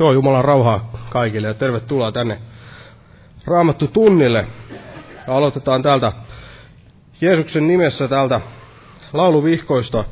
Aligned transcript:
Joo, 0.00 0.12
Jumalan 0.12 0.44
rauhaa 0.44 0.90
kaikille 1.10 1.48
ja 1.48 1.54
tervetuloa 1.54 2.12
tänne 2.12 2.38
Raamattu 3.46 3.88
tunnille. 3.88 4.46
Ja 5.26 5.36
aloitetaan 5.36 5.82
täältä 5.82 6.12
Jeesuksen 7.20 7.68
nimessä 7.68 8.08
täältä 8.08 8.40
lauluvihkoista 9.12 10.04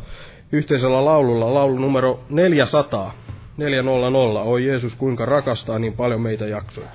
yhteisellä 0.52 1.04
laululla, 1.04 1.54
laulu 1.54 1.78
numero 1.78 2.20
400, 2.30 3.14
400. 3.56 4.42
Oi 4.42 4.66
Jeesus, 4.66 4.96
kuinka 4.96 5.24
rakastaa 5.24 5.78
niin 5.78 5.92
paljon 5.92 6.20
meitä 6.20 6.46
jaksoja. 6.46 6.88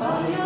All 0.00 0.43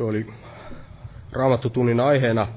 Joo, 0.00 0.10
eli 0.10 0.26
raamattutunnin 1.32 2.00
aiheena 2.00 2.48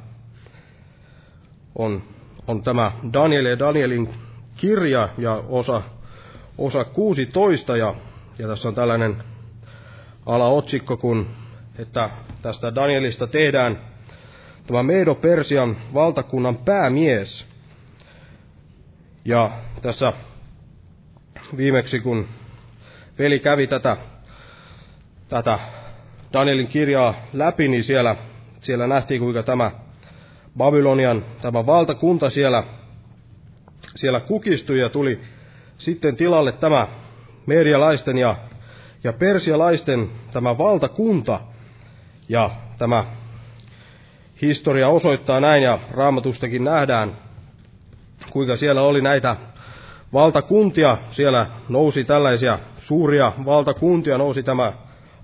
on, 1.75 2.03
on 2.47 2.63
tämä 2.63 2.91
Daniel 3.13 3.45
ja 3.45 3.59
Danielin 3.59 4.09
kirja 4.55 5.09
ja 5.17 5.43
osa, 5.47 5.81
osa 6.57 6.83
16. 6.83 7.77
Ja, 7.77 7.95
ja 8.39 8.47
tässä 8.47 8.67
on 8.67 8.75
tällainen 8.75 9.23
alaotsikko, 10.25 10.97
kun, 10.97 11.27
että 11.79 12.09
tästä 12.41 12.75
Danielista 12.75 13.27
tehdään 13.27 13.79
tämä 14.67 14.83
Medo-Persian 14.83 15.77
valtakunnan 15.93 16.57
päämies. 16.57 17.47
Ja 19.25 19.51
tässä 19.81 20.13
viimeksi, 21.57 21.99
kun 21.99 22.27
veli 23.19 23.39
kävi 23.39 23.67
tätä, 23.67 23.97
tätä 25.29 25.59
Danielin 26.33 26.67
kirjaa 26.67 27.13
läpi, 27.33 27.67
niin 27.67 27.83
siellä, 27.83 28.15
siellä 28.59 28.87
nähtiin, 28.87 29.21
kuinka 29.21 29.43
tämä 29.43 29.71
Babylonian, 30.57 31.25
tämä 31.41 31.65
valtakunta 31.65 32.29
siellä, 32.29 32.63
siellä 33.95 34.19
kukistui 34.19 34.79
ja 34.79 34.89
tuli 34.89 35.19
sitten 35.77 36.15
tilalle 36.15 36.51
tämä 36.51 36.87
medialaisten 37.45 38.17
ja, 38.17 38.35
ja 39.03 39.13
persialaisten 39.13 40.09
tämä 40.31 40.57
valtakunta. 40.57 41.39
Ja 42.29 42.49
tämä 42.77 43.05
historia 44.41 44.89
osoittaa 44.89 45.39
näin 45.39 45.63
ja 45.63 45.79
raamatustakin 45.91 46.63
nähdään, 46.63 47.17
kuinka 48.29 48.55
siellä 48.55 48.81
oli 48.81 49.01
näitä 49.01 49.35
valtakuntia. 50.13 50.97
Siellä 51.09 51.47
nousi 51.69 52.03
tällaisia 52.03 52.59
suuria 52.77 53.33
valtakuntia, 53.45 54.17
nousi 54.17 54.43
tämä 54.43 54.73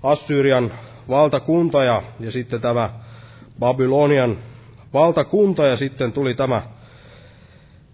Assyrian 0.02 0.72
valtakunta 1.08 1.84
ja, 1.84 2.02
ja 2.20 2.32
sitten 2.32 2.60
tämä 2.60 2.90
Babylonian 3.58 4.38
valtakunta 4.92 5.66
ja 5.66 5.76
sitten 5.76 6.12
tuli 6.12 6.34
tämä 6.34 6.62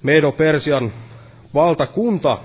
Medo-Persian 0.02 0.92
valtakunta. 1.54 2.38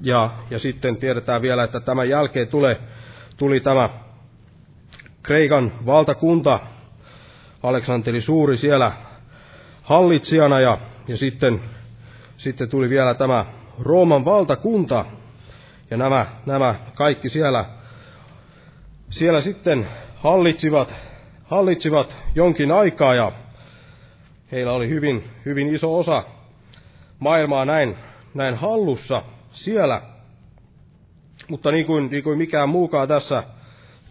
Ja, 0.00 0.30
ja 0.50 0.58
sitten 0.58 0.96
tiedetään 0.96 1.42
vielä, 1.42 1.64
että 1.64 1.80
tämän 1.80 2.08
jälkeen 2.08 2.48
tuli, 2.48 2.76
tuli 3.36 3.60
tämä 3.60 3.90
Kreikan 5.22 5.72
valtakunta, 5.86 6.60
Aleksanteri 7.62 8.20
Suuri 8.20 8.56
siellä 8.56 8.92
hallitsijana 9.82 10.60
ja, 10.60 10.78
ja 11.08 11.16
sitten, 11.16 11.60
sitten 12.36 12.68
tuli 12.68 12.90
vielä 12.90 13.14
tämä 13.14 13.46
Rooman 13.80 14.24
valtakunta. 14.24 15.04
Ja 15.90 15.96
nämä, 15.96 16.26
nämä 16.46 16.74
kaikki 16.94 17.28
siellä 17.28 17.64
siellä 19.14 19.40
sitten 19.40 19.86
hallitsivat, 20.16 20.94
hallitsivat 21.44 22.16
jonkin 22.34 22.72
aikaa 22.72 23.14
ja 23.14 23.32
heillä 24.52 24.72
oli 24.72 24.88
hyvin, 24.88 25.24
hyvin 25.44 25.74
iso 25.74 25.98
osa 25.98 26.24
maailmaa 27.18 27.64
näin, 27.64 27.96
näin 28.34 28.54
hallussa 28.54 29.22
siellä. 29.52 30.02
Mutta 31.48 31.70
niin 31.70 31.86
kuin, 31.86 32.10
niin 32.10 32.22
kuin 32.24 32.38
mikään 32.38 32.68
muukaan 32.68 33.08
tässä, 33.08 33.42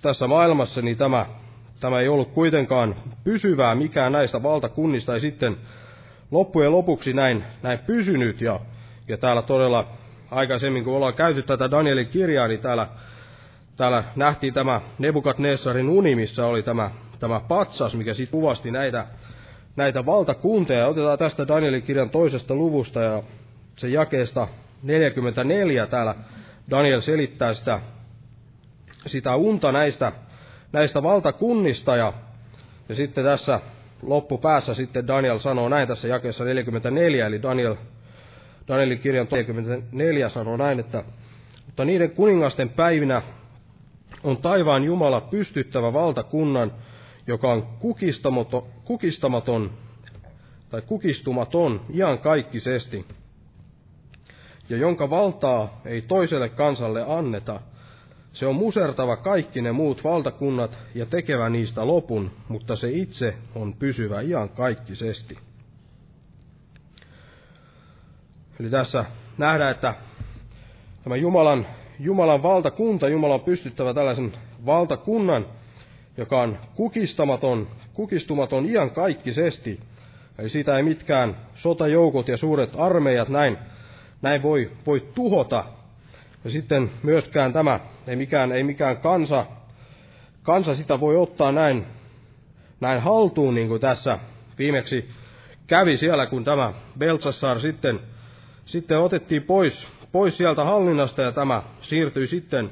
tässä 0.01 0.27
maailmassa, 0.27 0.81
niin 0.81 0.97
tämä, 0.97 1.25
tämä 1.79 1.99
ei 1.99 2.07
ollut 2.07 2.31
kuitenkaan 2.31 2.95
pysyvää, 3.23 3.75
mikään 3.75 4.11
näistä 4.11 4.43
valtakunnista 4.43 5.13
ei 5.13 5.21
sitten 5.21 5.57
loppujen 6.31 6.71
lopuksi 6.71 7.13
näin, 7.13 7.43
näin 7.63 7.79
pysynyt. 7.79 8.41
Ja, 8.41 8.59
ja 9.07 9.17
täällä 9.17 9.41
todella 9.41 9.87
aikaisemmin, 10.31 10.83
kun 10.83 10.95
ollaan 10.95 11.13
käyty 11.13 11.41
tätä 11.41 11.71
Danielin 11.71 12.07
kirjaa, 12.07 12.47
niin 12.47 12.59
täällä, 12.59 12.87
täällä 13.77 14.03
nähtiin 14.15 14.53
tämä 14.53 14.81
Nebukadnessarin 14.99 15.89
uni, 15.89 16.15
missä 16.15 16.45
oli 16.45 16.63
tämä, 16.63 16.91
tämä 17.19 17.39
patsas, 17.39 17.95
mikä 17.95 18.13
sitten 18.13 18.31
kuvasti 18.31 18.71
näitä, 18.71 19.07
näitä 19.75 20.05
valtakunteja. 20.05 20.87
Otetaan 20.87 21.17
tästä 21.17 21.47
Danielin 21.47 21.83
kirjan 21.83 22.09
toisesta 22.09 22.55
luvusta 22.55 23.01
ja 23.01 23.23
se 23.75 23.89
jakeesta 23.89 24.47
44 24.83 25.87
täällä 25.87 26.15
Daniel 26.69 27.01
selittää 27.01 27.53
sitä, 27.53 27.79
sitä 29.05 29.35
unta 29.35 29.71
näistä, 29.71 30.11
näistä 30.71 31.03
valtakunnista. 31.03 31.95
Ja, 31.95 32.13
ja 32.89 32.95
sitten 32.95 33.23
tässä 33.23 33.59
loppupäässä 34.01 34.73
sitten 34.73 35.07
Daniel 35.07 35.37
sanoo 35.37 35.69
näin 35.69 35.87
tässä 35.87 36.07
jakeessa 36.07 36.45
44, 36.45 37.27
eli 37.27 37.41
Daniel, 37.41 37.75
Danielin 38.67 38.99
kirjan 38.99 39.27
44 39.31 40.29
sanoo 40.29 40.57
näin, 40.57 40.79
että 40.79 41.03
mutta 41.65 41.85
niiden 41.85 42.11
kuningasten 42.11 42.69
päivinä 42.69 43.21
on 44.23 44.37
taivaan 44.37 44.83
Jumala 44.83 45.21
pystyttävä 45.21 45.93
valtakunnan, 45.93 46.71
joka 47.27 47.51
on 47.51 47.67
kukistamaton, 47.79 48.63
kukistamaton 48.85 49.71
tai 50.69 50.81
kukistumaton 50.81 51.81
iankaikkisesti, 51.93 53.05
ja 54.69 54.77
jonka 54.77 55.09
valtaa 55.09 55.81
ei 55.85 56.01
toiselle 56.01 56.49
kansalle 56.49 57.05
anneta. 57.07 57.59
Se 58.33 58.45
on 58.47 58.55
musertava 58.55 59.17
kaikki 59.17 59.61
ne 59.61 59.71
muut 59.71 60.03
valtakunnat 60.03 60.77
ja 60.95 61.05
tekevä 61.05 61.49
niistä 61.49 61.87
lopun, 61.87 62.31
mutta 62.47 62.75
se 62.75 62.91
itse 62.91 63.35
on 63.55 63.73
pysyvä 63.73 64.21
iankaikkisesti. 64.21 65.37
Eli 68.59 68.69
tässä 68.69 69.05
nähdään, 69.37 69.71
että 69.71 69.93
tämä 71.03 71.15
Jumalan, 71.15 71.65
Jumalan 71.99 72.43
valtakunta, 72.43 73.09
Jumala 73.09 73.33
on 73.33 73.41
pystyttävä 73.41 73.93
tällaisen 73.93 74.33
valtakunnan, 74.65 75.45
joka 76.17 76.41
on 76.41 76.57
kukistamaton, 76.75 77.67
kukistumaton 77.93 78.65
iankaikkisesti. 78.65 79.79
Eli 80.37 80.49
sitä 80.49 80.77
ei 80.77 80.83
mitkään 80.83 81.37
sotajoukot 81.53 82.27
ja 82.27 82.37
suuret 82.37 82.69
armeijat 82.77 83.29
näin, 83.29 83.57
näin 84.21 84.43
voi, 84.43 84.71
voi 84.85 85.07
tuhota. 85.15 85.63
Ja 86.43 86.51
sitten 86.51 86.91
myöskään 87.03 87.53
tämä, 87.53 87.79
ei 88.07 88.15
mikään, 88.15 88.51
ei 88.51 88.63
mikään 88.63 88.97
kansa, 88.97 89.45
kansa 90.43 90.75
sitä 90.75 90.99
voi 90.99 91.17
ottaa 91.17 91.51
näin, 91.51 91.85
näin 92.79 93.01
haltuun, 93.01 93.55
niin 93.55 93.67
kuin 93.67 93.81
tässä 93.81 94.19
viimeksi 94.57 95.09
kävi 95.67 95.97
siellä, 95.97 96.25
kun 96.25 96.43
tämä 96.43 96.73
Beltsassar 96.97 97.59
sitten, 97.59 97.99
sitten 98.65 98.99
otettiin 98.99 99.43
pois, 99.43 99.87
pois 100.13 100.37
sieltä 100.37 100.63
hallinnasta 100.63 101.21
ja 101.21 101.31
tämä 101.31 101.63
siirtyi 101.81 102.27
sitten 102.27 102.69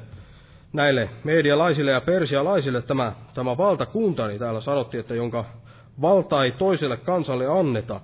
näille 0.72 1.08
medialaisille 1.24 1.90
ja 1.90 2.00
persialaisille 2.00 2.82
tämä, 2.82 3.12
tämä 3.34 3.56
valtakunta, 3.56 4.26
niin 4.26 4.38
täällä 4.38 4.60
sanottiin, 4.60 5.00
että 5.00 5.14
jonka 5.14 5.44
valta 6.00 6.44
ei 6.44 6.52
toiselle 6.52 6.96
kansalle 6.96 7.46
anneta. 7.46 8.00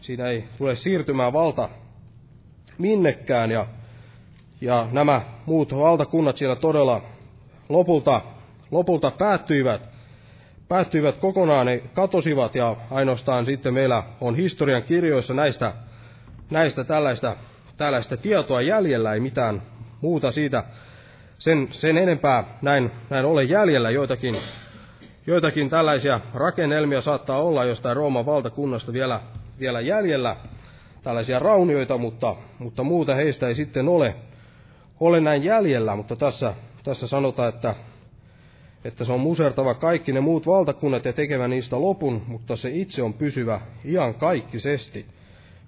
Siinä 0.00 0.28
ei 0.28 0.44
tule 0.58 0.76
siirtymään 0.76 1.32
valta 1.32 1.68
minnekään, 2.78 3.50
ja, 3.50 3.66
ja 4.60 4.88
nämä 4.92 5.22
muut 5.46 5.76
valtakunnat 5.76 6.36
siellä 6.36 6.56
todella 6.56 7.02
lopulta, 7.68 8.20
lopulta 8.70 9.10
päättyivät, 9.10 9.88
päättyivät 10.68 11.16
kokonaan, 11.16 11.66
ne 11.66 11.82
katosivat, 11.94 12.54
ja 12.54 12.76
ainoastaan 12.90 13.46
sitten 13.46 13.74
meillä 13.74 14.02
on 14.20 14.36
historian 14.36 14.82
kirjoissa 14.82 15.34
näistä, 15.34 15.72
näistä 16.50 16.84
tällaista, 16.84 17.36
tällaista 17.78 18.16
tietoa 18.16 18.62
jäljellä, 18.62 19.14
ei 19.14 19.20
mitään 19.20 19.62
muuta 20.00 20.32
siitä 20.32 20.64
sen, 21.38 21.68
sen 21.70 21.98
enempää 21.98 22.44
näin, 22.62 22.90
näin 23.10 23.24
ole 23.24 23.44
jäljellä. 23.44 23.90
Joitakin, 23.90 24.36
joitakin 25.26 25.68
tällaisia 25.68 26.20
rakennelmia 26.34 27.00
saattaa 27.00 27.42
olla 27.42 27.64
jostain 27.64 27.96
Rooman 27.96 28.26
valtakunnasta 28.26 28.92
vielä, 28.92 29.20
vielä 29.60 29.80
jäljellä, 29.80 30.36
tällaisia 31.02 31.38
raunioita, 31.38 31.98
mutta, 31.98 32.36
mutta 32.58 32.82
muuta 32.82 33.14
heistä 33.14 33.48
ei 33.48 33.54
sitten 33.54 33.88
ole, 33.88 34.14
ole 35.00 35.20
näin 35.20 35.44
jäljellä. 35.44 35.96
Mutta 35.96 36.16
tässä, 36.16 36.54
tässä 36.84 37.06
sanotaan, 37.06 37.48
että, 37.48 37.74
että 38.84 39.04
se 39.04 39.12
on 39.12 39.20
musertava 39.20 39.74
kaikki 39.74 40.12
ne 40.12 40.20
muut 40.20 40.46
valtakunnat 40.46 41.04
ja 41.04 41.12
tekevä 41.12 41.48
niistä 41.48 41.80
lopun, 41.80 42.22
mutta 42.26 42.56
se 42.56 42.70
itse 42.70 43.02
on 43.02 43.14
pysyvä 43.14 43.60
ihan 43.84 44.14
kaikkisesti. 44.14 45.06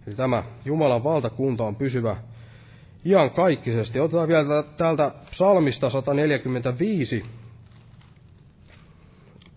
Eli 0.06 0.14
tämä 0.14 0.44
Jumalan 0.64 1.04
valtakunta 1.04 1.64
on 1.64 1.76
pysyvä 1.76 2.16
ihan 3.04 3.30
kaikkisesti. 3.30 4.00
Otetaan 4.00 4.28
vielä 4.28 4.62
täältä 4.62 5.10
psalmista 5.30 5.90
145. 5.90 7.24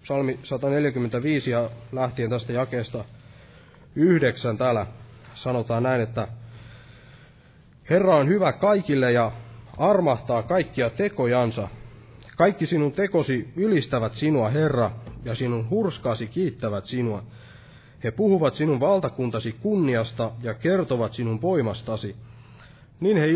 Psalmi 0.02 0.40
145 0.44 1.52
ja 1.52 1.70
lähtien 1.92 2.30
tästä 2.30 2.54
jakeesta 2.54 3.06
yhdeksän 3.96 4.58
täällä 4.58 4.86
sanotaan 5.34 5.84
näin, 5.84 6.02
että 6.02 6.28
Herra 7.90 8.16
on 8.16 8.28
hyvä 8.28 8.54
kaikille 8.54 9.12
ja 9.12 9.32
armahtaa 9.78 10.44
kaikkia 10.44 10.90
tekojansa. 10.90 11.68
Kaikki 12.38 12.66
sinun 12.66 12.92
tekosi 12.92 13.54
ylistävät 13.56 14.12
sinua, 14.12 14.50
Herra, 14.50 14.92
ja 15.26 15.36
sinun 15.36 15.70
hurskaasi 15.70 16.28
kiittävät 16.28 16.86
sinua. 16.86 17.24
He 18.04 18.12
puhuvat 18.12 18.54
sinun 18.54 18.80
valtakuntasi 18.80 19.56
kunniasta 19.62 20.32
ja 20.42 20.54
kertovat 20.54 21.14
sinun 21.14 21.42
voimastasi. 21.42 22.16
Niin 23.00 23.18
he 23.18 23.28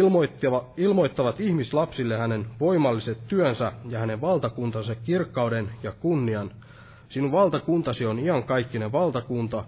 ilmoittavat 0.78 1.40
ihmislapsille 1.40 2.18
hänen 2.18 2.46
voimalliset 2.60 3.18
työnsä 3.28 3.72
ja 3.90 4.00
hänen 4.00 4.22
valtakuntansa 4.22 4.96
kirkkauden 4.96 5.70
ja 5.84 5.92
kunnian. 5.92 6.52
Sinun 7.10 7.32
valtakuntasi 7.32 8.06
on 8.06 8.20
iankaikkinen 8.20 8.92
valtakunta, 8.92 9.64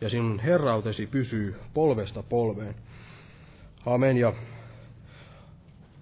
ja 0.00 0.08
sinun 0.10 0.40
herrautesi 0.40 1.06
pysyy 1.06 1.54
polvesta 1.74 2.22
polveen. 2.22 2.74
Amen. 3.86 4.16
Ja 4.16 4.32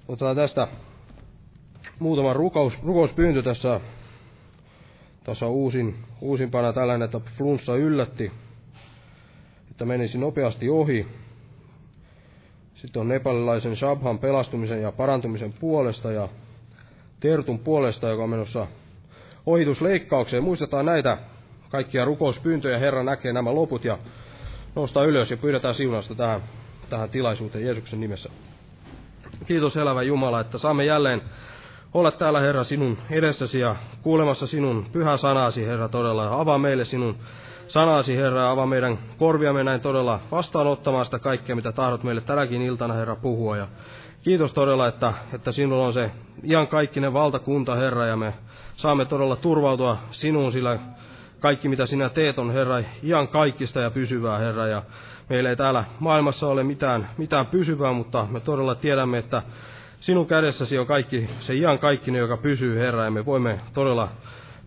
otetaan 0.09 0.37
tästä 0.37 0.69
muutama 1.99 2.33
rukous, 2.33 2.83
rukouspyyntö 2.83 3.43
tässä. 3.43 3.81
On 5.29 5.49
uusin, 5.51 5.97
uusimpana 6.21 6.73
tällainen, 6.73 7.05
että 7.05 7.21
flunssa 7.37 7.77
yllätti, 7.77 8.33
että 9.71 9.85
menisi 9.85 10.19
nopeasti 10.19 10.69
ohi. 10.69 11.07
Sitten 12.75 13.01
on 13.01 13.09
nepalilaisen 13.09 13.77
Shabhan 13.77 14.19
pelastumisen 14.19 14.83
ja 14.83 14.93
parantumisen 14.93 15.53
puolesta 15.53 16.13
ja 16.13 16.29
Tertun 17.21 17.59
puolesta, 17.59 18.09
joka 18.09 18.23
on 18.23 18.31
menossa 18.31 18.67
ohitusleikkaukseen. 19.47 20.43
Muistetaan 20.43 20.87
näitä 20.87 21.19
kaikkia 21.71 22.05
rukouspyyntöjä. 22.05 22.79
Herra 22.79 23.03
näkee 23.03 23.33
nämä 23.33 23.55
loput 23.55 23.85
ja 23.85 23.99
nostaa 24.75 25.05
ylös 25.05 25.31
ja 25.31 25.37
pyydetään 25.37 25.75
siunausta 25.75 26.15
tähän, 26.15 26.41
tähän 26.91 27.11
tilaisuuteen 27.11 27.65
Jeesuksen 27.65 28.01
nimessä. 28.01 28.29
Kiitos 29.47 29.77
elävä 29.77 30.03
Jumala, 30.03 30.41
että 30.41 30.59
saamme 30.59 30.85
jälleen 30.85 31.23
olla 31.95 32.11
täällä, 32.11 32.41
Herra, 32.41 32.65
sinun 32.65 32.99
edessäsi 33.11 33.61
ja 33.61 33.77
kuulemassa 34.03 34.47
sinun 34.47 34.87
pyhä 34.93 35.17
sanasi, 35.17 35.67
Herra, 35.67 35.89
todella. 35.89 36.41
Avaa 36.41 36.59
meille 36.59 36.85
sinun 36.85 37.17
sanasi, 37.67 38.17
Herra, 38.17 38.51
avaa 38.51 38.67
meidän 38.67 38.99
korviamme 39.19 39.65
näin 39.65 39.81
todella 39.81 40.21
vastaanottamaan 40.31 41.05
sitä 41.05 41.19
kaikkea, 41.19 41.57
mitä 41.57 41.73
tahdot 41.73 42.03
meille 42.03 42.21
tänäkin 42.21 42.63
iltana, 42.63 42.95
Herra, 42.95 43.17
puhua. 43.17 43.57
Ja 43.57 43.69
kiitos 44.23 44.53
todella, 44.53 44.89
että, 44.89 45.13
että 45.35 45.53
sinulla 45.53 45.87
on 45.87 45.93
se 45.93 46.11
ihan 46.43 46.69
kaikkinen 46.69 47.13
valtakunta, 47.13 47.75
Herra, 47.75 48.07
ja 48.07 48.17
me 48.17 48.35
saamme 48.75 49.05
todella 49.05 49.37
turvautua 49.37 49.99
sinuun, 50.11 50.53
sillä 50.53 50.79
kaikki 51.41 51.69
mitä 51.69 51.87
sinä 51.87 52.09
teet 52.09 52.39
on, 52.39 52.53
Herra, 52.53 52.83
ihan 53.03 53.29
kaikista 53.29 53.81
ja 53.81 53.91
pysyvää, 53.91 54.39
Herra. 54.39 54.67
Ja 54.67 54.83
meillä 55.29 55.51
ei 55.51 55.57
täällä 55.57 55.85
maailmassa 55.99 56.47
ole 56.47 56.63
mitään, 56.65 57.09
mitään 57.19 57.47
pysyvää, 57.47 57.93
mutta 57.93 58.27
me 58.31 58.41
todella 58.41 58.75
tiedämme, 58.75 59.19
että 59.19 59.43
sinun 60.03 60.27
kädessäsi 60.27 60.79
on 60.79 60.87
kaikki, 60.87 61.29
se 61.41 61.55
ihan 61.55 61.79
kaikkinen, 61.79 62.19
joka 62.19 62.37
pysyy, 62.37 62.79
Herra, 62.79 63.05
ja 63.05 63.11
me 63.11 63.27
voimme 63.27 63.61
todella 63.75 64.09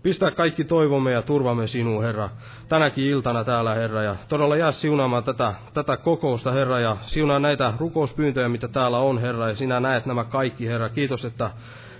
pistää 0.03 0.31
kaikki 0.31 0.63
toivomme 0.63 1.11
ja 1.11 1.21
turvamme 1.21 1.67
sinuun, 1.67 2.03
Herra, 2.03 2.29
tänäkin 2.69 3.05
iltana 3.05 3.43
täällä, 3.43 3.73
Herra, 3.73 4.03
ja 4.03 4.15
todella 4.29 4.55
jää 4.55 4.71
siunaamaan 4.71 5.23
tätä, 5.23 5.53
tätä 5.73 5.97
kokousta, 5.97 6.51
Herra, 6.51 6.79
ja 6.79 6.97
siunaa 7.01 7.39
näitä 7.39 7.73
rukouspyyntöjä, 7.79 8.49
mitä 8.49 8.67
täällä 8.67 8.97
on, 8.97 9.21
Herra, 9.21 9.49
ja 9.49 9.55
sinä 9.55 9.79
näet 9.79 10.05
nämä 10.05 10.23
kaikki, 10.23 10.67
Herra. 10.67 10.89
Kiitos, 10.89 11.25
että 11.25 11.51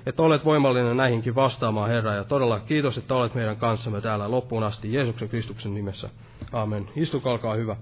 että 0.06 0.24
olet 0.24 0.46
voimallinen 0.46 0.98
näihinkin 0.98 1.36
vastaamaan, 1.36 1.90
Herra, 1.90 2.14
ja 2.14 2.24
todella 2.24 2.60
kiitos, 2.60 2.98
että 2.98 3.16
olet 3.16 3.36
meidän 3.36 3.56
kanssamme 3.56 4.02
täällä 4.02 4.32
loppuun 4.32 4.64
asti 4.64 4.94
Jeesuksen 4.94 5.30
Kristuksen 5.30 5.74
nimessä. 5.74 6.10
Amen. 6.52 6.90
Istukalkaa 6.96 7.56
hyvä. 7.56 7.76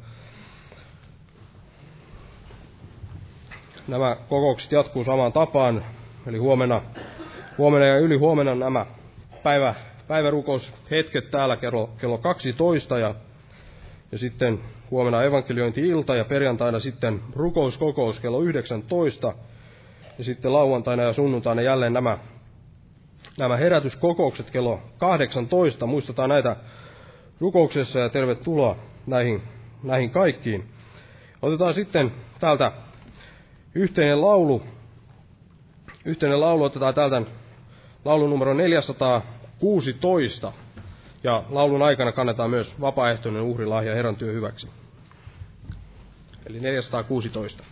Nämä 3.88 4.18
kokoukset 4.30 4.72
jatkuu 4.72 5.04
samaan 5.04 5.34
tapaan, 5.34 5.86
eli 6.28 6.38
huomenna 6.38 6.82
huomenna 7.58 7.88
ja 7.88 7.98
yli 7.98 8.18
huomenna 8.18 8.56
nämä 8.56 8.86
päivä, 9.44 9.76
päivärukoushetket 10.08 11.32
täällä 11.32 11.58
kello, 11.58 11.90
kello 11.98 12.18
12 12.18 13.00
ja, 13.00 13.16
ja 14.12 14.18
sitten 14.18 14.60
huomenna 14.92 15.24
evankeliointi-ilta 15.24 16.16
ja 16.16 16.26
perjantaina 16.26 16.80
sitten 16.80 17.20
rukouskokous 17.36 18.20
kello 18.20 18.42
19 18.42 19.34
ja 20.18 20.24
sitten 20.24 20.54
lauantaina 20.54 21.04
ja 21.04 21.14
sunnuntaina 21.14 21.62
jälleen 21.62 21.94
nämä, 21.94 22.18
nämä 23.38 23.58
herätyskokoukset 23.58 24.52
kello 24.52 24.80
18. 24.98 25.86
Muistetaan 25.86 26.30
näitä 26.30 26.56
rukouksessa 27.40 28.00
ja 28.00 28.10
tervetuloa 28.10 28.76
näihin, 29.08 29.42
näihin 29.84 30.10
kaikkiin. 30.10 30.64
Otetaan 31.42 31.74
sitten 31.74 32.12
täältä 32.40 32.72
yhteinen 33.76 34.22
laulu. 34.22 34.64
Yhteinen 36.06 36.42
laulu 36.42 36.64
otetaan 36.64 36.94
täältä 36.94 37.22
laulun 38.06 38.30
numero 38.30 38.54
416. 38.54 40.52
Ja 41.24 41.44
laulun 41.50 41.82
aikana 41.82 42.12
kannetaan 42.12 42.50
myös 42.50 42.82
vapaaehtoinen 42.82 43.42
uhrilahja 43.42 43.96
Herran 43.96 44.16
työ 44.16 44.32
hyväksi. 44.34 44.70
Eli 46.46 46.60
416. 46.60 47.64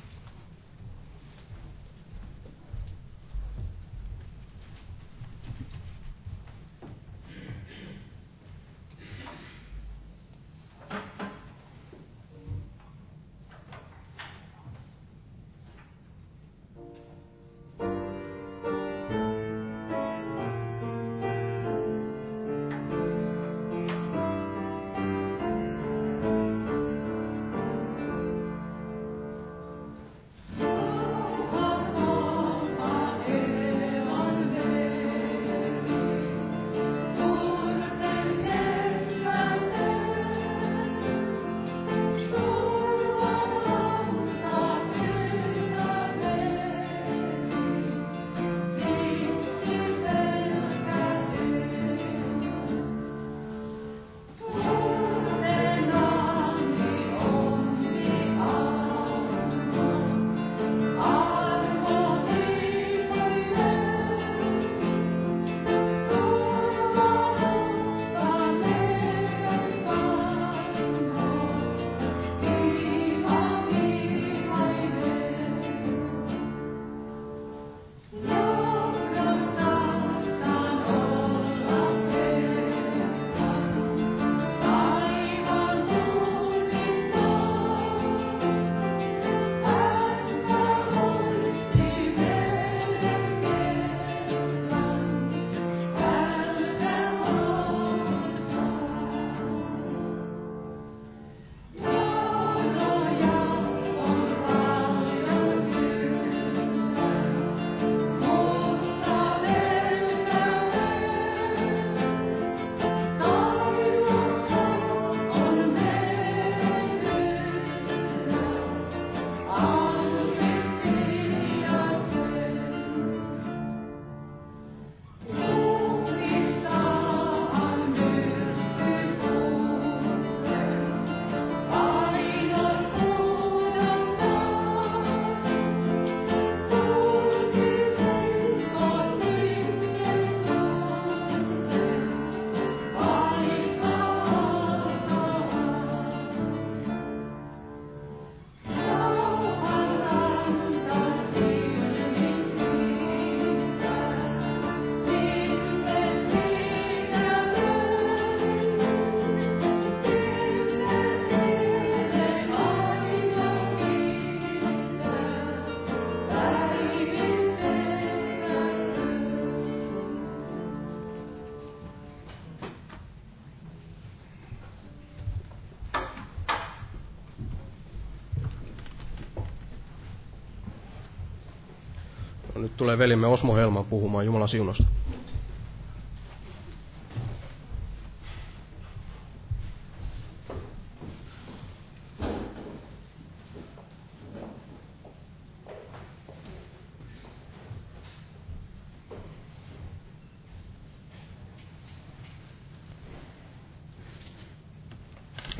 tulee 182.81 182.97
velimme 182.97 183.27
Osmo 183.27 183.55
Helman 183.55 183.85
puhumaan 183.85 184.25
Jumalan 184.25 184.49
siunosta. 184.49 184.83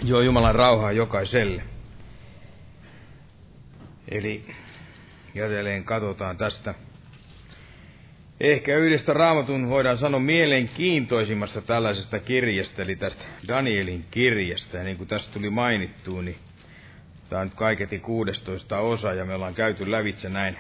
Joo, 0.04 0.22
Jumalan 0.22 0.56
rauhaa 0.56 0.92
jokaiselle. 0.92 1.64
Eli 4.08 4.46
jälleen 5.36 5.84
katsotaan 5.84 6.38
tästä 6.38 6.74
ehkä 8.42 8.78
yhdestä 8.78 9.14
raamatun 9.14 9.70
voidaan 9.70 9.98
sanoa 9.98 10.20
mielenkiintoisimmasta 10.20 11.62
tällaisesta 11.62 12.20
kirjasta, 12.20 12.82
eli 12.82 12.96
tästä 12.96 13.24
Danielin 13.48 14.06
kirjasta. 14.12 14.78
Ja 14.78 14.84
niin 14.84 14.98
kuin 14.98 15.08
tästä 15.08 15.34
tuli 15.34 15.50
mainittua, 15.50 16.22
niin 16.22 16.36
tämä 17.30 17.42
on 17.42 17.48
nyt 17.48 17.56
kaiketi 17.56 18.00
16 18.00 18.80
osa, 18.80 19.14
ja 19.14 19.26
me 19.26 19.34
ollaan 19.34 19.54
käyty 19.54 19.92
lävitse 19.92 20.30
näin 20.30 20.58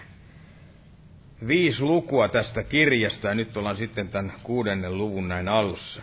viisi 1.47 1.81
lukua 1.81 2.27
tästä 2.27 2.63
kirjasta, 2.63 3.27
ja 3.27 3.35
nyt 3.35 3.57
ollaan 3.57 3.77
sitten 3.77 4.09
tämän 4.09 4.33
kuudennen 4.43 4.97
luvun 4.97 5.27
näin 5.27 5.47
alussa. 5.47 6.01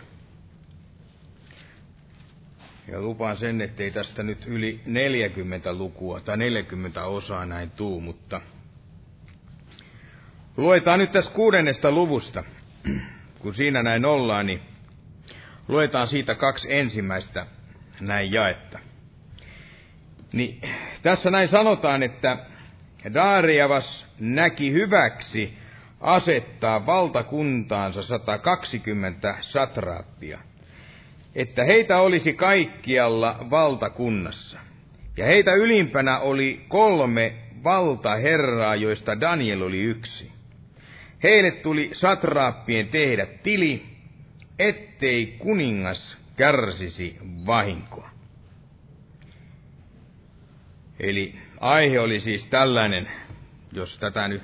Ja 2.87 3.01
lupaan 3.01 3.37
sen, 3.37 3.61
ettei 3.61 3.91
tästä 3.91 4.23
nyt 4.23 4.45
yli 4.45 4.79
40 4.85 5.73
lukua 5.73 6.19
tai 6.19 6.37
40 6.37 7.05
osaa 7.05 7.45
näin 7.45 7.71
tuu, 7.71 8.01
mutta 8.01 8.41
Luetaan 10.59 10.99
nyt 10.99 11.11
tästä 11.11 11.33
kuudennesta 11.33 11.91
luvusta, 11.91 12.43
kun 13.39 13.53
siinä 13.53 13.83
näin 13.83 14.05
ollaan, 14.05 14.45
niin 14.45 14.61
luetaan 15.67 16.07
siitä 16.07 16.35
kaksi 16.35 16.73
ensimmäistä 16.73 17.45
näin 18.01 18.31
jaetta. 18.31 18.79
Niin, 20.33 20.61
tässä 21.01 21.31
näin 21.31 21.47
sanotaan, 21.47 22.03
että 22.03 22.37
Daariavas 23.13 24.07
näki 24.19 24.71
hyväksi 24.71 25.57
asettaa 26.01 26.85
valtakuntaansa 26.85 28.03
120 28.03 29.35
satraappia, 29.41 30.39
että 31.35 31.63
heitä 31.63 31.99
olisi 31.99 32.33
kaikkialla 32.33 33.45
valtakunnassa. 33.49 34.59
Ja 35.17 35.25
heitä 35.25 35.53
ylimpänä 35.53 36.19
oli 36.19 36.65
kolme 36.67 37.33
valtaherraa, 37.63 38.75
joista 38.75 39.21
Daniel 39.21 39.61
oli 39.61 39.81
yksi. 39.81 40.38
Heille 41.23 41.51
tuli 41.51 41.89
satraappien 41.93 42.87
tehdä 42.87 43.25
tili, 43.43 43.85
ettei 44.59 45.25
kuningas 45.25 46.17
kärsisi 46.37 47.17
vahinkoa. 47.45 48.09
Eli 50.99 51.35
aihe 51.59 51.99
oli 51.99 52.19
siis 52.19 52.47
tällainen, 52.47 53.07
jos 53.71 53.97
tätä 53.97 54.27
nyt 54.27 54.41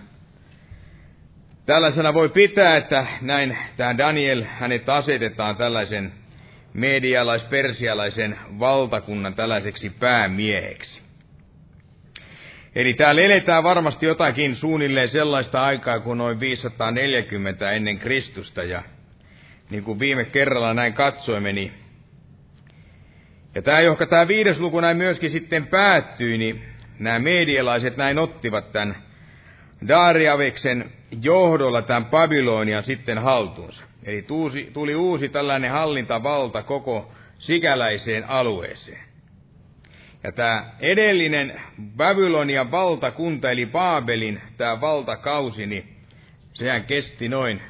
tällaisena 1.66 2.14
voi 2.14 2.30
pitää, 2.30 2.78
että 2.78 3.06
näin 3.22 3.58
tämä 3.78 3.98
Daniel, 3.98 4.44
hänet 4.44 4.90
asetetaan 4.90 5.56
tällaisen 5.56 6.14
medialais-persialaisen 6.74 8.40
valtakunnan 8.60 9.34
tällaiseksi 9.34 9.90
päämieheksi. 9.90 11.05
Eli 12.76 12.94
täällä 12.94 13.22
eletään 13.22 13.64
varmasti 13.64 14.06
jotakin 14.06 14.56
suunnilleen 14.56 15.10
sellaista 15.10 15.64
aikaa 15.64 16.00
kuin 16.00 16.18
noin 16.18 16.40
540 16.40 17.72
ennen 17.72 17.98
Kristusta, 17.98 18.64
ja 18.64 18.84
niin 19.70 19.84
kuin 19.84 20.00
viime 20.00 20.26
kerralla 20.26 20.74
näin 20.74 20.94
katsoimme, 20.94 21.54
niin 21.54 21.74
ja 23.56 23.62
tämä, 23.62 23.82
johon 23.82 24.08
tämä 24.08 24.28
viides 24.28 24.60
luku 24.60 24.80
näin 24.80 24.98
myöskin 24.98 25.32
sitten 25.32 25.68
päättyi, 25.68 26.38
niin 26.38 26.64
nämä 27.00 27.20
medialaiset 27.20 27.98
näin 27.98 28.20
ottivat 28.20 28.72
tämän 28.72 28.96
Dariaveksen 29.88 30.92
johdolla 31.22 31.82
tämän 31.82 32.06
Babylonian 32.06 32.84
sitten 32.84 33.18
haltuunsa. 33.18 33.84
Eli 34.04 34.26
tuli 34.74 34.96
uusi 34.96 35.30
tällainen 35.30 35.72
hallintavalta 35.72 36.64
koko 36.64 37.12
sikäläiseen 37.40 38.30
alueeseen. 38.30 39.05
Ja 40.26 40.32
tämä 40.32 40.72
edellinen 40.80 41.62
Babylonian 41.98 42.72
valtakunta, 42.72 43.52
eli 43.52 43.66
Baabelin 43.66 44.42
tämä 44.58 44.82
valtakausi, 44.82 45.66
niin 45.66 45.96
sehän 46.54 46.84
kesti 46.84 47.30
noin 47.30 47.62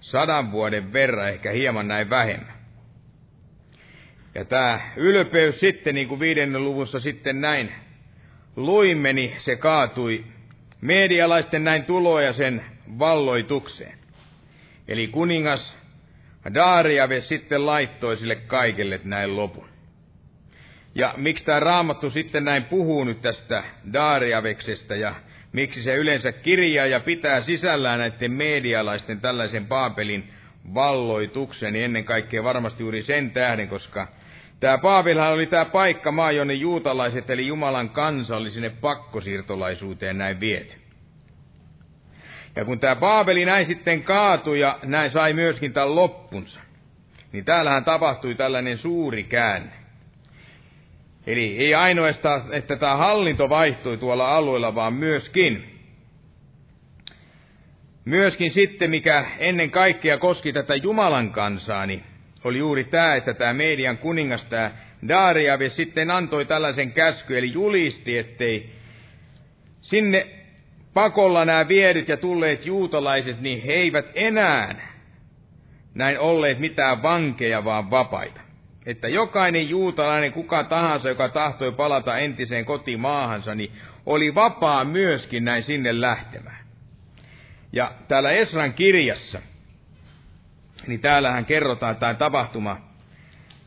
sadan 0.00 0.52
vuoden 0.52 0.92
verran, 0.92 1.28
ehkä 1.28 1.50
hieman 1.50 1.88
näin 1.88 2.10
vähemmän. 2.10 2.52
Ja 4.34 4.44
tämä 4.44 4.80
ylpeys 4.96 5.60
sitten, 5.60 5.94
niin 5.94 6.08
kuin 6.08 6.20
viidennen 6.20 6.64
luvussa 6.64 7.00
sitten 7.00 7.40
näin 7.40 7.72
luimme, 8.56 9.12
niin 9.12 9.34
se 9.38 9.56
kaatui 9.56 10.24
medialaisten 10.80 11.64
näin 11.64 11.84
tuloja 11.84 12.32
sen 12.32 12.64
valloitukseen. 12.98 13.98
Eli 14.88 15.08
kuningas 15.08 15.78
Daariave 16.54 17.20
sitten 17.20 17.66
laittoi 17.66 18.16
sille 18.16 18.36
kaikelle 18.36 19.00
näin 19.04 19.36
lopun. 19.36 19.71
Ja 20.94 21.14
miksi 21.16 21.44
tämä 21.44 21.60
raamattu 21.60 22.10
sitten 22.10 22.44
näin 22.44 22.64
puhuu 22.64 23.04
nyt 23.04 23.20
tästä 23.20 23.64
Daariaveksesta 23.92 24.94
ja 24.96 25.14
miksi 25.52 25.82
se 25.82 25.94
yleensä 25.94 26.32
kirjaa 26.32 26.86
ja 26.86 27.00
pitää 27.00 27.40
sisällään 27.40 27.98
näiden 27.98 28.32
medialaisten 28.32 29.20
tällaisen 29.20 29.66
Paapelin 29.66 30.32
valloituksen, 30.74 31.72
niin 31.72 31.84
ennen 31.84 32.04
kaikkea 32.04 32.44
varmasti 32.44 32.82
juuri 32.82 33.02
sen 33.02 33.30
tähden, 33.30 33.68
koska 33.68 34.08
tämä 34.60 34.78
Paavilhan 34.78 35.32
oli 35.32 35.46
tämä 35.46 35.64
paikka 35.64 36.12
maa, 36.12 36.32
jonne 36.32 36.54
juutalaiset 36.54 37.30
eli 37.30 37.46
Jumalan 37.46 37.90
kansa 37.90 38.36
oli 38.36 38.50
sinne 38.50 38.70
pakkosiirtolaisuuteen 38.70 40.18
näin 40.18 40.40
viety. 40.40 40.76
Ja 42.56 42.64
kun 42.64 42.80
tämä 42.80 42.96
Paaveli 42.96 43.44
näin 43.44 43.66
sitten 43.66 44.02
kaatui 44.02 44.60
ja 44.60 44.78
näin 44.82 45.10
sai 45.10 45.32
myöskin 45.32 45.72
tämän 45.72 45.94
loppunsa, 45.94 46.60
niin 47.32 47.44
täällähän 47.44 47.84
tapahtui 47.84 48.34
tällainen 48.34 48.78
suuri 48.78 49.24
käänne. 49.24 49.81
Eli 51.26 51.58
ei 51.58 51.74
ainoastaan, 51.74 52.42
että 52.52 52.76
tämä 52.76 52.96
hallinto 52.96 53.48
vaihtui 53.48 53.96
tuolla 53.96 54.36
alueella, 54.36 54.74
vaan 54.74 54.94
myöskin, 54.94 55.64
myöskin 58.04 58.50
sitten, 58.50 58.90
mikä 58.90 59.24
ennen 59.38 59.70
kaikkea 59.70 60.18
koski 60.18 60.52
tätä 60.52 60.74
Jumalan 60.74 61.30
kansaa, 61.30 61.86
niin 61.86 62.02
oli 62.44 62.58
juuri 62.58 62.84
tämä, 62.84 63.14
että 63.14 63.34
tämä 63.34 63.52
meidän 63.52 63.98
kuningas, 63.98 64.44
tämä 64.44 64.70
Dariave, 65.08 65.68
sitten 65.68 66.10
antoi 66.10 66.44
tällaisen 66.44 66.92
käsky, 66.92 67.38
eli 67.38 67.52
julisti, 67.52 68.18
ettei 68.18 68.70
sinne 69.80 70.26
pakolla 70.94 71.44
nämä 71.44 71.68
viedyt 71.68 72.08
ja 72.08 72.16
tulleet 72.16 72.66
juutalaiset, 72.66 73.40
niin 73.40 73.62
he 73.62 73.72
eivät 73.72 74.06
enää 74.14 74.92
näin 75.94 76.18
olleet 76.18 76.58
mitään 76.58 77.02
vankeja, 77.02 77.64
vaan 77.64 77.90
vapaita. 77.90 78.40
Että 78.86 79.08
jokainen 79.08 79.68
juutalainen, 79.68 80.32
kuka 80.32 80.64
tahansa, 80.64 81.08
joka 81.08 81.28
tahtoi 81.28 81.72
palata 81.72 82.18
entiseen 82.18 82.64
kotimaahansa, 82.64 83.54
niin 83.54 83.72
oli 84.06 84.34
vapaa 84.34 84.84
myöskin 84.84 85.44
näin 85.44 85.62
sinne 85.62 86.00
lähtemään. 86.00 86.64
Ja 87.72 87.92
täällä 88.08 88.30
Esran 88.30 88.74
kirjassa, 88.74 89.42
niin 90.86 91.00
täällähän 91.00 91.44
kerrotaan 91.44 91.96
tämä 91.96 92.14
tapahtuma, 92.14 92.92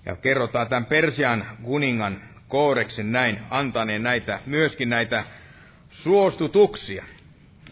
ja 0.06 0.16
kerrotaan 0.16 0.68
tämän 0.68 0.86
Persian 0.86 1.46
kuningan 1.64 2.22
Kooreksen 2.48 3.12
näin, 3.12 3.40
antaneen 3.50 4.04
näitä, 4.04 4.40
myöskin 4.46 4.90
näitä 4.90 5.24
suostutuksia. 5.90 7.06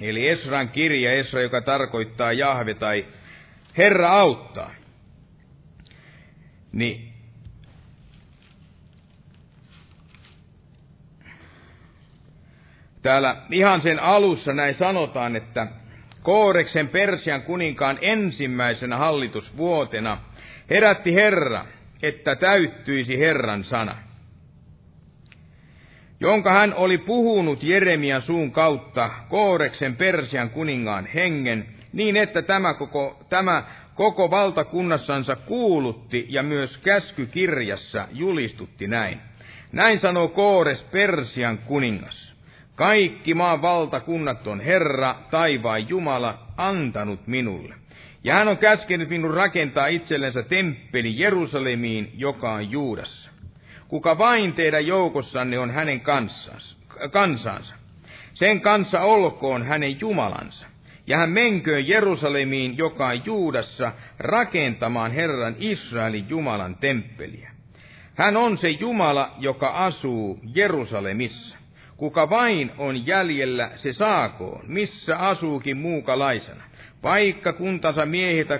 Eli 0.01 0.29
Esran 0.29 0.69
kirja, 0.69 1.11
Esra, 1.11 1.41
joka 1.41 1.61
tarkoittaa 1.61 2.33
Jahve 2.33 2.73
tai 2.73 3.05
Herra 3.77 4.11
auttaa. 4.11 4.71
Niin 6.71 7.12
täällä 13.03 13.35
ihan 13.51 13.81
sen 13.81 13.99
alussa 13.99 14.53
näin 14.53 14.73
sanotaan, 14.73 15.35
että 15.35 15.67
Kooreksen 16.21 16.89
Persian 16.89 17.41
kuninkaan 17.41 17.97
ensimmäisenä 18.01 18.97
hallitusvuotena 18.97 20.17
herätti 20.69 21.15
Herra, 21.15 21.65
että 22.03 22.35
täyttyisi 22.35 23.19
Herran 23.19 23.63
sana 23.63 23.95
jonka 26.23 26.51
hän 26.53 26.73
oli 26.73 26.97
puhunut 26.97 27.63
Jeremian 27.63 28.21
suun 28.21 28.51
kautta 28.51 29.09
Kooreksen 29.29 29.95
Persian 29.95 30.49
kuningaan 30.49 31.05
hengen, 31.05 31.65
niin 31.93 32.17
että 32.17 32.41
tämä 32.41 32.73
koko, 32.73 33.25
tämä 33.29 33.63
koko 33.95 34.31
valtakunnassansa 34.31 35.35
kuulutti 35.35 36.25
ja 36.29 36.43
myös 36.43 36.77
käskykirjassa 36.77 38.07
julistutti 38.11 38.87
näin. 38.87 39.19
Näin 39.71 39.99
sanoo 39.99 40.27
Koores 40.27 40.83
Persian 40.83 41.57
kuningas. 41.57 42.32
Kaikki 42.83 43.33
maan 43.33 43.61
valtakunnat 43.61 44.47
on 44.47 44.59
Herra, 44.59 45.15
taivaan 45.31 45.89
Jumala, 45.89 46.39
antanut 46.57 47.27
minulle. 47.27 47.75
Ja 48.23 48.33
hän 48.33 48.47
on 48.47 48.57
käskenyt 48.57 49.09
minun 49.09 49.33
rakentaa 49.33 49.87
itsellensä 49.87 50.43
temppeli 50.43 51.19
Jerusalemiin, 51.19 52.11
joka 52.17 52.51
on 52.51 52.71
Juudassa 52.71 53.31
kuka 53.87 54.17
vain 54.17 54.53
teidän 54.53 54.87
joukossanne 54.87 55.59
on 55.59 55.71
hänen 55.71 56.01
kansansa. 57.11 57.75
Sen 58.33 58.61
kanssa 58.61 59.01
olkoon 59.01 59.65
hänen 59.65 59.99
Jumalansa. 59.99 60.67
Ja 61.07 61.17
hän 61.17 61.29
menköön 61.29 61.87
Jerusalemiin, 61.87 62.77
joka 62.77 63.07
on 63.07 63.25
Juudassa, 63.25 63.91
rakentamaan 64.19 65.11
Herran 65.11 65.55
Israelin 65.59 66.29
Jumalan 66.29 66.75
temppeliä. 66.75 67.51
Hän 68.15 68.37
on 68.37 68.57
se 68.57 68.69
Jumala, 68.69 69.31
joka 69.39 69.67
asuu 69.67 70.39
Jerusalemissa. 70.55 71.62
Kuka 71.97 72.29
vain 72.29 72.71
on 72.77 73.07
jäljellä, 73.07 73.71
se 73.75 73.93
saakoon, 73.93 74.65
missä 74.67 75.17
asuukin 75.17 75.77
muukalaisena. 75.77 76.63
Vaikka 77.03 77.53
kuntansa 77.53 78.05
miehitä 78.05 78.59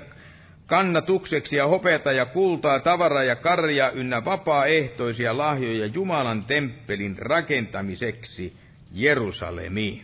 kannatukseksi 0.65 1.55
ja 1.55 1.67
hopeata 1.67 2.11
ja 2.11 2.25
kultaa, 2.25 2.79
tavaraa 2.79 3.23
ja 3.23 3.35
karja 3.35 3.91
ynnä 3.91 4.25
vapaaehtoisia 4.25 5.37
lahjoja 5.37 5.85
Jumalan 5.85 6.45
temppelin 6.45 7.17
rakentamiseksi 7.17 8.53
Jerusalemiin. 8.93 10.03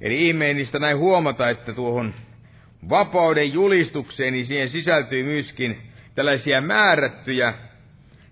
Eli 0.00 0.28
ihmeellistä 0.28 0.78
näin 0.78 0.98
huomata, 0.98 1.50
että 1.50 1.72
tuohon 1.72 2.14
vapauden 2.88 3.52
julistukseen, 3.52 4.32
niin 4.32 4.46
siihen 4.46 4.68
sisältyy 4.68 5.22
myöskin 5.22 5.78
tällaisia 6.14 6.60
määrättyjä, 6.60 7.54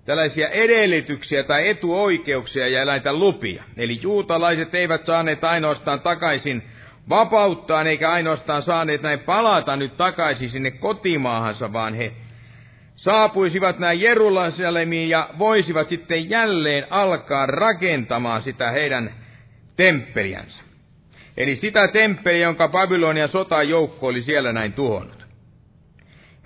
tällaisia 0.04 0.48
edellytyksiä 0.48 1.42
tai 1.42 1.68
etuoikeuksia 1.68 2.68
ja 2.68 2.84
näitä 2.84 3.12
lupia. 3.12 3.64
Eli 3.76 3.98
juutalaiset 4.02 4.74
eivät 4.74 5.06
saaneet 5.06 5.44
ainoastaan 5.44 6.00
takaisin 6.00 6.62
vapauttaan, 7.08 7.86
eikä 7.86 8.10
ainoastaan 8.10 8.62
saaneet 8.62 9.02
näin 9.02 9.20
palata 9.20 9.76
nyt 9.76 9.96
takaisin 9.96 10.50
sinne 10.50 10.70
kotimaahansa, 10.70 11.72
vaan 11.72 11.94
he 11.94 12.12
saapuisivat 12.94 13.78
näin 13.78 14.00
Jerusalemiin 14.00 15.08
ja 15.08 15.30
voisivat 15.38 15.88
sitten 15.88 16.30
jälleen 16.30 16.86
alkaa 16.90 17.46
rakentamaan 17.46 18.42
sitä 18.42 18.70
heidän 18.70 19.14
temppeliänsä. 19.76 20.62
Eli 21.36 21.56
sitä 21.56 21.88
temppeliä, 21.88 22.42
jonka 22.42 22.68
Babylonian 22.68 23.28
sotajoukko 23.28 24.06
oli 24.06 24.22
siellä 24.22 24.52
näin 24.52 24.72
tuhonnut. 24.72 25.26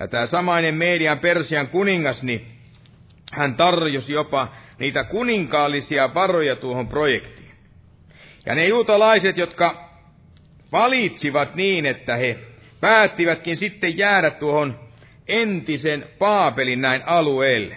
Ja 0.01 0.09
tämä 0.09 0.27
samainen 0.27 0.75
meidän 0.75 1.19
Persian 1.19 1.69
kuningas, 1.69 2.23
niin 2.23 2.56
hän 3.33 3.55
tarjosi 3.55 4.12
jopa 4.12 4.49
niitä 4.79 5.05
kuninkaallisia 5.05 6.15
varoja 6.15 6.57
tuohon 6.57 6.89
projektiin. 6.89 7.51
Ja 8.47 8.55
ne 8.55 8.67
juutalaiset, 8.67 9.37
jotka 9.37 9.91
valitsivat 10.73 11.55
niin, 11.55 11.87
että 11.87 12.17
he 12.17 12.39
päättivätkin 12.81 13.57
sitten 13.57 13.99
jäädä 13.99 14.31
tuohon 14.31 14.79
entisen 15.29 16.07
Paapelin 16.19 16.81
näin 16.81 17.03
alueelle, 17.07 17.77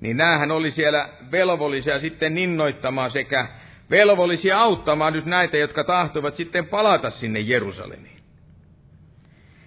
niin 0.00 0.16
näähän 0.16 0.50
oli 0.50 0.70
siellä 0.70 1.08
velvollisia 1.32 1.98
sitten 1.98 2.38
innoittamaan 2.38 3.10
sekä 3.10 3.46
velvollisia 3.90 4.60
auttamaan 4.60 5.12
nyt 5.12 5.26
näitä, 5.26 5.56
jotka 5.56 5.84
tahtoivat 5.84 6.34
sitten 6.34 6.66
palata 6.66 7.10
sinne 7.10 7.40
Jerusalemiin. 7.40 8.16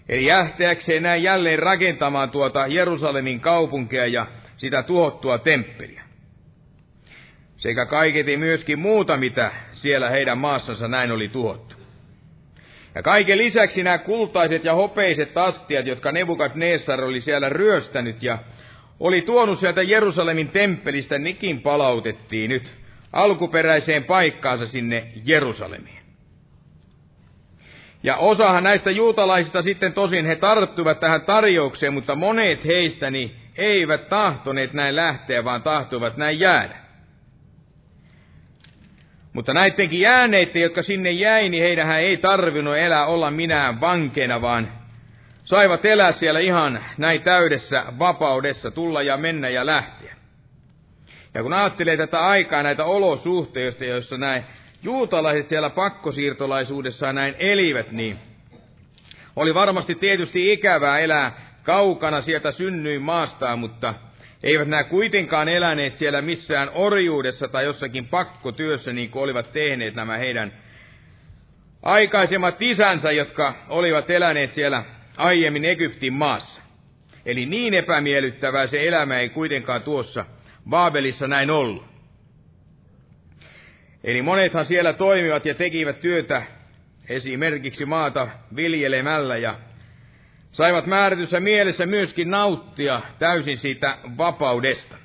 Eli 0.10 0.26
jähteäkseen 0.26 1.04
näin 1.04 1.24
jälleen 1.24 1.60
rakentamaan 1.60 2.30
tuota 2.30 2.67
Jerusalemin 2.67 3.39
kaupunkia 3.39 4.06
ja 4.06 4.26
sitä 4.58 4.84
tuhottua 4.84 5.38
temppeliä. 5.38 6.02
Sekä 7.58 7.86
kaiketi 7.86 8.38
myöskin 8.38 8.80
muuta, 8.80 9.18
mitä 9.18 9.52
siellä 9.72 10.10
heidän 10.10 10.38
maassansa 10.38 10.88
näin 10.88 11.12
oli 11.12 11.30
tuhottu. 11.30 11.76
Ja 12.96 13.02
kaiken 13.02 13.38
lisäksi 13.38 13.84
nämä 13.84 13.98
kultaiset 13.98 14.65
ja 14.65 14.74
hopeiset 14.74 15.38
astiat, 15.38 15.88
jotka 15.88 16.12
Nebukadnessar 16.12 17.04
oli 17.04 17.22
siellä 17.22 17.50
ryöstänyt 17.50 18.24
ja 18.24 18.38
oli 19.00 19.22
tuonut 19.22 19.60
sieltä 19.60 19.82
Jerusalemin 19.82 20.48
temppelistä, 20.48 21.20
nikin 21.20 21.62
palautettiin 21.62 22.50
nyt 22.50 22.74
alkuperäiseen 23.13 24.04
paikkaansa 24.04 24.68
sinne 24.68 25.08
Jerusalemiin. 25.26 26.00
Ja 28.04 28.18
osahan 28.18 28.63
näistä 28.63 28.91
juutalaisista 28.91 29.62
sitten 29.62 29.94
tosin 29.94 30.26
he 30.26 30.36
tarttuivat 30.36 31.00
tähän 31.00 31.22
tarjoukseen, 31.22 31.94
mutta 31.94 32.15
monet 32.15 32.65
heistä 32.65 33.12
niin 33.12 33.36
eivät 33.58 34.10
tahtoneet 34.10 34.74
näin 34.74 34.96
lähteä, 34.96 35.44
vaan 35.44 35.63
tahtoivat 35.63 36.18
näin 36.18 36.39
jäädä. 36.39 36.76
Mutta 39.34 39.54
näidenkin 39.54 40.00
jääneiden, 40.00 40.62
jotka 40.62 40.84
sinne 40.84 41.12
jäi, 41.12 41.50
niin 41.50 41.63
heidän 41.63 41.91
ei 41.91 42.18
tarvinnut 42.18 42.78
elää 42.78 43.06
olla 43.06 43.32
minään 43.32 43.82
vankeina, 43.82 44.41
vaan 44.41 44.72
saivat 45.44 45.86
elää 45.86 46.12
siellä 46.12 46.39
ihan 46.39 46.80
näin 46.98 47.22
täydessä 47.22 47.86
vapaudessa, 48.00 48.72
tulla 48.72 49.02
ja 49.02 49.18
mennä 49.18 49.50
ja 49.50 49.65
lähteä. 49.65 50.15
Ja 51.34 51.44
kun 51.44 51.54
ajattelee 51.54 51.98
tätä 51.98 52.20
aikaa, 52.28 52.63
näitä 52.63 52.86
olosuhteista, 52.86 53.86
joissa 53.86 54.18
näin 54.18 54.44
juutalaiset 54.84 55.48
siellä 55.48 55.70
pakkosiirtolaisuudessa 55.70 57.13
näin 57.13 57.36
elivät, 57.39 57.91
niin 57.91 58.18
oli 59.36 59.54
varmasti 59.54 59.96
tietysti 59.96 60.54
ikävää 60.54 61.00
elää 61.00 61.44
kaukana 61.65 62.21
sieltä 62.21 62.51
synnyin 62.51 63.01
maastaan, 63.01 63.60
mutta 63.60 63.93
eivät 64.43 64.67
nämä 64.67 64.84
kuitenkaan 64.84 65.49
eläneet 65.49 65.97
siellä 65.97 66.21
missään 66.21 66.69
orjuudessa 66.73 67.47
tai 67.47 67.65
jossakin 67.65 68.08
pakkotyössä, 68.08 68.93
niin 68.93 69.10
kuin 69.10 69.23
olivat 69.23 69.51
tehneet 69.51 69.95
nämä 69.95 70.17
heidän 70.17 70.54
aikaisemmat 71.84 72.62
isänsä, 72.62 73.12
jotka 73.12 73.54
olivat 73.69 74.10
eläneet 74.10 74.54
siellä 74.54 74.84
aiemmin 75.17 75.65
Egyptin 75.65 76.13
maassa. 76.13 76.62
Eli 77.25 77.45
niin 77.45 77.73
epämiellyttävää 77.73 78.67
se 78.67 78.88
elämä 78.88 79.19
ei 79.19 79.30
kuitenkaan 79.30 79.82
tuossa 79.82 80.25
Baabelissa 80.69 81.28
näin 81.28 81.51
ollut. 81.51 81.86
Eli 84.04 84.21
monethan 84.21 84.65
siellä 84.65 84.93
toimivat 84.93 85.45
ja 85.45 85.56
tekivät 85.56 85.99
työtä 85.99 86.43
esimerkiksi 87.10 87.86
maata 87.86 88.28
viljelemällä 88.56 89.38
ja 89.38 89.60
saivat 90.56 90.86
määrätyssä 90.86 91.39
mielessä 91.39 91.86
myöskin 91.86 92.30
nauttia 92.30 93.02
täysin 93.20 93.58
siitä 93.58 93.98
vapaudesta. 94.18 94.98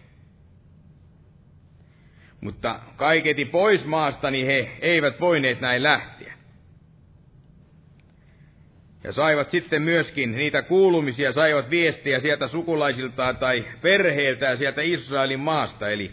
Mutta 2.40 2.80
kaiketi 2.96 3.44
pois 3.44 3.84
maasta, 3.84 4.30
niin 4.30 4.46
he 4.46 4.70
eivät 4.80 5.20
voineet 5.20 5.60
näin 5.60 5.82
lähteä. 5.82 6.34
Ja 9.04 9.12
saivat 9.12 9.50
sitten 9.50 9.82
myöskin 9.82 10.32
niitä 10.32 10.62
kuulumisia, 10.62 11.32
saivat 11.32 11.70
viestiä 11.70 12.20
sieltä 12.20 12.48
sukulaisiltaan 12.48 13.36
tai 13.36 13.64
perheiltään 13.82 14.58
sieltä 14.58 14.82
Israelin 14.82 15.40
maasta. 15.40 15.90
Eli 15.90 16.10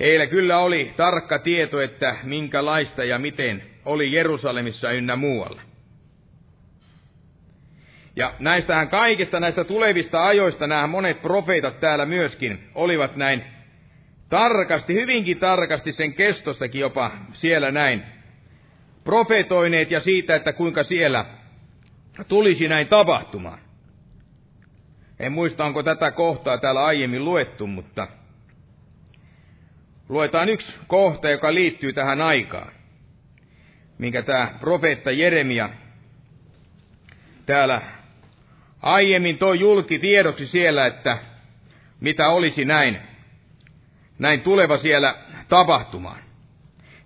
heillä 0.00 0.26
kyllä 0.26 0.58
oli 0.58 0.92
tarkka 0.96 1.38
tieto, 1.38 1.80
että 1.80 2.16
minkälaista 2.22 3.04
ja 3.04 3.18
miten 3.18 3.62
oli 3.84 4.12
Jerusalemissa 4.12 4.90
ynnä 4.90 5.16
muualla. 5.16 5.71
Ja 8.16 8.34
näistähän 8.38 8.88
kaikista 8.88 9.40
näistä 9.40 9.64
tulevista 9.64 10.26
ajoista 10.26 10.66
nämä 10.66 10.86
monet 10.86 11.22
profeetat 11.22 11.80
täällä 11.80 12.06
myöskin 12.06 12.70
olivat 12.74 13.16
näin 13.16 13.44
tarkasti, 14.28 14.94
hyvinkin 14.94 15.38
tarkasti 15.38 15.92
sen 15.92 16.14
kestostakin 16.14 16.80
jopa 16.80 17.10
siellä 17.32 17.70
näin 17.70 18.02
profetoineet 19.04 19.90
ja 19.90 20.00
siitä, 20.00 20.34
että 20.36 20.52
kuinka 20.52 20.82
siellä 20.82 21.24
tulisi 22.28 22.68
näin 22.68 22.86
tapahtumaan. 22.86 23.58
En 25.20 25.32
muista, 25.32 25.64
onko 25.64 25.82
tätä 25.82 26.10
kohtaa 26.10 26.58
täällä 26.58 26.84
aiemmin 26.84 27.24
luettu, 27.24 27.66
mutta 27.66 28.08
luetaan 30.08 30.48
yksi 30.48 30.74
kohta, 30.86 31.30
joka 31.30 31.54
liittyy 31.54 31.92
tähän 31.92 32.20
aikaan, 32.20 32.72
minkä 33.98 34.22
tämä 34.22 34.54
profeetta 34.60 35.10
Jeremia 35.10 35.70
täällä 37.46 37.82
aiemmin 38.82 39.38
toi 39.38 39.60
julki 39.60 39.98
tiedoksi 39.98 40.46
siellä, 40.46 40.86
että 40.86 41.18
mitä 42.00 42.28
olisi 42.28 42.64
näin, 42.64 42.98
näin 44.18 44.40
tuleva 44.40 44.76
siellä 44.76 45.14
tapahtumaan. 45.48 46.18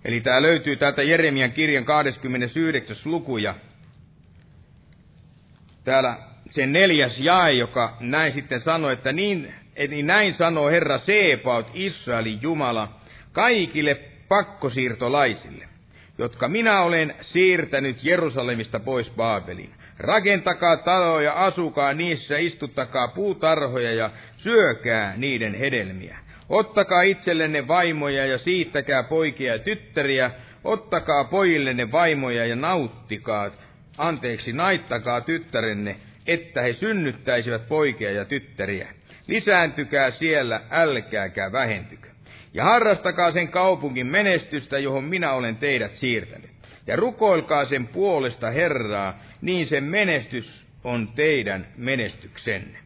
Eli 0.05 0.21
tämä 0.21 0.43
löytyy 0.43 0.77
täältä 0.77 1.03
Jeremian 1.03 1.53
kirjan 1.53 1.85
29. 1.85 2.97
luku 3.05 3.39
ja 3.39 3.55
täällä 5.85 6.19
sen 6.51 6.73
neljäs 6.73 7.21
jae, 7.21 7.53
joka 7.53 7.97
näin 8.01 8.33
sitten 8.33 8.61
sanoi, 8.61 8.93
että 8.93 9.13
niin, 9.13 9.55
eli 9.77 10.03
näin 10.03 10.35
sanoo 10.35 10.69
Herra 10.69 10.99
Seepaut, 10.99 11.71
Israelin 11.75 12.43
Jumala, 12.43 12.89
kaikille 13.33 13.95
pakkosiirtolaisille, 14.29 15.69
jotka 16.19 16.49
minä 16.49 16.83
olen 16.83 17.15
siirtänyt 17.21 18.05
Jerusalemista 18.05 18.81
pois 18.81 19.11
Baabeliin. 19.11 19.75
Rakentakaa 19.99 20.77
taloja, 20.77 21.33
asukaa 21.33 21.95
niissä, 21.95 22.39
istuttakaa 22.39 23.09
puutarhoja 23.09 23.95
ja 23.95 24.11
syökää 24.37 25.15
niiden 25.17 25.55
hedelmiä. 25.55 26.19
Ottakaa 26.49 27.03
itsellenne 27.03 27.69
vaimoja 27.69 28.27
ja 28.27 28.39
siittäkää 28.39 29.03
poikia 29.03 29.53
ja 29.53 29.59
tyttäriä, 29.59 30.31
ottakaa 30.65 31.25
pojillenne 31.25 31.93
vaimoja 31.93 32.47
ja 32.47 32.57
nauttikaa, 32.57 33.51
anteeksi, 33.99 34.53
naittakaa 34.53 35.21
tyttärenne, 35.21 35.97
että 36.27 36.63
he 36.63 36.73
synnyttäisivät 36.73 37.69
poikia 37.69 38.11
ja 38.11 38.25
tyttäriä. 38.25 38.89
Lisääntykää 39.27 40.11
siellä, 40.11 40.61
älkääkä 40.71 41.53
vähentykö. 41.53 42.09
Ja 42.55 42.65
harrastakaa 42.65 43.33
sen 43.33 43.49
kaupungin 43.49 44.07
menestystä, 44.07 44.79
johon 44.79 45.05
minä 45.05 45.33
olen 45.33 45.57
teidät 45.57 45.97
siirtänyt 45.97 46.56
ja 46.87 46.97
rukoilkaa 46.97 47.65
sen 47.65 47.87
puolesta 47.87 48.51
Herraa, 48.51 49.21
niin 49.41 49.67
sen 49.67 49.85
menestys 49.85 50.67
on 50.85 51.09
teidän 51.09 51.67
menestyksenne. 51.77 52.79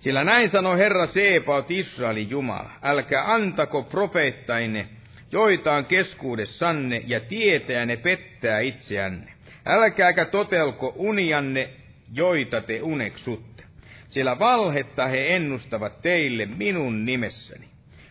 Sillä 0.00 0.24
näin 0.24 0.50
sanoi 0.50 0.78
Herra 0.78 1.06
Seepaut 1.06 1.70
Israelin 1.70 2.30
Jumala, 2.30 2.70
älkää 2.82 3.32
antako 3.32 3.82
profeettainne, 3.82 4.88
joita 5.32 5.72
on 5.72 5.84
keskuudessanne, 5.84 7.02
ja 7.06 7.20
tietäjänne 7.20 7.96
pettää 7.96 8.60
itseänne. 8.60 9.32
Älkääkä 9.66 10.24
totelko 10.24 10.92
unianne, 10.96 11.68
joita 12.14 12.60
te 12.60 12.82
uneksutte. 12.82 13.62
Sillä 14.08 14.38
valhetta 14.38 15.06
he 15.06 15.34
ennustavat 15.34 16.02
teille 16.02 16.46
minun 16.46 17.04
nimessäni. 17.04 17.68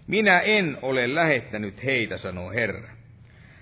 Minä 0.07 0.39
en 0.39 0.77
ole 0.81 1.15
lähettänyt 1.15 1.83
heitä, 1.83 2.17
sanoo 2.17 2.51
Herra. 2.51 3.00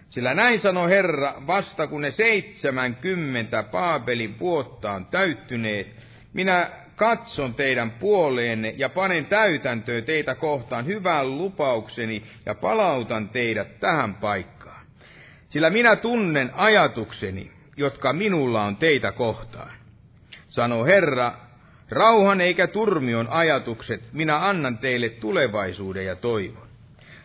Sillä 0.10 0.34
näin 0.34 0.60
sanoi 0.60 0.89
Herra, 0.89 1.34
vasta 1.48 1.88
kun 1.88 2.02
ne 2.02 2.12
seitsemänkymmentä 2.12 3.63
Paabelin 3.63 4.39
vuotta 4.39 4.91
on 4.91 5.06
täyttyneet, 5.06 5.95
minä 6.34 6.69
katson 6.95 7.54
teidän 7.54 7.91
puoleenne 7.91 8.74
ja 8.78 8.89
panen 8.89 9.26
täytäntöön 9.26 10.04
teitä 10.04 10.36
kohtaan 10.36 10.86
hyvän 10.86 11.38
lupaukseni 11.38 12.24
ja 12.45 12.56
palautan 12.56 13.30
teidät 13.30 13.80
tähän 13.80 14.13
paikkaan. 14.13 14.86
Sillä 15.50 15.69
minä 15.69 15.95
tunnen 15.95 16.52
ajatukseni, 16.54 17.52
jotka 17.78 18.13
minulla 18.13 18.63
on 18.63 18.76
teitä 18.76 19.12
kohtaan. 19.12 19.72
Sano 20.48 20.86
Herra, 20.86 21.34
rauhan 21.89 22.41
eikä 22.41 22.67
turmion 22.67 23.28
ajatukset, 23.30 24.10
minä 24.13 24.48
annan 24.48 24.78
teille 24.78 25.10
tulevaisuuden 25.10 26.06
ja 26.06 26.15
toivon. 26.15 26.68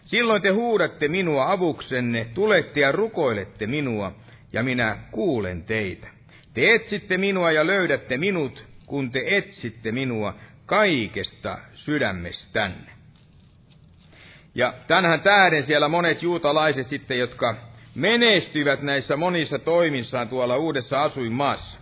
Silloin 0.04 0.42
te 0.42 0.50
huudatte 0.50 1.08
minua 1.08 1.52
avuksenne, 1.52 2.26
tulette 2.34 2.80
ja 2.80 2.92
rukoilette 2.92 3.66
minua, 3.66 4.12
ja 4.52 4.62
minä 4.62 4.98
kuulen 5.10 5.64
teitä. 5.64 6.08
Te 6.54 6.74
etsitte 6.74 7.18
minua 7.18 7.52
ja 7.52 7.66
löydätte 7.66 8.16
minut, 8.16 8.64
kun 8.86 9.10
te 9.10 9.20
etsitte 9.26 9.92
minua 9.92 10.34
kaikesta 10.66 11.58
sydämestänne. 11.72 12.94
Ja 14.54 14.74
tänhän 14.86 15.20
tähden 15.20 15.62
siellä 15.62 15.88
monet 15.88 16.22
juutalaiset 16.22 16.88
sitten, 16.88 17.18
jotka 17.18 17.54
menestyivät 17.94 18.82
näissä 18.82 19.16
monissa 19.16 19.58
toimissaan 19.58 20.28
tuolla 20.28 20.56
uudessa 20.56 21.02
asuinmaassa. 21.02 21.78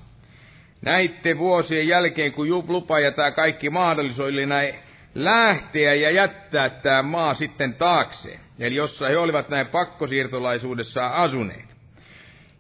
Näitte 0.83 1.39
vuosien 1.39 1.89
jälkeen, 1.89 2.33
kun 2.33 2.49
lupa 2.69 3.01
ja 3.01 3.13
tämä 3.13 3.31
kaikki 3.31 3.71
mahdollisuus 3.71 4.33
näin 4.47 4.75
lähteä 5.15 5.95
ja 5.95 6.11
jättää 6.11 6.69
tämä 6.69 7.03
maa 7.03 7.35
sitten 7.35 7.75
taakse. 7.75 8.39
Eli 8.61 8.75
jossa 8.75 9.09
he 9.09 9.19
olivat 9.19 9.49
näin 9.49 9.67
pakkosiirtolaisuudessa 9.67 11.07
asuneet. 11.07 11.77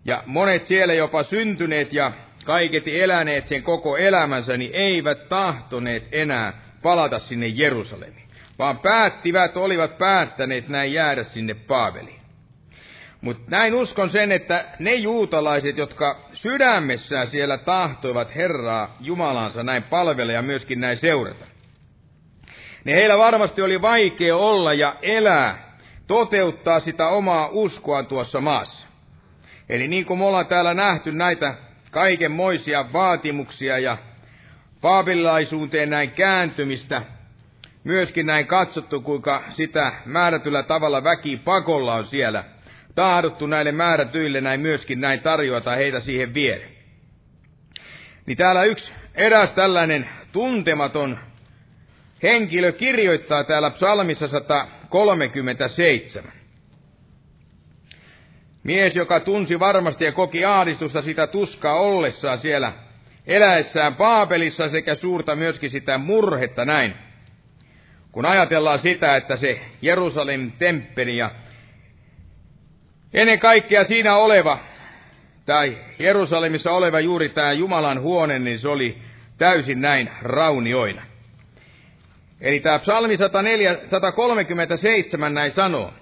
Ja 0.04 0.22
monet 0.26 0.66
siellä 0.66 0.94
jopa 0.94 1.22
syntyneet 1.22 1.92
ja 1.92 2.12
kaiketi 2.44 3.00
eläneet 3.00 3.48
sen 3.48 3.62
koko 3.62 3.96
elämänsä, 3.96 4.56
niin 4.56 4.70
eivät 4.74 5.28
tahtoneet 5.28 6.08
enää 6.12 6.52
palata 6.82 7.18
sinne 7.18 7.46
Jerusalemiin, 7.46 8.28
vaan 8.58 8.78
päättivät, 8.78 9.56
olivat 9.56 9.98
päättäneet 9.98 10.68
näin 10.68 10.92
jäädä 10.92 11.22
sinne 11.22 11.54
Paaveliin. 11.54 12.22
Mutta 13.20 13.50
näin 13.50 13.74
uskon 13.74 14.10
sen, 14.10 14.32
että 14.32 14.64
ne 14.78 14.94
juutalaiset, 14.94 15.76
jotka 15.76 16.28
sydämessään 16.32 17.26
siellä 17.26 17.58
tahtoivat 17.58 18.34
Herraa 18.34 18.96
Jumalansa 19.00 19.62
näin 19.62 19.82
palvella 19.82 20.32
ja 20.32 20.42
myöskin 20.42 20.80
näin 20.80 20.96
seurata, 20.96 21.44
niin 22.84 22.96
heillä 22.96 23.18
varmasti 23.18 23.62
oli 23.62 23.82
vaikea 23.82 24.36
olla 24.36 24.74
ja 24.74 24.94
elää, 25.02 25.76
toteuttaa 26.06 26.80
sitä 26.80 27.08
omaa 27.08 27.48
uskoa 27.50 28.02
tuossa 28.02 28.40
maassa. 28.40 28.88
Eli 29.68 29.88
niin 29.88 30.06
kuin 30.06 30.18
me 30.18 30.24
ollaan 30.24 30.46
täällä 30.46 30.74
nähty 30.74 31.12
näitä 31.12 31.54
kaikenmoisia 31.90 32.92
vaatimuksia 32.92 33.78
ja 33.78 33.96
paabilaisuuteen 34.80 35.90
näin 35.90 36.10
kääntymistä, 36.10 37.02
myöskin 37.84 38.26
näin 38.26 38.46
katsottu, 38.46 39.00
kuinka 39.00 39.42
sitä 39.50 39.92
määrätyllä 40.04 40.62
tavalla 40.62 41.04
väki 41.04 41.36
pakolla 41.36 41.94
on 41.94 42.04
siellä 42.04 42.44
tahdottu 42.94 43.46
näille 43.46 43.72
määrätyille 43.72 44.40
näin 44.40 44.60
myöskin 44.60 45.00
näin 45.00 45.20
tarjota 45.20 45.76
heitä 45.76 46.00
siihen 46.00 46.34
viedä. 46.34 46.64
Niin 48.26 48.36
täällä 48.36 48.64
yksi 48.64 48.92
eräs 49.14 49.52
tällainen 49.52 50.08
tuntematon 50.32 51.18
henkilö 52.22 52.72
kirjoittaa 52.72 53.44
täällä 53.44 53.70
psalmissa 53.70 54.28
137. 54.28 56.32
Mies, 58.64 58.96
joka 58.96 59.20
tunsi 59.20 59.60
varmasti 59.60 60.04
ja 60.04 60.12
koki 60.12 60.44
ahdistusta 60.44 61.02
sitä 61.02 61.26
tuskaa 61.26 61.80
ollessaan 61.80 62.38
siellä 62.38 62.72
eläessään 63.26 63.94
Paapelissa 63.94 64.68
sekä 64.68 64.94
suurta 64.94 65.36
myöskin 65.36 65.70
sitä 65.70 65.98
murhetta 65.98 66.64
näin. 66.64 66.94
Kun 68.12 68.26
ajatellaan 68.26 68.78
sitä, 68.78 69.16
että 69.16 69.36
se 69.36 69.60
Jerusalemin 69.82 70.52
temppeli 70.52 71.16
ja 71.16 71.30
ennen 73.12 73.38
kaikkea 73.38 73.84
siinä 73.84 74.16
oleva, 74.16 74.58
tai 75.46 75.78
Jerusalemissa 75.98 76.72
oleva 76.72 77.00
juuri 77.00 77.28
tämä 77.28 77.52
Jumalan 77.52 78.00
huone, 78.00 78.38
niin 78.38 78.58
se 78.58 78.68
oli 78.68 78.98
täysin 79.38 79.80
näin 79.80 80.10
raunioina. 80.22 81.02
Eli 82.42 82.60
tämä 82.60 82.78
psalmi 82.78 83.16
104, 83.16 83.78
137 83.90 85.34
näin 85.34 85.50
sanoo. 85.50 85.92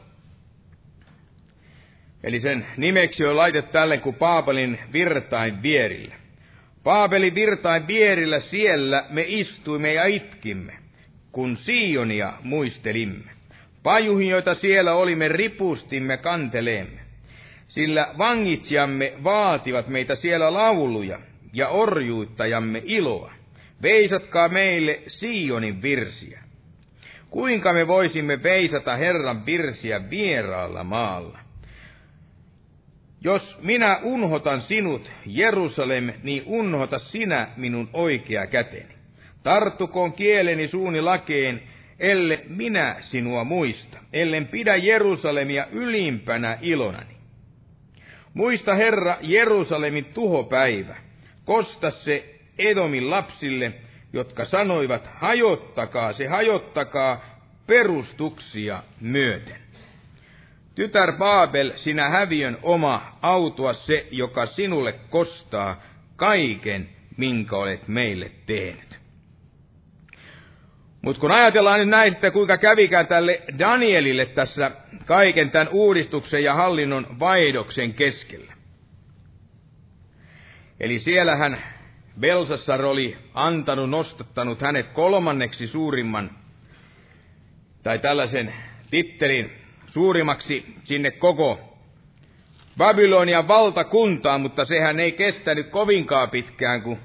Eli 2.24 2.40
sen 2.40 2.66
nimeksi 2.76 3.24
on 3.24 3.36
laitettu 3.36 3.72
tälle 3.72 3.98
kuin 3.98 4.16
Paapelin 4.16 4.78
virtain 4.92 5.62
vierillä. 5.62 6.14
Paapelin 6.82 7.34
virtain 7.34 7.86
vierillä 7.86 8.40
siellä 8.40 9.06
me 9.10 9.24
istuimme 9.26 9.94
ja 9.94 10.04
itkimme, 10.04 10.72
kun 11.32 11.56
Sionia 11.56 12.32
muistelimme. 12.42 13.30
Pajuhin, 13.82 14.28
joita 14.28 14.54
siellä 14.54 14.94
olimme, 14.94 15.28
ripustimme 15.28 16.16
kanteleemme. 16.16 17.00
Sillä 17.68 18.14
vangitsijamme 18.18 19.12
vaativat 19.24 19.88
meitä 19.88 20.16
siellä 20.16 20.54
lauluja 20.54 21.18
ja 21.52 21.68
orjuuttajamme 21.68 22.82
iloa. 22.84 23.39
Veisatkaa 23.82 24.48
meille 24.48 25.02
Sionin 25.06 25.82
virsiä. 25.82 26.40
Kuinka 27.30 27.72
me 27.72 27.86
voisimme 27.86 28.42
veisata 28.42 28.96
Herran 28.96 29.46
virsiä 29.46 30.10
vieraalla 30.10 30.84
maalla? 30.84 31.38
Jos 33.24 33.58
minä 33.62 34.00
unhotan 34.02 34.60
sinut, 34.60 35.12
Jerusalem, 35.26 36.12
niin 36.22 36.42
unhota 36.46 36.98
sinä 36.98 37.48
minun 37.56 37.90
oikea 37.92 38.46
käteni. 38.46 38.94
Tarttukoon 39.42 40.12
kieleni 40.12 40.68
suuni 40.68 41.00
lakeen, 41.00 41.62
elle 41.98 42.44
minä 42.48 42.96
sinua 43.00 43.44
muista, 43.44 43.98
ellen 44.12 44.46
pidä 44.48 44.76
Jerusalemia 44.76 45.66
ylimpänä 45.72 46.58
ilonani. 46.62 47.16
Muista 48.34 48.74
Herra 48.74 49.16
Jerusalemin 49.20 50.04
tuhopäivä, 50.04 50.96
kosta 51.44 51.90
se 51.90 52.39
Edomin 52.68 53.10
lapsille, 53.10 53.72
jotka 54.12 54.44
sanoivat, 54.44 55.10
hajottakaa 55.14 56.12
se, 56.12 56.26
hajottakaa 56.26 57.40
perustuksia 57.66 58.82
myöten. 59.00 59.56
Tytär 60.74 61.12
Baabel, 61.12 61.72
sinä 61.76 62.08
häviön 62.08 62.58
oma, 62.62 63.18
autua 63.22 63.72
se, 63.72 64.06
joka 64.10 64.46
sinulle 64.46 64.92
kostaa 65.10 65.82
kaiken, 66.16 66.88
minkä 67.16 67.56
olet 67.56 67.88
meille 67.88 68.30
tehnyt. 68.46 69.00
Mutta 71.02 71.20
kun 71.20 71.30
ajatellaan 71.30 71.80
nyt 71.80 71.88
näistä, 71.88 72.30
kuinka 72.30 72.58
kävikään 72.58 73.06
tälle 73.06 73.42
Danielille 73.58 74.26
tässä 74.26 74.70
kaiken 75.06 75.50
tämän 75.50 75.68
uudistuksen 75.68 76.44
ja 76.44 76.54
hallinnon 76.54 77.20
vaidoksen 77.20 77.94
keskellä. 77.94 78.52
Eli 80.80 80.98
siellähän 80.98 81.62
Belsassar 82.20 82.84
oli 82.84 83.16
antanut, 83.34 83.90
nostattanut 83.90 84.60
hänet 84.60 84.88
kolmanneksi 84.88 85.66
suurimman, 85.66 86.30
tai 87.82 87.98
tällaisen 87.98 88.54
tittelin 88.90 89.52
suurimmaksi 89.86 90.76
sinne 90.84 91.10
koko 91.10 91.70
Babylonian 92.78 93.48
valtakuntaan, 93.48 94.40
mutta 94.40 94.64
sehän 94.64 95.00
ei 95.00 95.12
kestänyt 95.12 95.68
kovinkaan 95.68 96.30
pitkään, 96.30 96.82
kun 96.82 96.98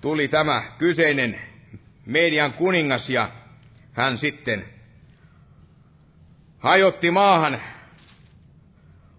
tuli 0.00 0.28
tämä 0.28 0.62
kyseinen 0.78 1.40
median 2.06 2.52
kuningas 2.52 3.10
ja 3.10 3.32
hän 3.92 4.18
sitten 4.18 4.64
hajotti 6.58 7.10
maahan, 7.10 7.62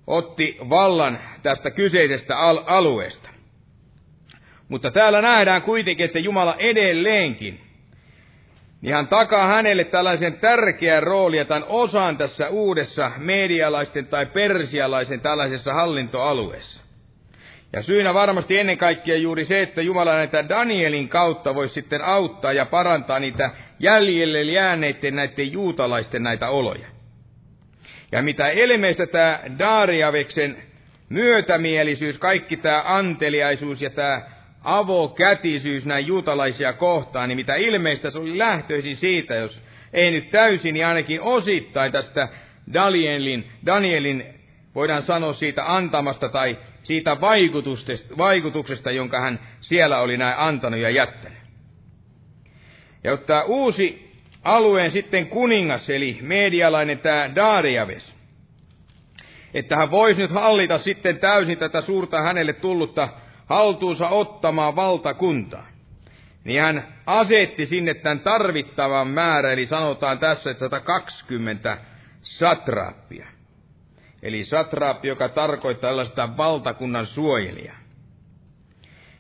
otti 0.08 0.58
vallan 0.70 1.20
tästä 1.44 1.72
kyseisestä 1.72 2.38
al- 2.40 2.64
alueesta. 2.66 3.37
Mutta 4.70 4.92
täällä 4.92 5.22
nähdään 5.22 5.62
kuitenkin, 5.62 6.06
että 6.06 6.20
Jumala 6.20 6.56
edelleenkin, 6.60 7.60
niin 8.82 8.96
hän 8.96 9.08
takaa 9.08 9.48
hänelle 9.48 9.84
tällaisen 9.84 10.34
tärkeän 10.34 11.04
roolia 11.04 11.46
tämän 11.46 11.64
osan 11.70 12.18
tässä 12.18 12.50
uudessa 12.50 13.12
medialaisten 13.18 14.08
tai 14.08 14.26
persialaisen 14.26 15.22
tällaisessa 15.22 15.74
hallintoalueessa. 15.74 16.84
Ja 17.74 17.82
syynä 17.82 18.14
varmasti 18.14 18.60
ennen 18.60 18.78
kaikkea 18.78 19.18
juuri 19.18 19.46
se, 19.46 19.62
että 19.62 19.82
Jumala 19.82 20.14
näitä 20.14 20.50
Danielin 20.50 21.10
kautta 21.10 21.56
voisi 21.56 21.74
sitten 21.74 22.04
auttaa 22.04 22.54
ja 22.54 22.66
parantaa 22.66 23.20
niitä 23.20 23.52
jäljelle 23.80 24.42
jääneiden 24.42 25.16
näiden 25.16 25.52
juutalaisten 25.52 26.24
näitä 26.24 26.50
oloja. 26.50 26.88
Ja 28.12 28.22
mitä 28.22 28.50
ilmeistä 28.50 29.08
tämä 29.08 29.40
Daariaveksen 29.60 30.64
myötämielisyys, 31.10 32.20
kaikki 32.20 32.58
tämä 32.58 32.84
anteliaisuus 32.86 33.82
ja 33.82 33.90
tämä 33.90 34.37
avokätisyys 34.64 35.86
näin 35.86 36.08
juutalaisia 36.08 36.74
kohtaan, 36.74 37.30
niin 37.30 37.38
mitä 37.38 37.56
ilmeistä 37.56 38.12
se 38.12 38.18
oli 38.20 38.38
lähtöisin 38.38 38.98
siitä, 38.98 39.36
jos 39.36 39.62
ei 39.94 40.12
nyt 40.12 40.32
täysin, 40.32 40.74
niin 40.74 40.86
ainakin 40.86 41.22
osittain 41.22 41.92
tästä 41.92 42.28
Danielin, 42.74 43.52
Danielin 43.66 44.24
voidaan 44.76 45.04
sanoa 45.04 45.34
siitä 45.34 45.76
antamasta 45.76 46.30
tai 46.30 46.58
siitä 46.84 47.22
vaikutuksesta, 47.22 48.18
vaikutuksesta, 48.18 48.92
jonka 48.92 49.22
hän 49.22 49.40
siellä 49.60 50.00
oli 50.00 50.18
näin 50.18 50.38
antanut 50.38 50.80
ja 50.80 50.90
jättänyt. 50.90 51.38
Ja 53.04 53.14
ottaa 53.14 53.44
uusi 53.44 54.12
alueen 54.44 54.92
sitten 54.92 55.28
kuningas, 55.28 55.90
eli 55.90 56.18
medialainen 56.22 57.00
tämä 57.00 57.36
Dariaves, 57.36 58.16
että 59.54 59.76
hän 59.76 59.92
voisi 59.92 60.22
nyt 60.22 60.32
hallita 60.32 60.80
sitten 60.80 61.20
täysin 61.20 61.58
tätä 61.58 61.82
suurta 61.82 62.22
hänelle 62.22 62.54
tullutta 62.54 63.10
haltuunsa 63.48 64.10
ottamaan 64.10 64.76
valtakuntaa. 64.76 65.68
Niin 66.44 66.62
hän 66.62 66.88
asetti 67.06 67.66
sinne 67.66 67.94
tämän 67.94 68.20
tarvittavan 68.20 69.08
määrän, 69.08 69.54
eli 69.54 69.66
sanotaan 69.66 70.20
tässä, 70.20 70.52
että 70.52 70.60
120 70.66 71.78
satraappia. 72.22 73.28
Eli 74.24 74.44
satraappi, 74.44 75.08
joka 75.08 75.30
tarkoittaa 75.30 75.90
tällaista 75.90 76.38
valtakunnan 76.38 77.06
suojelijaa. 77.06 77.78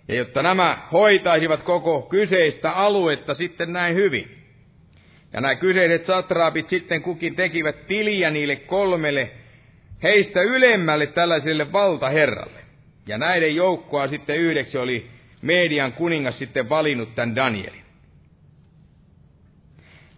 Ja 0.07 0.15
jotta 0.15 0.43
nämä 0.43 0.77
hoitaisivat 0.91 1.63
koko 1.63 2.01
kyseistä 2.01 2.71
aluetta 2.71 3.35
sitten 3.35 3.73
näin 3.73 3.95
hyvin. 3.95 4.37
Ja 5.33 5.41
nämä 5.41 5.55
kyseiset 5.55 6.05
satraapit 6.05 6.69
sitten 6.69 7.01
kukin 7.01 7.35
tekivät 7.35 7.87
tiliä 7.87 8.29
niille 8.29 8.55
kolmelle 8.55 9.31
heistä 10.03 10.41
ylemmälle 10.41 11.07
tällaiselle 11.07 11.73
valtaherralle. 11.73 12.66
Ja 13.07 13.17
näiden 13.17 13.55
joukkoa 13.55 14.07
sitten 14.07 14.37
yhdeksi 14.37 14.77
oli 14.77 15.09
median 15.41 15.93
kuningas 15.93 16.39
sitten 16.39 16.69
valinnut 16.69 17.15
tämän 17.15 17.35
Danielin. 17.35 17.83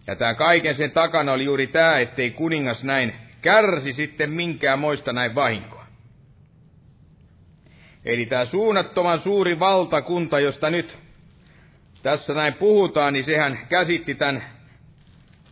Ja 0.08 0.16
tämä 0.16 0.36
kaiken 0.36 0.76
sen 0.76 0.92
takana 0.92 1.32
oli 1.32 1.46
juuri 1.46 1.68
tämä, 1.68 2.00
ettei 2.00 2.32
kuningas 2.32 2.84
näin 2.84 3.14
kärsi 3.42 3.94
sitten 3.94 4.30
minkään 4.32 4.80
moista 4.80 5.14
näin 5.14 5.36
vahinkoa. 5.36 5.86
Eli 8.06 8.26
tämä 8.26 8.46
suunnattoman 8.46 9.22
suuri 9.22 9.60
valtakunta, 9.60 10.40
josta 10.40 10.70
nyt 10.70 10.98
tässä 12.04 12.34
näin 12.34 12.54
puhutaan, 12.54 13.14
niin 13.14 13.26
sehän 13.26 13.60
käsitti 13.70 14.16
tämän 14.16 14.44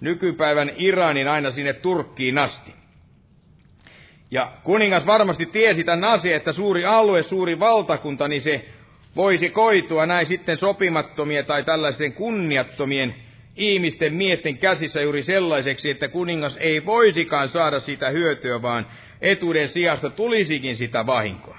nykypäivän 0.02 0.72
Iranin 0.76 1.28
aina 1.28 1.52
sinne 1.52 1.74
Turkkiin 1.74 2.38
asti. 2.38 2.74
Ja 4.32 4.52
kuningas 4.64 5.06
varmasti 5.06 5.46
tiesi 5.46 5.84
tämän 5.84 6.04
asian, 6.04 6.36
että 6.36 6.52
suuri 6.52 6.86
alue, 6.86 7.24
suuri 7.24 7.60
valtakunta, 7.60 8.28
niin 8.28 8.42
se 8.42 8.66
voisi 9.16 9.50
koitua 9.50 10.06
näin 10.06 10.26
sitten 10.26 10.58
sopimattomien 10.58 11.46
tai 11.46 11.64
tällaisten 11.64 12.14
kunniattomien 12.14 13.16
ihmisten 13.56 14.14
miesten 14.14 14.58
käsissä 14.58 15.02
juuri 15.02 15.24
sellaiseksi, 15.24 15.90
että 15.90 16.08
kuningas 16.08 16.58
ei 16.60 16.86
voisikaan 16.86 17.50
saada 17.50 17.80
sitä 17.80 18.10
hyötyä, 18.10 18.62
vaan 18.62 18.86
etuuden 19.22 19.70
sijasta 19.70 20.10
tulisikin 20.10 20.78
sitä 20.78 21.06
vahinkoa. 21.06 21.58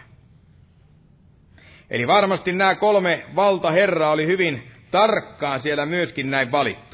Eli 1.90 2.06
varmasti 2.06 2.52
nämä 2.52 2.74
kolme 2.74 3.22
valtaherraa 3.36 4.10
oli 4.10 4.26
hyvin 4.26 4.70
tarkkaan 4.90 5.62
siellä 5.62 5.86
myöskin 5.86 6.30
näin 6.30 6.52
valittu. 6.52 6.87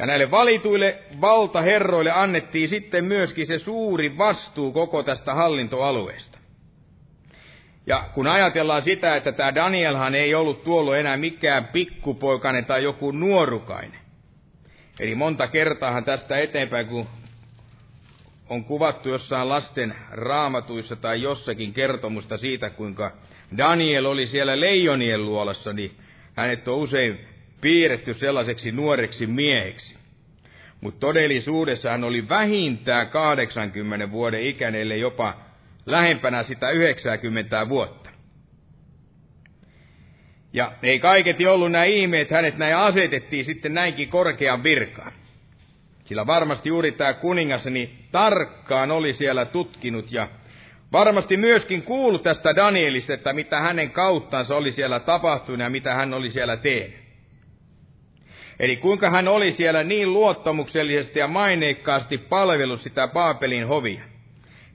Ja 0.00 0.06
näille 0.06 0.30
valituille 0.30 0.98
valtaherroille 1.20 2.10
annettiin 2.10 2.68
sitten 2.68 3.04
myöskin 3.04 3.46
se 3.46 3.58
suuri 3.58 4.18
vastuu 4.18 4.72
koko 4.72 5.02
tästä 5.02 5.34
hallintoalueesta. 5.34 6.38
Ja 7.86 8.04
kun 8.14 8.26
ajatellaan 8.26 8.82
sitä, 8.82 9.16
että 9.16 9.32
tämä 9.32 9.54
Danielhan 9.54 10.14
ei 10.14 10.34
ollut 10.34 10.64
tuolloin 10.64 11.00
enää 11.00 11.16
mikään 11.16 11.64
pikkupoikainen 11.64 12.64
tai 12.64 12.82
joku 12.82 13.10
nuorukainen. 13.10 14.00
Eli 15.00 15.14
monta 15.14 15.46
kertaahan 15.46 16.04
tästä 16.04 16.38
eteenpäin, 16.38 16.86
kun 16.86 17.06
on 18.48 18.64
kuvattu 18.64 19.08
jossain 19.08 19.48
lasten 19.48 19.94
raamatuissa 20.10 20.96
tai 20.96 21.22
jossakin 21.22 21.72
kertomusta 21.72 22.38
siitä, 22.38 22.70
kuinka 22.70 23.12
Daniel 23.58 24.04
oli 24.04 24.26
siellä 24.26 24.60
leijonien 24.60 25.24
luolassa, 25.24 25.72
niin 25.72 25.96
hänet 26.34 26.68
on 26.68 26.76
usein 26.76 27.29
piirretty 27.60 28.14
sellaiseksi 28.14 28.72
nuoreksi 28.72 29.26
mieheksi. 29.26 30.00
Mutta 30.80 31.00
todellisuudessa 31.00 31.90
hän 31.90 32.04
oli 32.04 32.28
vähintään 32.28 33.08
80 33.08 34.10
vuoden 34.10 34.42
ikäinen, 34.42 35.00
jopa 35.00 35.34
lähempänä 35.86 36.42
sitä 36.42 36.70
90 36.70 37.68
vuotta. 37.68 38.10
Ja 40.52 40.72
ei 40.82 40.98
kaiketi 40.98 41.46
ollut 41.46 41.72
nämä 41.72 41.84
ihmeet, 41.84 42.30
hänet 42.30 42.58
näin 42.58 42.76
asetettiin 42.76 43.44
sitten 43.44 43.74
näinkin 43.74 44.08
korkean 44.08 44.62
virkaan. 44.62 45.12
Sillä 46.04 46.26
varmasti 46.26 46.68
juuri 46.68 46.92
tämä 46.92 47.12
kuningas 47.12 47.64
niin 47.64 47.90
tarkkaan 48.12 48.90
oli 48.90 49.12
siellä 49.12 49.44
tutkinut 49.44 50.12
ja 50.12 50.28
varmasti 50.92 51.36
myöskin 51.36 51.82
kuullut 51.82 52.22
tästä 52.22 52.56
Danielista, 52.56 53.14
että 53.14 53.32
mitä 53.32 53.60
hänen 53.60 53.90
kauttansa 53.90 54.56
oli 54.56 54.72
siellä 54.72 55.00
tapahtunut 55.00 55.60
ja 55.60 55.70
mitä 55.70 55.94
hän 55.94 56.14
oli 56.14 56.30
siellä 56.30 56.56
tehnyt. 56.56 57.09
Eli 58.60 58.76
kuinka 58.76 59.10
hän 59.10 59.28
oli 59.28 59.52
siellä 59.52 59.84
niin 59.84 60.12
luottamuksellisesti 60.12 61.18
ja 61.18 61.28
maineikkaasti 61.28 62.18
palvellut 62.18 62.80
sitä 62.80 63.08
Baabelin 63.08 63.66
hovia. 63.66 64.02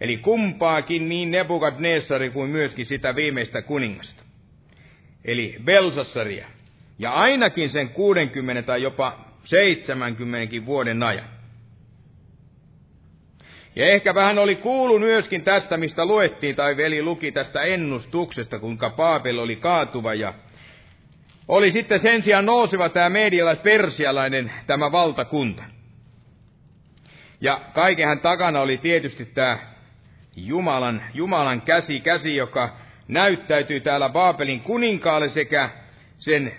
Eli 0.01 0.17
kumpaakin 0.17 1.09
niin 1.09 1.31
Nebukadnessari 1.31 2.29
kuin 2.29 2.49
myöskin 2.49 2.85
sitä 2.85 3.15
viimeistä 3.15 3.61
kuningasta. 3.61 4.23
Eli 5.25 5.55
Belsassaria. 5.63 6.47
Ja 6.99 7.11
ainakin 7.11 7.69
sen 7.69 7.89
60 7.89 8.61
tai 8.61 8.81
jopa 8.81 9.19
70 9.43 10.65
vuoden 10.65 11.03
ajan. 11.03 11.29
Ja 13.75 13.85
ehkä 13.85 14.15
vähän 14.15 14.39
oli 14.39 14.55
kuulu 14.55 14.99
myöskin 14.99 15.43
tästä, 15.43 15.77
mistä 15.77 16.05
luettiin, 16.05 16.55
tai 16.55 16.77
veli 16.77 17.03
luki 17.03 17.31
tästä 17.31 17.61
ennustuksesta, 17.61 18.59
kuinka 18.59 18.89
Paapel 18.89 19.37
oli 19.39 19.55
kaatuva 19.55 20.13
ja 20.13 20.33
oli 21.47 21.71
sitten 21.71 21.99
sen 21.99 22.23
sijaan 22.23 22.45
nouseva 22.45 22.89
tämä 22.89 23.09
medialais-persialainen, 23.09 24.51
tämä 24.67 24.91
valtakunta. 24.91 25.63
Ja 27.41 27.61
kaikenhan 27.73 28.19
takana 28.19 28.61
oli 28.61 28.77
tietysti 28.77 29.25
tämä 29.25 29.57
Jumalan, 30.35 31.03
Jumalan 31.13 31.61
käsi, 31.61 31.99
käsi, 31.99 32.35
joka 32.35 32.77
näyttäytyy 33.07 33.79
täällä 33.79 34.09
Baabelin 34.09 34.59
kuninkaalle 34.59 35.29
sekä 35.29 35.69
sen 36.17 36.51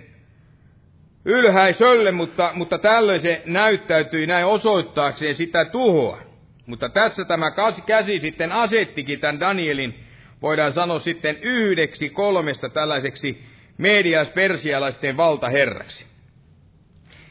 ylhäisölle, 1.24 2.11
mutta, 2.12 2.51
mutta 2.55 2.78
tällöin 2.78 3.20
se 3.20 3.43
näyttäytyi 3.47 4.26
näin 4.26 4.47
osoittaakseen 4.47 5.34
sitä 5.34 5.64
tuhoa. 5.64 6.18
Mutta 6.66 6.89
tässä 6.89 7.24
tämä 7.24 7.53
käsi 7.87 8.18
sitten 8.18 8.53
asettikin 8.53 9.20
tämän 9.20 9.41
Danielin, 9.41 9.95
voidaan 10.43 10.72
sanoa 10.72 10.99
sitten 10.99 11.37
yhdeksi 11.43 12.11
kolmesta 12.11 12.68
tällaiseksi 12.68 13.45
medias 13.79 14.29
persialaisten 14.29 15.16
valtaherraksi. 15.16 16.07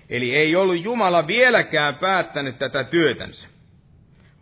Eli 0.10 0.36
ei 0.36 0.56
ollut 0.56 0.84
Jumala 0.84 1.28
vieläkään 1.28 1.96
päättänyt 1.96 2.60
tätä 2.60 2.84
työtänsä, 2.84 3.48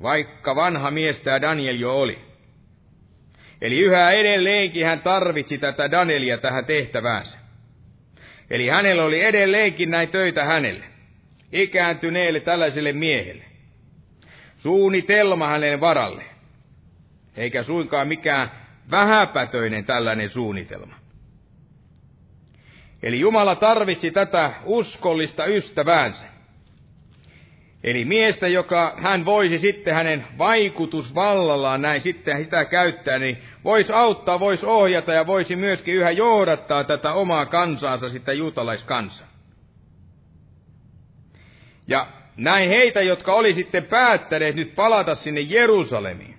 vaikka 0.01 0.56
vanha 0.56 0.91
mies 0.91 1.20
tämä 1.20 1.41
Daniel 1.41 1.76
jo 1.76 1.99
oli. 1.99 2.20
Eli 3.62 3.80
yhä 3.80 4.12
edelleenkin 4.12 4.86
hän 4.86 4.99
tarvitsi 4.99 5.58
tätä 5.58 5.91
Danielia 5.91 6.38
tähän 6.38 6.66
tehtäväänsä. 6.66 7.38
Eli 8.49 8.68
hänellä 8.68 9.04
oli 9.04 9.24
edelleenkin 9.24 9.91
näin 9.91 10.10
töitä 10.10 10.43
hänelle, 10.43 10.86
ikääntyneelle 11.51 12.39
tällaiselle 12.39 12.93
miehelle. 12.93 13.43
Suunnitelma 14.58 15.47
hänen 15.47 15.82
varalle, 15.82 16.24
eikä 17.38 17.64
suinkaan 17.64 18.08
mikään 18.08 18.51
vähäpätöinen 18.91 19.86
tällainen 19.86 20.30
suunnitelma. 20.30 21.03
Eli 23.04 23.20
Jumala 23.20 23.56
tarvitsi 23.56 24.12
tätä 24.12 24.51
uskollista 24.66 25.45
ystäväänsä. 25.45 26.26
Eli 27.84 28.06
miestä, 28.06 28.47
joka 28.47 28.93
hän 28.97 29.26
voisi 29.26 29.60
sitten 29.60 29.93
hänen 29.93 30.28
vaikutusvallallaan 30.38 31.82
näin 31.82 32.01
sitten 32.01 32.43
sitä 32.43 32.66
käyttää, 32.66 33.20
niin 33.20 33.38
voisi 33.64 33.93
auttaa, 33.93 34.39
voisi 34.39 34.66
ohjata 34.66 35.14
ja 35.14 35.28
voisi 35.28 35.56
myöskin 35.56 35.95
yhä 35.95 36.12
johdattaa 36.12 36.84
tätä 36.84 37.14
omaa 37.14 37.45
kansaansa, 37.45 38.10
sitä 38.10 38.34
juutalaiskansaa. 38.34 39.28
Ja 41.88 42.08
näin 42.38 42.70
heitä, 42.70 43.01
jotka 43.01 43.34
oli 43.34 43.54
sitten 43.54 43.86
päättäneet 43.86 44.56
nyt 44.56 44.76
palata 44.76 45.16
sinne 45.16 45.41
Jerusalemiin, 45.41 46.38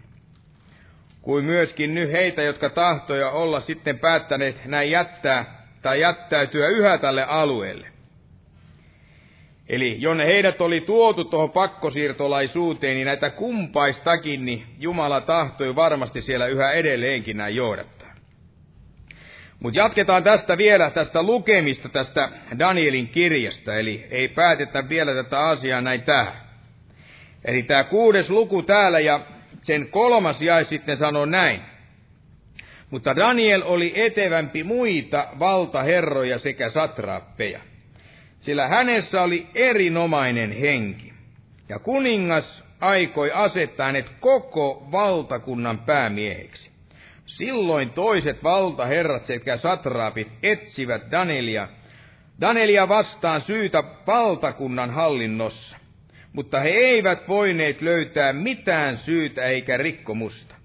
kuin 1.22 1.44
myöskin 1.44 1.94
nyt 1.94 2.12
heitä, 2.12 2.42
jotka 2.42 2.70
tahtoja 2.70 3.30
olla 3.30 3.60
sitten 3.60 3.98
päättäneet 3.98 4.64
näin 4.66 4.90
jättää 4.90 5.63
tai 5.84 6.00
jättäytyä 6.00 6.68
yhä 6.68 6.98
tälle 6.98 7.24
alueelle. 7.24 7.86
Eli 9.68 9.96
jonne 10.00 10.26
heidät 10.26 10.60
oli 10.60 10.80
tuotu 10.80 11.24
tuohon 11.24 11.50
pakkosiirtolaisuuteen, 11.50 12.94
niin 12.94 13.06
näitä 13.06 13.30
kumpaistakin, 13.30 14.44
niin 14.44 14.66
Jumala 14.78 15.20
tahtoi 15.20 15.76
varmasti 15.76 16.22
siellä 16.22 16.46
yhä 16.46 16.72
edelleenkin 16.72 17.36
näin 17.36 17.56
johdattaa. 17.56 18.14
Mutta 19.60 19.78
jatketaan 19.78 20.24
tästä 20.24 20.58
vielä, 20.58 20.90
tästä 20.90 21.22
lukemista, 21.22 21.88
tästä 21.88 22.28
Danielin 22.58 23.08
kirjasta, 23.08 23.76
eli 23.76 24.06
ei 24.10 24.28
päätetä 24.28 24.88
vielä 24.88 25.22
tätä 25.22 25.40
asiaa 25.40 25.80
näin 25.80 26.02
tähän. 26.02 26.40
Eli 27.44 27.62
tämä 27.62 27.84
kuudes 27.84 28.30
luku 28.30 28.62
täällä 28.62 29.00
ja 29.00 29.20
sen 29.62 29.88
kolmas 29.88 30.42
jäi 30.42 30.64
sitten 30.64 30.96
sanoo 30.96 31.24
näin. 31.24 31.73
Mutta 32.94 33.16
Daniel 33.16 33.62
oli 33.64 33.92
etevämpi 33.94 34.64
muita 34.64 35.28
valtaherroja 35.38 36.38
sekä 36.38 36.68
satraappeja, 36.68 37.60
sillä 38.40 38.68
hänessä 38.68 39.22
oli 39.22 39.46
erinomainen 39.54 40.52
henki. 40.52 41.12
Ja 41.68 41.78
kuningas 41.78 42.64
aikoi 42.80 43.30
asettaa 43.32 43.86
hänet 43.86 44.12
koko 44.20 44.88
valtakunnan 44.92 45.78
päämieheksi. 45.78 46.70
Silloin 47.26 47.90
toiset 47.90 48.42
valtaherrat 48.42 49.26
sekä 49.26 49.56
satraapit 49.56 50.28
etsivät 50.42 51.02
Danielia, 51.10 51.68
Danielia 52.40 52.88
vastaan 52.88 53.40
syytä 53.40 53.82
valtakunnan 54.06 54.90
hallinnossa. 54.90 55.76
mutta 56.32 56.60
he 56.60 56.68
eivät 56.68 57.28
voineet 57.28 57.82
löytää 57.82 58.32
mitään 58.32 58.96
syytä 58.96 59.44
eikä 59.44 59.76
rikkomusta. 59.76 60.63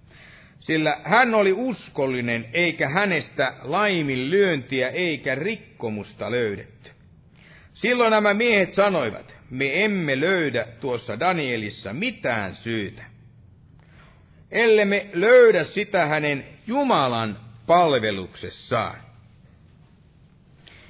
Sillä 0.59 1.01
hän 1.03 1.35
oli 1.35 1.53
uskollinen, 1.53 2.45
eikä 2.53 2.89
hänestä 2.89 3.53
laiminlyöntiä 3.61 4.89
eikä 4.89 5.35
rikkomusta 5.35 6.31
löydetty. 6.31 6.91
Silloin 7.73 8.11
nämä 8.11 8.33
miehet 8.33 8.73
sanoivat, 8.73 9.35
me 9.49 9.83
emme 9.83 10.19
löydä 10.19 10.67
tuossa 10.81 11.19
Danielissa 11.19 11.93
mitään 11.93 12.55
syytä. 12.55 13.03
Ellemme 14.51 15.05
löydä 15.13 15.63
sitä 15.63 16.05
hänen 16.05 16.45
Jumalan 16.67 17.39
palveluksessaan. 17.67 18.97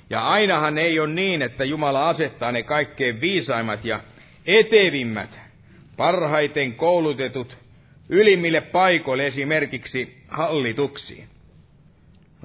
Ja 0.09 0.27
ainahan 0.27 0.77
ei 0.77 0.99
ole 0.99 1.09
niin, 1.09 1.41
että 1.41 1.63
Jumala 1.63 2.09
asettaa 2.09 2.51
ne 2.51 2.63
kaikkein 2.63 3.21
viisaimmat 3.21 3.85
ja 3.85 3.99
etevimmät, 4.47 5.39
parhaiten 5.97 6.73
koulutetut 6.73 7.57
ylimmille 8.09 8.61
paikoille 8.61 9.25
esimerkiksi 9.25 10.23
hallituksiin. 10.27 11.27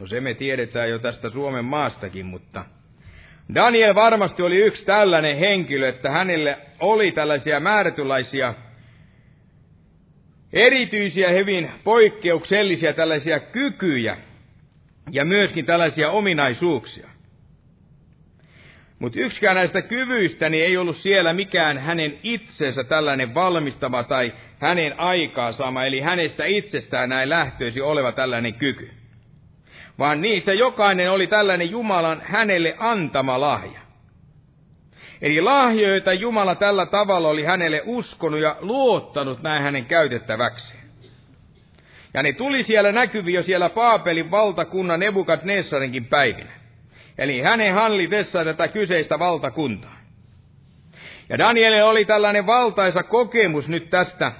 No 0.00 0.06
se 0.06 0.20
me 0.20 0.34
tiedetään 0.34 0.90
jo 0.90 0.98
tästä 0.98 1.30
Suomen 1.30 1.64
maastakin, 1.64 2.26
mutta 2.26 2.64
Daniel 3.54 3.94
varmasti 3.94 4.42
oli 4.42 4.56
yksi 4.56 4.86
tällainen 4.86 5.38
henkilö, 5.38 5.88
että 5.88 6.10
hänelle 6.10 6.58
oli 6.80 7.12
tällaisia 7.12 7.60
määrätylaisia 7.60 8.54
erityisiä, 10.52 11.28
hyvin 11.28 11.70
poikkeuksellisia 11.84 12.92
tällaisia 12.92 13.40
kykyjä 13.40 14.16
ja 15.10 15.24
myöskin 15.24 15.66
tällaisia 15.66 16.10
ominaisuuksia. 16.10 17.08
Mutta 18.98 19.20
yksikään 19.20 19.56
näistä 19.56 19.82
kyvyistä 19.82 20.48
niin 20.48 20.64
ei 20.64 20.76
ollut 20.76 20.96
siellä 20.96 21.32
mikään 21.32 21.78
hänen 21.78 22.18
itsensä 22.22 22.84
tällainen 22.84 23.34
valmistama 23.34 24.02
tai 24.02 24.32
hänen 24.64 25.00
aikaansaama, 25.00 25.84
eli 25.84 26.00
hänestä 26.00 26.44
itsestään 26.44 27.08
näin 27.08 27.28
lähtöisi 27.28 27.80
oleva 27.80 28.12
tällainen 28.12 28.54
kyky. 28.54 28.90
Vaan 29.98 30.20
niistä 30.20 30.52
jokainen 30.52 31.10
oli 31.10 31.26
tällainen 31.26 31.70
Jumalan 31.70 32.22
hänelle 32.24 32.74
antama 32.78 33.40
lahja. 33.40 33.80
Eli 35.22 35.40
lahjoita 35.40 36.12
Jumala 36.12 36.54
tällä 36.54 36.86
tavalla 36.86 37.28
oli 37.28 37.44
hänelle 37.44 37.82
uskonut 37.84 38.40
ja 38.40 38.56
luottanut 38.60 39.42
näin 39.42 39.62
hänen 39.62 39.84
käytettäväkseen. 39.84 40.84
Ja 42.14 42.22
ne 42.22 42.32
tuli 42.32 42.62
siellä 42.62 42.92
näkyviin 42.92 43.34
jo 43.34 43.42
siellä 43.42 43.70
Paapelin 43.70 44.30
valtakunnan 44.30 45.00
Nebukadnessarinkin 45.00 46.04
päivinä. 46.04 46.52
Eli 47.18 47.40
hänen 47.40 47.74
hallitessaan 47.74 48.46
tätä 48.46 48.68
kyseistä 48.68 49.18
valtakuntaa. 49.18 49.96
Ja 51.28 51.38
Danielille 51.38 51.84
oli 51.84 52.04
tällainen 52.04 52.46
valtaisa 52.46 53.02
kokemus 53.02 53.68
nyt 53.68 53.90
tästä, 53.90 54.32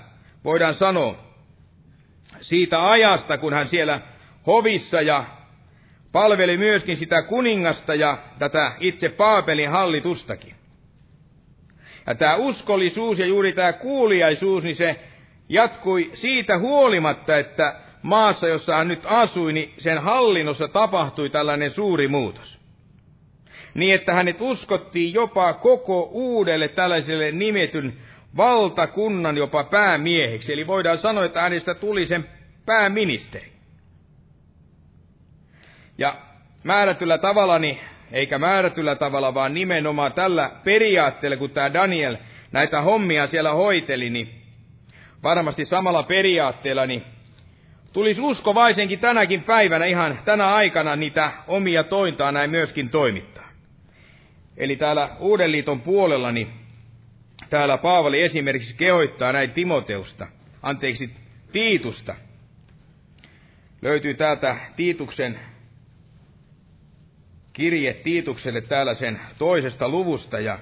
voidaan 0.45 0.75
sanoa, 0.75 1.17
siitä 2.41 2.91
ajasta, 2.91 3.39
kun 3.39 3.53
hän 3.53 3.69
siellä 3.69 4.01
hovissa 4.47 5.01
ja 5.01 5.25
palveli 6.13 6.57
myöskin 6.57 6.97
sitä 6.97 7.23
kuningasta 7.23 7.95
ja 7.95 8.19
tätä 8.39 8.73
itse 8.81 9.09
Paapelin 9.09 9.71
hallitustakin. 9.71 10.55
Ja 12.07 12.15
tämä 12.15 12.37
uskollisuus 12.37 13.19
ja 13.19 13.27
juuri 13.27 13.53
tämä 13.53 13.73
kuuliaisuus, 13.73 14.65
niin 14.65 14.77
se 14.77 15.01
jatkui 15.49 16.11
siitä 16.15 16.59
huolimatta, 16.59 17.37
että 17.37 17.77
maassa, 18.03 18.49
jossa 18.49 18.77
hän 18.77 18.89
nyt 18.89 19.03
asui, 19.05 19.53
niin 19.53 19.75
sen 19.79 19.99
hallinnossa 19.99 20.69
tapahtui 20.69 21.31
tällainen 21.31 21.71
suuri 21.71 22.09
muutos 22.09 22.65
niin 23.75 23.95
että 23.95 24.15
hänet 24.15 24.41
uskottiin 24.41 25.15
jopa 25.15 25.53
koko 25.53 26.09
uudelle 26.13 26.69
tällaiselle 26.69 27.33
nimetyn 27.33 27.93
valtakunnan 28.37 29.37
jopa 29.37 29.65
päämieheksi. 29.65 30.53
Eli 30.53 30.67
voidaan 30.67 30.99
sanoa, 30.99 31.25
että 31.25 31.41
hänestä 31.41 31.75
tuli 31.75 32.07
sen 32.07 32.29
pääministeri. 32.67 33.53
Ja 35.99 36.17
määrätyllä 36.65 37.19
tavalla, 37.19 37.59
niin, 37.59 37.79
eikä 38.13 38.39
määrätyllä 38.39 38.95
tavalla, 38.95 39.35
vaan 39.35 39.55
nimenomaan 39.55 40.13
tällä 40.13 40.51
periaatteella, 40.65 41.37
kun 41.37 41.51
tämä 41.51 41.73
Daniel 41.73 42.17
näitä 42.53 42.81
hommia 42.81 43.27
siellä 43.27 43.53
hoiteli, 43.53 44.11
niin 44.11 44.43
varmasti 45.23 45.65
samalla 45.65 46.03
periaatteella, 46.03 46.87
niin 46.87 47.03
tulisi 47.93 48.21
uskovaisenkin 48.21 48.99
tänäkin 48.99 49.43
päivänä 49.43 49.85
ihan 49.85 50.19
tänä 50.25 50.55
aikana 50.55 50.97
niitä 50.97 51.33
omia 51.47 51.85
tointaan 51.85 52.35
näin 52.35 52.51
myöskin 52.51 52.91
toimittaa. 52.91 53.49
Eli 54.57 54.77
täällä 54.77 55.17
Uuden 55.19 55.53
liiton 55.53 55.81
puolella, 55.81 56.33
niin 56.33 56.64
täällä 57.51 57.79
Paavali 57.79 58.23
esimerkiksi 58.23 58.77
kehoittaa 58.77 59.33
näin 59.33 59.51
Timoteusta, 59.51 60.27
anteeksi, 60.63 61.11
Tiitusta. 61.53 62.15
Löytyy 63.83 64.15
täältä 64.15 64.57
Tiituksen 64.77 65.39
kirje 67.53 67.95
Tiitukselle 67.95 68.61
täällä 68.61 68.95
sen 68.95 69.21
toisesta 69.39 69.89
luvusta 69.89 70.41
ja 70.41 70.59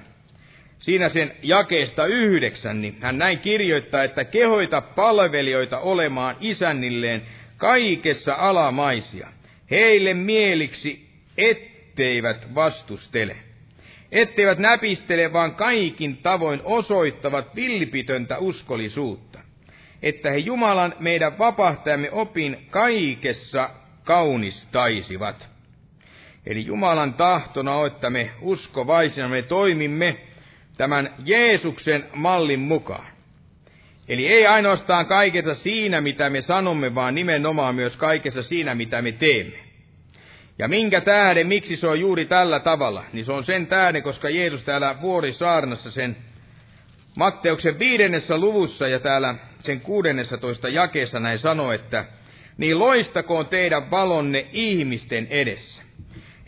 siinä 0.79 1.09
sen 1.09 1.35
jakeesta 1.43 2.05
yhdeksän, 2.05 2.81
niin 2.81 2.97
hän 3.01 3.17
näin 3.17 3.39
kirjoittaa, 3.39 4.03
että 4.03 4.25
kehoita 4.25 4.81
palvelijoita 4.81 5.79
olemaan 5.79 6.37
isännilleen 6.41 7.21
kaikessa 7.57 8.33
alamaisia, 8.33 9.27
heille 9.71 10.13
mieliksi, 10.13 11.09
etteivät 11.37 12.55
vastustele 12.55 13.37
etteivät 14.13 14.59
näpistele, 14.59 15.33
vaan 15.33 15.55
kaikin 15.55 16.17
tavoin 16.17 16.61
osoittavat 16.63 17.55
vilpitöntä 17.55 18.37
uskollisuutta, 18.37 19.39
että 20.01 20.31
he 20.31 20.37
Jumalan 20.37 20.93
meidän 20.99 21.37
vapahtajamme 21.37 22.11
opin 22.11 22.57
kaikessa 22.69 23.69
kaunistaisivat. 24.03 25.49
Eli 26.45 26.65
Jumalan 26.65 27.13
tahtona 27.13 27.75
on, 27.75 27.87
että 27.87 28.09
me 28.09 28.31
uskovaisina 28.41 29.27
me 29.27 29.41
toimimme 29.41 30.17
tämän 30.77 31.13
Jeesuksen 31.25 32.05
mallin 32.15 32.59
mukaan. 32.59 33.07
Eli 34.07 34.27
ei 34.27 34.45
ainoastaan 34.45 35.05
kaikessa 35.05 35.53
siinä, 35.53 36.01
mitä 36.01 36.29
me 36.29 36.41
sanomme, 36.41 36.95
vaan 36.95 37.15
nimenomaan 37.15 37.75
myös 37.75 37.97
kaikessa 37.97 38.43
siinä, 38.43 38.75
mitä 38.75 39.01
me 39.01 39.11
teemme. 39.11 39.62
Ja 40.59 40.67
minkä 40.67 41.01
tähden, 41.01 41.47
miksi 41.47 41.77
se 41.77 41.87
on 41.87 41.99
juuri 41.99 42.25
tällä 42.25 42.59
tavalla? 42.59 43.03
Niin 43.13 43.25
se 43.25 43.33
on 43.33 43.43
sen 43.43 43.67
tähden, 43.67 44.03
koska 44.03 44.29
Jeesus 44.29 44.63
täällä 44.63 44.95
vuorisaarnassa 45.01 45.91
sen 45.91 46.15
Matteuksen 47.17 47.79
viidennessä 47.79 48.37
luvussa 48.37 48.87
ja 48.87 48.99
täällä 48.99 49.35
sen 49.59 49.81
kuudennessa 49.81 50.37
toista 50.37 50.69
jakeessa 50.69 51.19
näin 51.19 51.39
sanoo, 51.39 51.71
että 51.71 52.05
niin 52.57 52.79
loistakoon 52.79 53.45
teidän 53.45 53.91
valonne 53.91 54.47
ihmisten 54.51 55.27
edessä, 55.29 55.83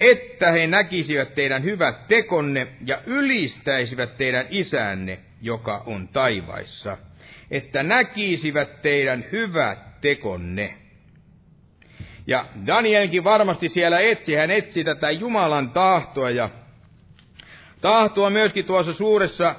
että 0.02 0.52
he 0.52 0.68
näkisivät 0.68 1.36
teidän 1.36 1.64
hyvät 1.64 2.08
tekonne 2.08 2.68
ja 2.86 3.02
ylistäisivät 3.06 4.18
teidän 4.18 4.46
isänne, 4.50 5.20
joka 5.42 5.84
on 5.86 6.08
taivaissa, 6.08 6.98
että 7.52 7.84
näkisivät 7.84 8.82
teidän 8.82 9.26
hyvät 9.32 10.02
tekonne. 10.02 10.85
Ja 12.28 12.46
Danielkin 12.68 13.24
varmasti 13.24 13.70
siellä 13.70 14.00
etsi, 14.00 14.36
hän 14.36 14.52
etsi 14.52 14.84
tätä 14.84 15.12
Jumalan 15.12 15.70
tahtoa 15.70 16.30
ja 16.30 16.50
tahtoa 17.82 18.30
myöskin 18.30 18.66
tuossa 18.66 18.94
suuressa 18.94 19.56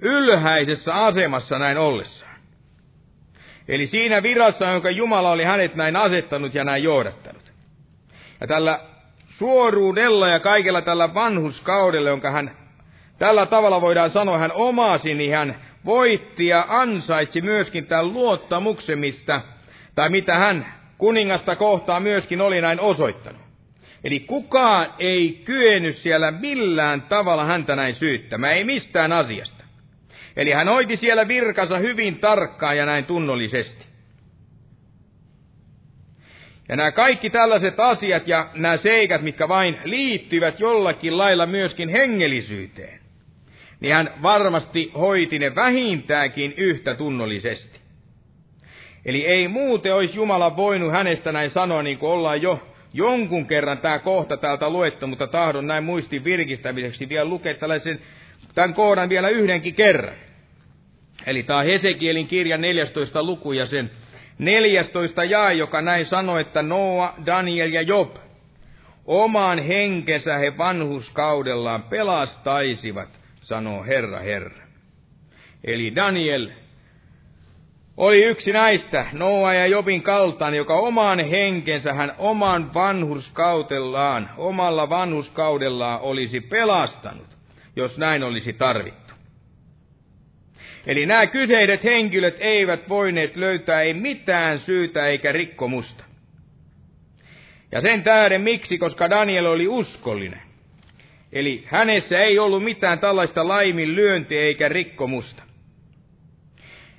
ylhäisessä 0.00 0.94
asemassa 0.94 1.58
näin 1.58 1.78
ollessaan. 1.78 2.34
Eli 3.68 3.86
siinä 3.86 4.22
virassa, 4.22 4.70
jonka 4.70 4.90
Jumala 4.90 5.30
oli 5.30 5.44
hänet 5.44 5.74
näin 5.74 5.96
asettanut 5.96 6.54
ja 6.54 6.64
näin 6.64 6.82
johdattanut. 6.82 7.52
Ja 8.40 8.46
tällä 8.46 8.80
suoruudella 9.28 10.28
ja 10.28 10.40
kaikella 10.40 10.82
tällä 10.82 11.14
vanhuskaudella, 11.14 12.08
jonka 12.08 12.30
hän 12.30 12.50
tällä 13.18 13.46
tavalla 13.46 13.80
voidaan 13.80 14.10
sanoa, 14.10 14.38
hän 14.38 14.52
omasi, 14.54 15.14
niin 15.14 15.36
hän 15.36 15.56
voitti 15.84 16.46
ja 16.46 16.66
ansaitsi 16.68 17.40
myöskin 17.40 17.86
tämän 17.86 18.12
luottamuksemista, 18.12 19.40
tai 19.94 20.08
mitä 20.08 20.38
hän 20.38 20.66
kuningasta 20.98 21.56
kohtaan 21.56 22.02
myöskin 22.02 22.40
oli 22.40 22.60
näin 22.60 22.80
osoittanut. 22.80 23.42
Eli 24.04 24.20
kukaan 24.20 24.94
ei 24.98 25.42
kyennyt 25.44 25.96
siellä 25.96 26.30
millään 26.30 27.02
tavalla 27.02 27.44
häntä 27.44 27.76
näin 27.76 27.94
syyttämään, 27.94 28.54
ei 28.54 28.64
mistään 28.64 29.12
asiasta. 29.12 29.64
Eli 30.36 30.52
hän 30.52 30.68
hoiti 30.68 30.96
siellä 30.96 31.28
virkansa 31.28 31.78
hyvin 31.78 32.18
tarkkaan 32.18 32.76
ja 32.76 32.86
näin 32.86 33.04
tunnollisesti. 33.04 33.84
Ja 36.68 36.76
nämä 36.76 36.92
kaikki 36.92 37.30
tällaiset 37.30 37.80
asiat 37.80 38.28
ja 38.28 38.50
nämä 38.54 38.76
seikat, 38.76 39.22
mitkä 39.22 39.48
vain 39.48 39.78
liittyvät 39.84 40.60
jollakin 40.60 41.18
lailla 41.18 41.46
myöskin 41.46 41.88
hengellisyyteen, 41.88 43.00
niin 43.80 43.94
hän 43.94 44.10
varmasti 44.22 44.90
hoiti 44.98 45.38
ne 45.38 45.54
vähintäänkin 45.54 46.54
yhtä 46.56 46.94
tunnollisesti. 46.94 47.83
Eli 49.04 49.26
ei 49.26 49.48
muuten 49.48 49.94
olisi 49.94 50.16
Jumala 50.16 50.56
voinut 50.56 50.92
hänestä 50.92 51.32
näin 51.32 51.50
sanoa, 51.50 51.82
niin 51.82 51.98
kuin 51.98 52.12
ollaan 52.12 52.42
jo 52.42 52.62
jonkun 52.92 53.46
kerran 53.46 53.78
tämä 53.78 53.98
kohta 53.98 54.36
täältä 54.36 54.70
luettu, 54.70 55.06
mutta 55.06 55.26
tahdon 55.26 55.66
näin 55.66 55.84
muistin 55.84 56.24
virkistämiseksi 56.24 57.08
vielä 57.08 57.28
lukea 57.28 57.54
tällaisen, 57.54 58.00
tämän 58.54 58.74
kohdan 58.74 59.08
vielä 59.08 59.28
yhdenkin 59.28 59.74
kerran. 59.74 60.14
Eli 61.26 61.42
tämä 61.42 61.58
on 61.58 61.64
Hesekielin 61.64 62.28
kirja 62.28 62.58
14 62.58 63.22
luku 63.22 63.52
ja 63.52 63.66
sen 63.66 63.90
14 64.38 65.24
jaa, 65.24 65.52
joka 65.52 65.82
näin 65.82 66.06
sanoi, 66.06 66.40
että 66.40 66.62
Noa, 66.62 67.14
Daniel 67.26 67.72
ja 67.72 67.82
Job 67.82 68.16
oman 69.06 69.58
henkensä 69.58 70.38
he 70.38 70.58
vanhuskaudellaan 70.58 71.82
pelastaisivat, 71.82 73.20
sanoo 73.40 73.84
Herra 73.84 74.18
Herra. 74.18 74.64
Eli 75.64 75.94
Daniel 75.94 76.50
oli 77.96 78.24
yksi 78.24 78.52
näistä, 78.52 79.06
Noa 79.12 79.54
ja 79.54 79.66
Jobin 79.66 80.02
kaltaan, 80.02 80.54
joka 80.54 80.74
oman 80.74 81.20
henkensä 81.20 81.92
hän 81.92 82.12
oman 82.18 82.74
vanhuskautellaan, 82.74 84.30
omalla 84.36 84.90
vanhuskaudellaan 84.90 86.00
olisi 86.00 86.40
pelastanut, 86.40 87.28
jos 87.76 87.98
näin 87.98 88.24
olisi 88.24 88.52
tarvittu. 88.52 89.14
Eli 90.86 91.06
nämä 91.06 91.26
kyseiset 91.26 91.84
henkilöt 91.84 92.36
eivät 92.38 92.88
voineet 92.88 93.36
löytää 93.36 93.82
ei 93.82 93.94
mitään 93.94 94.58
syytä 94.58 95.06
eikä 95.06 95.32
rikkomusta. 95.32 96.04
Ja 97.72 97.80
sen 97.80 98.02
tähden 98.02 98.40
miksi, 98.40 98.78
koska 98.78 99.10
Daniel 99.10 99.46
oli 99.46 99.68
uskollinen. 99.68 100.42
Eli 101.32 101.64
hänessä 101.66 102.18
ei 102.18 102.38
ollut 102.38 102.64
mitään 102.64 102.98
tällaista 102.98 103.48
laiminlyöntiä 103.48 104.40
eikä 104.40 104.68
rikkomusta. 104.68 105.43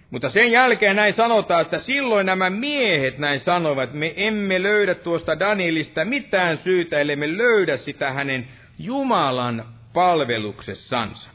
Mutta 0.10 0.30
sen 0.30 0.52
jälkeen 0.52 0.96
näin 0.96 1.14
sanotaan, 1.14 1.62
että 1.62 1.80
silloin 1.80 2.26
nämä 2.26 2.50
miehet 2.50 3.18
näin 3.18 3.40
sanoivat, 3.40 3.94
me 3.94 4.14
emme 4.16 4.64
löydä 4.64 4.96
tuosta 4.96 5.40
Danielista 5.40 6.06
mitään 6.06 6.58
syytä, 6.58 7.00
ellei 7.00 7.16
me 7.16 7.38
löydä 7.38 7.78
sitä 7.78 8.12
hänen 8.12 8.48
Jumalan 8.80 9.66
palveluksessansa. 9.94 11.30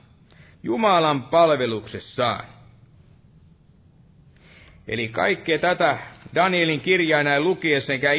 Jumalan 0.63 1.23
palveluksessaan. 1.23 2.45
Eli 4.89 5.09
kaikkea 5.09 5.59
tätä 5.59 5.99
Danielin 6.35 6.81
kirjaa 6.81 7.23
näin 7.23 7.45
lukiessa 7.45 7.99
käy 7.99 8.17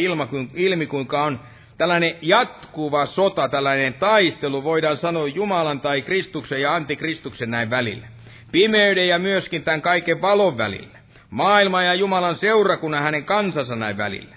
ilmi, 0.56 0.86
kuinka 0.86 1.24
on 1.24 1.40
tällainen 1.78 2.16
jatkuva 2.22 3.06
sota, 3.06 3.50
tällainen 3.50 3.94
taistelu, 3.94 4.64
voidaan 4.64 4.98
sanoa 4.98 5.28
Jumalan 5.28 5.82
tai 5.82 6.02
Kristuksen 6.02 6.62
ja 6.62 6.76
antikristuksen 6.76 7.52
näin 7.52 7.70
välillä. 7.70 8.08
Pimeyden 8.52 9.08
ja 9.08 9.20
myöskin 9.20 9.64
tämän 9.64 9.82
kaiken 9.82 10.22
valon 10.22 10.58
välillä. 10.58 11.00
Maailma 11.30 11.84
ja 11.84 11.94
Jumalan 11.94 12.36
seurakunnan 12.36 13.04
hänen 13.04 13.26
kansansa 13.26 13.76
näin 13.76 13.98
välillä. 13.98 14.36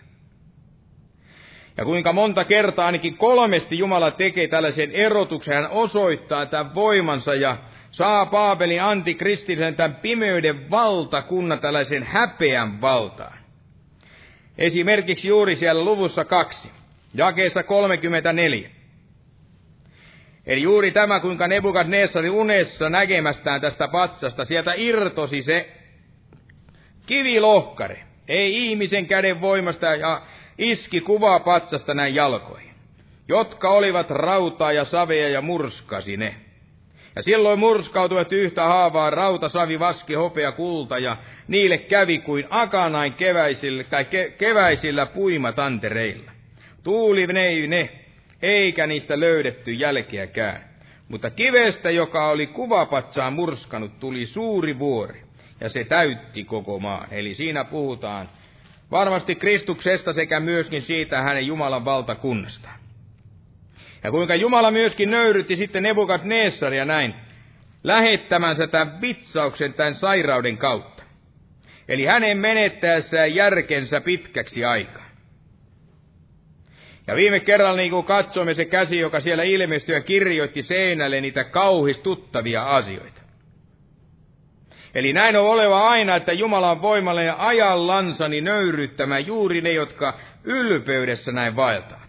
Ja 1.76 1.84
kuinka 1.84 2.12
monta 2.12 2.44
kertaa 2.44 2.86
ainakin 2.86 3.16
kolmesti 3.16 3.78
Jumala 3.78 4.10
tekee 4.10 4.48
tällaisen 4.48 4.90
erotuksen, 4.90 5.54
hän 5.54 5.70
osoittaa 5.70 6.46
tämän 6.46 6.74
voimansa 6.74 7.34
ja 7.34 7.56
saa 7.90 8.26
Paapelin 8.26 8.82
antikristillisen 8.82 9.74
tämän 9.74 9.96
pimeyden 9.96 10.70
valtakunnan 10.70 11.60
tällaisen 11.60 12.02
häpeän 12.02 12.80
valtaan. 12.80 13.38
Esimerkiksi 14.58 15.28
juuri 15.28 15.56
siellä 15.56 15.84
luvussa 15.84 16.24
kaksi, 16.24 16.70
jakeessa 17.14 17.62
34. 17.62 18.70
Eli 20.46 20.62
juuri 20.62 20.92
tämä, 20.92 21.20
kuinka 21.20 21.48
Nebukadnessari 21.48 22.30
unessa 22.30 22.88
näkemästään 22.88 23.60
tästä 23.60 23.88
patsasta, 23.88 24.44
sieltä 24.44 24.72
irtosi 24.76 25.42
se 25.42 25.72
kivilohkare, 27.06 28.02
ei 28.28 28.66
ihmisen 28.66 29.06
käden 29.06 29.40
voimasta, 29.40 29.86
ja 29.86 30.22
iski 30.58 31.00
kuvaa 31.00 31.40
patsasta 31.40 31.94
näin 31.94 32.14
jalkoihin, 32.14 32.70
jotka 33.28 33.70
olivat 33.70 34.10
rautaa 34.10 34.72
ja 34.72 34.84
savea 34.84 35.28
ja 35.28 35.40
murskasi 35.40 36.16
ne. 36.16 36.34
Ja 37.16 37.22
silloin 37.22 37.58
murskautuivat 37.58 38.32
yhtä 38.32 38.64
haavaa 38.64 39.10
rauta, 39.10 39.48
savi, 39.48 39.78
vaski, 39.78 40.14
hopea, 40.14 40.52
kulta, 40.52 40.98
ja 40.98 41.16
niille 41.48 41.78
kävi 41.78 42.18
kuin 42.18 42.46
akanain 42.50 43.12
keväisillä, 43.12 43.84
tai 43.84 44.04
ke, 44.04 44.34
keväisillä 44.38 45.06
puimatantereilla. 45.06 46.30
Tuuli 46.82 47.26
ne, 47.26 47.66
ne, 47.66 48.03
eikä 48.44 48.86
niistä 48.86 49.20
löydetty 49.20 49.72
jälkeäkään. 49.72 50.60
Mutta 51.08 51.30
kivestä, 51.30 51.90
joka 51.90 52.28
oli 52.28 52.46
kuvapatsaan 52.46 53.32
murskanut, 53.32 54.00
tuli 54.00 54.26
suuri 54.26 54.78
vuori, 54.78 55.22
ja 55.60 55.68
se 55.68 55.84
täytti 55.84 56.44
koko 56.44 56.78
maan. 56.78 57.08
Eli 57.10 57.34
siinä 57.34 57.64
puhutaan 57.64 58.28
varmasti 58.90 59.34
Kristuksesta 59.34 60.12
sekä 60.12 60.40
myöskin 60.40 60.82
siitä 60.82 61.22
hänen 61.22 61.46
Jumalan 61.46 61.84
valtakunnastaan. 61.84 62.80
Ja 64.04 64.10
kuinka 64.10 64.34
Jumala 64.34 64.70
myöskin 64.70 65.10
nöyrytti 65.10 65.56
sitten 65.56 65.82
Nebukadnessaria 65.82 66.84
näin, 66.84 67.14
lähettämänsä 67.84 68.66
tämän 68.66 69.00
vitsauksen 69.00 69.74
tämän 69.74 69.94
sairauden 69.94 70.58
kautta. 70.58 71.02
Eli 71.88 72.04
hänen 72.04 72.38
menettäessään 72.38 73.34
järkensä 73.34 74.00
pitkäksi 74.00 74.64
aikaa. 74.64 75.03
Ja 77.06 77.16
viime 77.16 77.40
kerralla 77.40 77.76
niin 77.76 77.90
kuin 77.90 78.06
katsoimme 78.06 78.54
se 78.54 78.64
käsi, 78.64 78.98
joka 78.98 79.20
siellä 79.20 79.42
ilmestyi 79.42 79.94
ja 79.94 80.00
kirjoitti 80.00 80.62
seinälle 80.62 81.20
niitä 81.20 81.44
kauhistuttavia 81.44 82.62
asioita. 82.62 83.20
Eli 84.94 85.12
näin 85.12 85.36
on 85.36 85.46
oleva 85.46 85.88
aina, 85.88 86.16
että 86.16 86.32
Jumalan 86.32 86.82
voimalle 86.82 87.24
ja 87.24 87.36
ajallansani 87.38 88.40
nöyryttämään 88.40 89.26
juuri 89.26 89.60
ne, 89.60 89.72
jotka 89.72 90.18
ylpeydessä 90.44 91.32
näin 91.32 91.56
vaeltaa. 91.56 92.04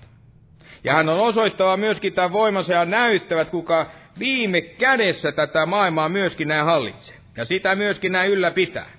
Ja 0.84 0.94
hän 0.94 1.10
on 1.10 1.20
osoittava 1.20 1.78
myöskin 1.78 2.14
tämän 2.14 2.34
voimansa 2.34 2.74
ja 2.74 2.86
näyttävät, 2.86 3.50
kuka 3.50 3.92
viime 4.20 4.62
kädessä 4.62 5.32
tätä 5.32 5.66
maailmaa 5.66 6.10
myöskin 6.10 6.48
näin 6.48 6.66
hallitsee. 6.66 7.16
Ja 7.38 7.46
sitä 7.46 7.76
myöskin 7.76 8.12
näin 8.12 8.32
ylläpitää. 8.32 8.90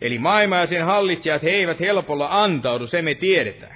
Eli 0.00 0.18
maailma 0.18 0.56
ja 0.56 0.66
sen 0.66 0.84
hallitsijat, 0.84 1.42
he 1.42 1.50
eivät 1.50 1.80
helpolla 1.80 2.28
antaudu, 2.30 2.86
se 2.86 3.02
me 3.02 3.14
tiedetään. 3.14 3.75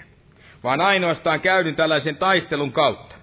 Vaan 0.63 0.81
ainoastaan 0.81 1.41
käydyn 1.41 1.77
tällaisen 1.77 2.17
taistelun 2.17 2.73
kautta. 2.73 3.17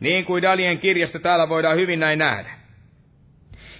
Niin 0.00 0.24
kuin 0.24 0.42
Dalien 0.42 0.78
kirjasta 0.78 1.18
täällä 1.18 1.48
voidaan 1.48 1.76
hyvin 1.76 2.00
näin 2.00 2.18
nähdä. 2.18 2.58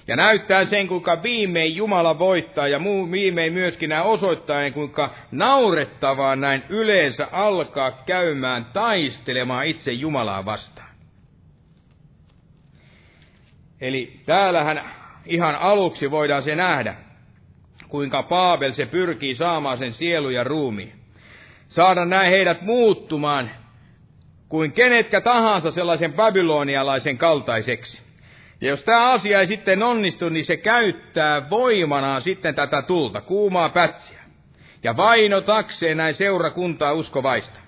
Ja 0.08 0.16
näyttää 0.16 0.64
sen, 0.64 0.88
kuinka 0.88 1.22
viimein 1.22 1.76
Jumala 1.76 2.18
voittaa 2.18 2.68
ja 2.68 2.78
muu 2.78 3.10
viimein 3.10 3.52
myöskin 3.52 3.88
näin 3.88 4.04
osoittaa, 4.04 4.70
kuinka 4.70 5.14
naurettavaa 5.30 6.36
näin 6.36 6.62
yleensä 6.68 7.28
alkaa 7.32 8.02
käymään 8.06 8.64
taistelemaan 8.64 9.66
itse 9.66 9.92
Jumalaa 9.92 10.44
vastaan. 10.44 10.88
Eli 13.80 14.20
täällähän 14.26 14.84
ihan 15.26 15.54
aluksi 15.54 16.10
voidaan 16.10 16.42
se 16.42 16.54
nähdä, 16.54 16.94
kuinka 17.88 18.22
Paabel 18.22 18.72
se 18.72 18.86
pyrkii 18.86 19.34
saamaan 19.34 19.78
sen 19.78 19.92
sielu 19.92 20.30
ja 20.30 20.44
ruumiin. 20.44 20.97
Saada 21.68 22.04
näin 22.04 22.30
heidät 22.30 22.62
muuttumaan 22.62 23.50
kuin 24.48 24.72
kenetkä 24.72 25.20
tahansa 25.20 25.70
sellaisen 25.70 26.12
babylonialaisen 26.12 27.18
kaltaiseksi. 27.18 28.00
Ja 28.60 28.68
jos 28.68 28.84
tämä 28.84 29.10
asia 29.10 29.40
ei 29.40 29.46
sitten 29.46 29.82
onnistu, 29.82 30.28
niin 30.28 30.44
se 30.44 30.56
käyttää 30.56 31.50
voimanaan 31.50 32.22
sitten 32.22 32.54
tätä 32.54 32.82
tulta, 32.82 33.20
kuumaa 33.20 33.68
pätsiä. 33.68 34.18
Ja 34.82 34.96
vainotakseen 34.96 35.96
näin 35.96 36.14
seurakuntaa 36.14 36.92
uskovaista. 36.92 37.60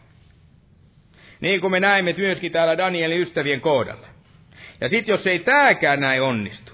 Niin 1.40 1.60
kuin 1.60 1.70
me 1.70 1.80
näimme 1.80 2.14
myöskin 2.18 2.52
täällä 2.52 2.78
Danielin 2.78 3.20
ystävien 3.20 3.60
kohdalla. 3.60 4.06
Ja 4.80 4.88
sitten 4.88 5.12
jos 5.12 5.26
ei 5.26 5.38
tääkään 5.38 6.00
näin 6.00 6.22
onnistu, 6.22 6.72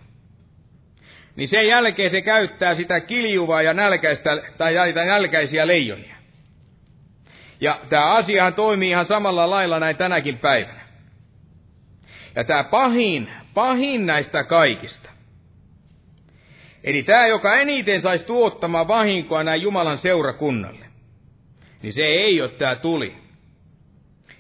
niin 1.37 1.49
sen 1.49 1.67
jälkeen 1.67 2.11
se 2.11 2.23
käyttää 2.23 2.75
sitä 2.75 3.01
kiljuvaa 3.01 3.63
ja 3.63 3.75
nälkäistä, 3.75 4.43
tai 4.59 4.75
nälkäisiä 5.07 5.67
leijonia. 5.67 6.16
Ja 7.61 7.81
tämä 7.89 8.05
asiahan 8.05 8.55
toimii 8.55 8.91
ihan 8.91 9.05
samalla 9.05 9.51
lailla 9.51 9.81
näin 9.81 9.97
tänäkin 9.97 10.39
päivänä. 10.39 10.81
Ja 12.35 12.45
tämä 12.45 12.65
pahin, 12.65 13.31
pahin 13.55 14.07
näistä 14.07 14.45
kaikista. 14.45 15.11
Eli 16.85 17.03
tämä, 17.03 17.27
joka 17.27 17.57
eniten 17.57 18.01
saisi 18.01 18.27
tuottamaan 18.27 18.89
vahinkoa 18.89 19.43
näin 19.43 19.63
Jumalan 19.63 19.99
seurakunnalle, 19.99 20.87
niin 21.83 21.93
se 21.93 22.03
ei 22.03 22.43
ole 22.43 22.51
tämä 22.51 22.77
tuli. 22.77 23.15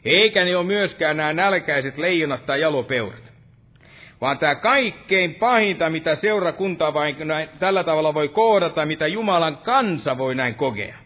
Eikä 0.04 0.44
ne 0.44 0.56
ole 0.56 0.66
myöskään 0.66 1.16
nämä 1.16 1.32
nälkäiset 1.32 1.98
leijonat 1.98 2.46
tai 2.46 2.60
jalopeurat. 2.60 3.32
Vaan 4.20 4.38
tämä 4.38 4.54
kaikkein 4.54 5.34
pahinta, 5.34 5.90
mitä 5.90 6.14
seurakunta 6.14 6.94
vain 6.94 7.16
tällä 7.58 7.84
tavalla 7.84 8.14
voi 8.14 8.28
koodata, 8.28 8.86
mitä 8.86 9.06
Jumalan 9.06 9.56
kansa 9.58 10.18
voi 10.18 10.34
näin 10.34 10.54
kokea. 10.54 11.05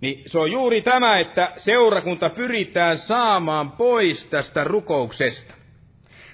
Niin 0.00 0.22
se 0.26 0.38
on 0.38 0.52
juuri 0.52 0.82
tämä, 0.82 1.20
että 1.20 1.52
seurakunta 1.56 2.30
pyritään 2.30 2.98
saamaan 2.98 3.72
pois 3.72 4.24
tästä 4.24 4.64
rukouksesta. 4.64 5.54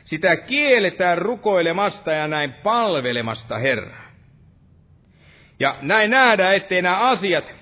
Sitä 0.04 0.36
kielletään 0.36 1.18
rukoilemasta 1.18 2.12
ja 2.12 2.28
näin 2.28 2.52
palvelemasta 2.52 3.58
Herraa. 3.58 4.04
Ja 5.60 5.76
näin 5.82 6.10
nähdään, 6.10 6.56
ettei 6.56 6.82
nämä 6.82 6.98
asiat 6.98 7.52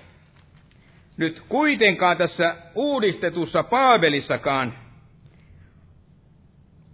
nyt 1.17 1.41
kuitenkaan 1.49 2.17
tässä 2.17 2.55
uudistetussa 2.75 3.63
Paabelissakaan, 3.63 4.73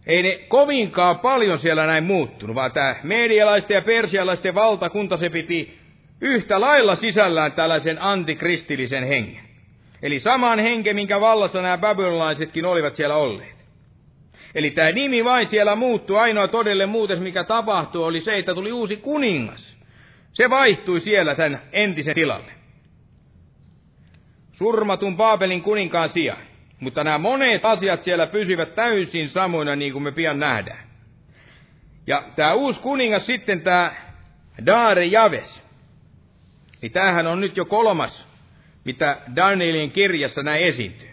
ei 0.07 0.23
ne 0.23 0.37
kovinkaan 0.47 1.19
paljon 1.19 1.59
siellä 1.59 1.85
näin 1.85 2.03
muuttunut, 2.03 2.55
vaan 2.55 2.71
tämä 2.71 2.95
medialaisten 3.03 3.75
ja 3.75 3.81
persialaisten 3.81 4.55
valtakunta 4.55 5.17
se 5.17 5.29
piti 5.29 5.78
yhtä 6.21 6.61
lailla 6.61 6.95
sisällään 6.95 7.51
tällaisen 7.51 8.01
antikristillisen 8.01 9.03
hengen. 9.03 9.43
Eli 10.01 10.19
saman 10.19 10.59
henken, 10.59 10.95
minkä 10.95 11.21
vallassa 11.21 11.61
nämä 11.61 11.77
babylonilaisetkin 11.77 12.65
olivat 12.65 12.95
siellä 12.95 13.15
olleet. 13.15 13.59
Eli 14.55 14.71
tämä 14.71 14.91
nimi 14.91 15.25
vain 15.25 15.47
siellä 15.47 15.75
muuttui. 15.75 16.19
Ainoa 16.19 16.47
todelle 16.47 16.85
muutos, 16.85 17.19
mikä 17.19 17.43
tapahtui, 17.43 18.03
oli 18.03 18.21
se, 18.21 18.37
että 18.37 18.53
tuli 18.53 18.71
uusi 18.71 18.97
kuningas. 18.97 19.77
Se 20.33 20.49
vaihtui 20.49 20.99
siellä 20.99 21.35
tämän 21.35 21.61
entisen 21.71 22.15
tilalle. 22.15 22.51
Surmatun 24.51 25.17
Baabelin 25.17 25.61
kuninkaan 25.61 26.09
sijaan. 26.09 26.41
Mutta 26.79 27.03
nämä 27.03 27.17
monet 27.17 27.65
asiat 27.65 28.03
siellä 28.03 28.27
pysyvät 28.27 28.75
täysin 28.75 29.29
samoina, 29.29 29.75
niin 29.75 29.93
kuin 29.93 30.03
me 30.03 30.11
pian 30.11 30.39
nähdään. 30.39 30.89
Ja 32.07 32.23
tämä 32.35 32.53
uusi 32.53 32.81
kuningas 32.81 33.25
sitten, 33.25 33.61
tämä 33.61 33.93
Daare 34.65 35.05
Javes, 35.05 35.61
niin 36.81 36.91
tämähän 36.91 37.27
on 37.27 37.39
nyt 37.39 37.57
jo 37.57 37.65
kolmas, 37.65 38.27
mitä 38.85 39.17
Danielin 39.35 39.91
kirjassa 39.91 40.43
näin 40.43 40.63
esiintyy. 40.63 41.09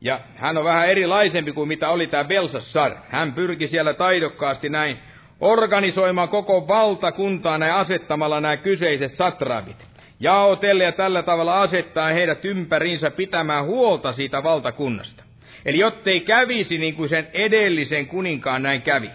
Ja 0.00 0.20
hän 0.36 0.58
on 0.58 0.64
vähän 0.64 0.88
erilaisempi 0.88 1.52
kuin 1.52 1.68
mitä 1.68 1.88
oli 1.88 2.06
tämä 2.06 2.24
Belsassar. 2.24 2.96
Hän 3.08 3.32
pyrki 3.32 3.68
siellä 3.68 3.94
taidokkaasti 3.94 4.68
näin 4.68 4.98
organisoimaan 5.40 6.28
koko 6.28 6.68
valtakuntaa 6.68 7.58
näin 7.58 7.72
asettamalla 7.72 8.40
nämä 8.40 8.56
kyseiset 8.56 9.16
satraabit. 9.16 9.86
Jaotelle 10.20 10.84
ja 10.84 10.92
tällä 10.92 11.22
tavalla 11.22 11.60
asettaa 11.60 12.08
heidät 12.08 12.44
ympäriinsä 12.44 13.10
pitämään 13.10 13.64
huolta 13.64 14.12
siitä 14.12 14.42
valtakunnasta. 14.42 15.24
Eli 15.64 15.78
jottei 15.78 16.20
kävisi 16.20 16.78
niin 16.78 16.94
kuin 16.94 17.08
sen 17.08 17.28
edellisen 17.32 18.06
kuninkaan 18.06 18.62
näin 18.62 18.82
kävi. 18.82 19.10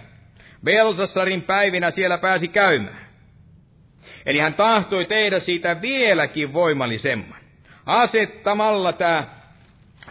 Belsassarin 0.64 1.42
päivinä 1.42 1.92
siellä 1.92 2.18
pääsi 2.18 2.48
käymään. 2.48 3.05
Eli 4.26 4.40
hän 4.40 4.54
tahtoi 4.54 5.06
tehdä 5.06 5.40
siitä 5.40 5.82
vieläkin 5.82 6.54
voimallisemman. 6.54 7.40
Asettamalla 7.86 8.94
tämä 8.94 9.24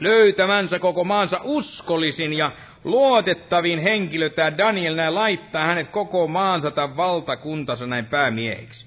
löytämänsä 0.01 0.79
koko 0.79 1.05
maansa 1.05 1.41
uskollisin 1.43 2.33
ja 2.33 2.51
luotettavin 2.85 3.79
henkilö, 3.79 4.31
tämä 4.31 4.59
Daniel, 4.59 4.95
näin 4.95 5.15
laittaa 5.15 5.67
hänet 5.67 5.89
koko 5.89 6.27
maansa 6.27 6.71
tämän 6.71 6.97
valtakuntansa 6.97 7.87
näin 7.87 8.07
päämiehiksi. 8.07 8.87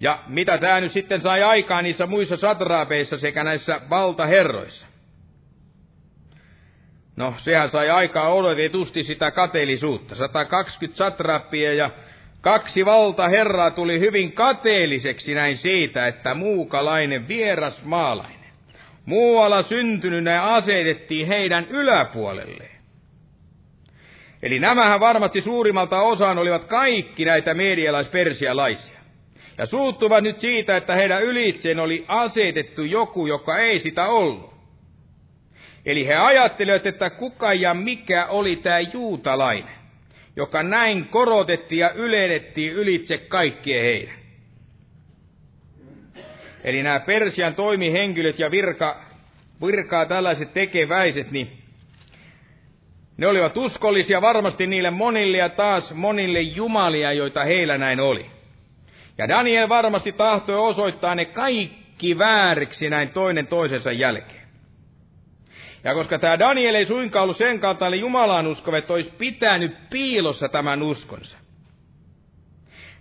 Ja 0.00 0.18
mitä 0.26 0.58
tämä 0.58 0.80
nyt 0.80 0.92
sitten 0.92 1.22
sai 1.22 1.42
aikaan 1.42 1.84
niissä 1.84 2.06
muissa 2.06 2.36
satraapeissa 2.36 3.18
sekä 3.18 3.44
näissä 3.44 3.80
valtaherroissa? 3.90 4.86
No, 7.16 7.34
sehän 7.38 7.68
sai 7.68 7.90
aikaa 7.90 8.28
oletetusti 8.28 9.02
sitä 9.02 9.30
kateellisuutta. 9.30 10.14
120 10.14 10.96
satrappia 10.96 11.74
ja 11.74 11.90
kaksi 12.46 12.84
valtaherraa 12.84 13.70
tuli 13.70 14.00
hyvin 14.00 14.32
kateelliseksi 14.32 15.34
näin 15.34 15.56
siitä, 15.56 16.06
että 16.06 16.34
muukalainen 16.34 17.28
vieras 17.28 17.84
maalainen, 17.84 18.50
muualla 19.04 19.62
syntyneenä 19.62 20.42
asetettiin 20.42 21.26
heidän 21.26 21.66
yläpuolelleen. 21.68 22.76
Eli 24.42 24.58
nämähän 24.58 25.00
varmasti 25.00 25.40
suurimmalta 25.40 26.00
osaan 26.00 26.38
olivat 26.38 26.64
kaikki 26.64 27.24
näitä 27.24 27.54
medialaispersialaisia 27.54 29.00
ja 29.58 29.66
suuttuvat 29.66 30.22
nyt 30.22 30.40
siitä, 30.40 30.76
että 30.76 30.94
heidän 30.94 31.22
ylitseen 31.22 31.80
oli 31.80 32.04
asetettu 32.08 32.82
joku, 32.82 33.26
joka 33.26 33.58
ei 33.58 33.78
sitä 33.78 34.06
ollut. 34.06 34.54
Eli 35.86 36.06
he 36.06 36.14
ajattelivat, 36.14 36.86
että 36.86 37.10
kuka 37.10 37.54
ja 37.54 37.74
mikä 37.74 38.26
oli 38.26 38.56
tämä 38.56 38.80
juutalainen, 38.80 39.75
joka 40.36 40.62
näin 40.62 41.08
korotettiin 41.08 41.78
ja 41.78 41.90
ylennettiin 41.90 42.72
ylitse 42.72 43.18
kaikkien 43.18 43.84
heidän. 43.84 44.14
Eli 46.64 46.82
nämä 46.82 47.00
Persian 47.00 47.54
toimihenkilöt 47.54 48.38
ja 48.38 48.50
virka, 48.50 49.04
virkaa 49.66 50.06
tällaiset 50.06 50.52
tekeväiset, 50.52 51.30
niin 51.30 51.66
ne 53.16 53.26
olivat 53.26 53.56
uskollisia 53.56 54.22
varmasti 54.22 54.66
niille 54.66 54.90
monille 54.90 55.38
ja 55.38 55.48
taas 55.48 55.94
monille 55.94 56.40
jumalia, 56.40 57.12
joita 57.12 57.44
heillä 57.44 57.78
näin 57.78 58.00
oli. 58.00 58.26
Ja 59.18 59.28
Daniel 59.28 59.68
varmasti 59.68 60.12
tahtoi 60.12 60.56
osoittaa 60.56 61.14
ne 61.14 61.24
kaikki 61.24 62.18
vääriksi 62.18 62.90
näin 62.90 63.08
toinen 63.08 63.46
toisensa 63.46 63.92
jälkeen. 63.92 64.45
Ja 65.86 65.94
koska 65.94 66.18
tämä 66.18 66.38
Daniel 66.38 66.74
ei 66.74 66.84
suinkaan 66.84 67.22
ollut 67.22 67.36
sen 67.36 67.60
kaltainen 67.60 68.00
Jumalaan 68.00 68.46
uskova, 68.46 68.78
että 68.78 68.92
olisi 68.92 69.14
pitänyt 69.18 69.90
piilossa 69.90 70.48
tämän 70.48 70.82
uskonsa, 70.82 71.38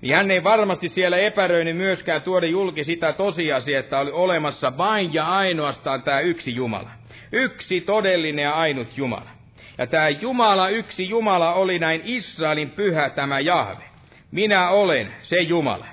niin 0.01 0.15
hän 0.15 0.31
ei 0.31 0.43
varmasti 0.43 0.89
siellä 0.89 1.17
epäröinyt 1.17 1.77
myöskään 1.77 2.21
tuoda 2.21 2.47
julki 2.47 2.83
sitä 2.83 3.13
tosiasiaa, 3.13 3.79
että 3.79 3.99
oli 3.99 4.11
olemassa 4.11 4.77
vain 4.77 5.13
ja 5.13 5.25
ainoastaan 5.25 6.03
tämä 6.03 6.19
yksi 6.19 6.55
Jumala. 6.55 6.91
Yksi 7.31 7.81
todellinen 7.81 8.43
ja 8.43 8.53
ainut 8.53 8.97
Jumala. 8.97 9.29
Ja 9.77 9.87
tämä 9.87 10.09
Jumala, 10.09 10.69
yksi 10.69 11.09
Jumala 11.09 11.53
oli 11.53 11.79
näin 11.79 12.01
Israelin 12.03 12.69
pyhä 12.69 13.09
tämä 13.09 13.39
Jahve. 13.39 13.83
Minä 14.31 14.69
olen 14.69 15.13
se 15.21 15.41
Jumala. 15.41 15.87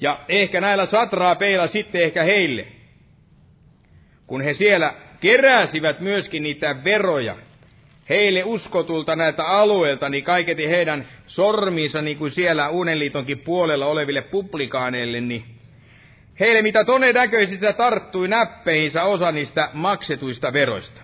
Ja 0.00 0.18
ehkä 0.28 0.60
näillä 0.60 0.86
satraapeilla 0.86 1.66
sitten 1.66 2.00
ehkä 2.00 2.22
heille, 2.22 2.66
kun 4.26 4.40
he 4.40 4.54
siellä 4.54 5.05
keräsivät 5.26 6.00
myöskin 6.00 6.42
niitä 6.42 6.84
veroja, 6.84 7.36
heille 8.08 8.44
uskotulta 8.44 9.16
näiltä 9.16 9.44
alueilta, 9.44 10.08
niin 10.08 10.24
kaiketi 10.24 10.68
heidän 10.68 11.04
sormiinsa, 11.26 12.02
niin 12.02 12.18
kuin 12.18 12.30
siellä 12.30 12.68
Uunenliitonkin 12.68 13.38
puolella 13.38 13.86
oleville 13.86 14.22
publikaaneille, 14.22 15.20
niin 15.20 15.44
heille 16.40 16.62
mitä 16.62 16.84
todennäköisesti 16.84 17.66
tarttui 17.76 18.28
näppeihinsä 18.28 19.04
osa 19.04 19.32
niistä 19.32 19.70
maksetuista 19.72 20.52
veroista. 20.52 21.02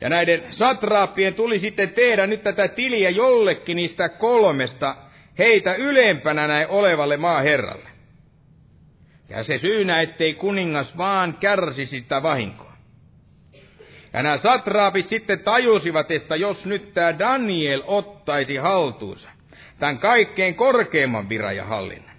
Ja 0.00 0.08
näiden 0.08 0.42
satraappien 0.50 1.34
tuli 1.34 1.58
sitten 1.58 1.88
tehdä 1.88 2.26
nyt 2.26 2.42
tätä 2.42 2.68
tiliä 2.68 3.10
jollekin 3.10 3.76
niistä 3.76 4.08
kolmesta 4.08 4.96
heitä 5.38 5.74
ylempänä 5.74 6.46
näin 6.46 6.68
olevalle 6.68 7.16
maaherralle. 7.16 7.93
Ja 9.28 9.42
se 9.42 9.58
syynä, 9.58 10.00
ettei 10.00 10.34
kuningas 10.34 10.98
vaan 10.98 11.36
kärsisi 11.40 12.00
sitä 12.00 12.22
vahinkoa. 12.22 12.74
Ja 14.12 14.22
nämä 14.22 14.36
satraapit 14.36 15.08
sitten 15.08 15.40
tajusivat, 15.40 16.10
että 16.10 16.36
jos 16.36 16.66
nyt 16.66 16.94
tämä 16.94 17.18
Daniel 17.18 17.82
ottaisi 17.86 18.56
haltuunsa 18.56 19.28
tämän 19.78 19.98
kaikkein 19.98 20.54
korkeimman 20.54 21.28
virajahallinnan, 21.28 22.16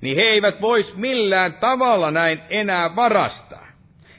niin 0.00 0.16
he 0.16 0.22
eivät 0.22 0.60
vois 0.60 0.96
millään 0.96 1.54
tavalla 1.54 2.10
näin 2.10 2.40
enää 2.50 2.96
varastaa. 2.96 3.66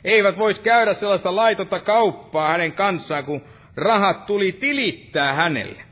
He 0.03 0.09
eivät 0.09 0.37
vois 0.37 0.59
käydä 0.59 0.93
sellaista 0.93 1.35
laitonta 1.35 1.79
kauppaa 1.79 2.51
hänen 2.51 2.71
kanssaan, 2.71 3.25
kun 3.25 3.41
rahat 3.75 4.25
tuli 4.25 4.51
tilittää 4.51 5.33
hänelle. 5.33 5.86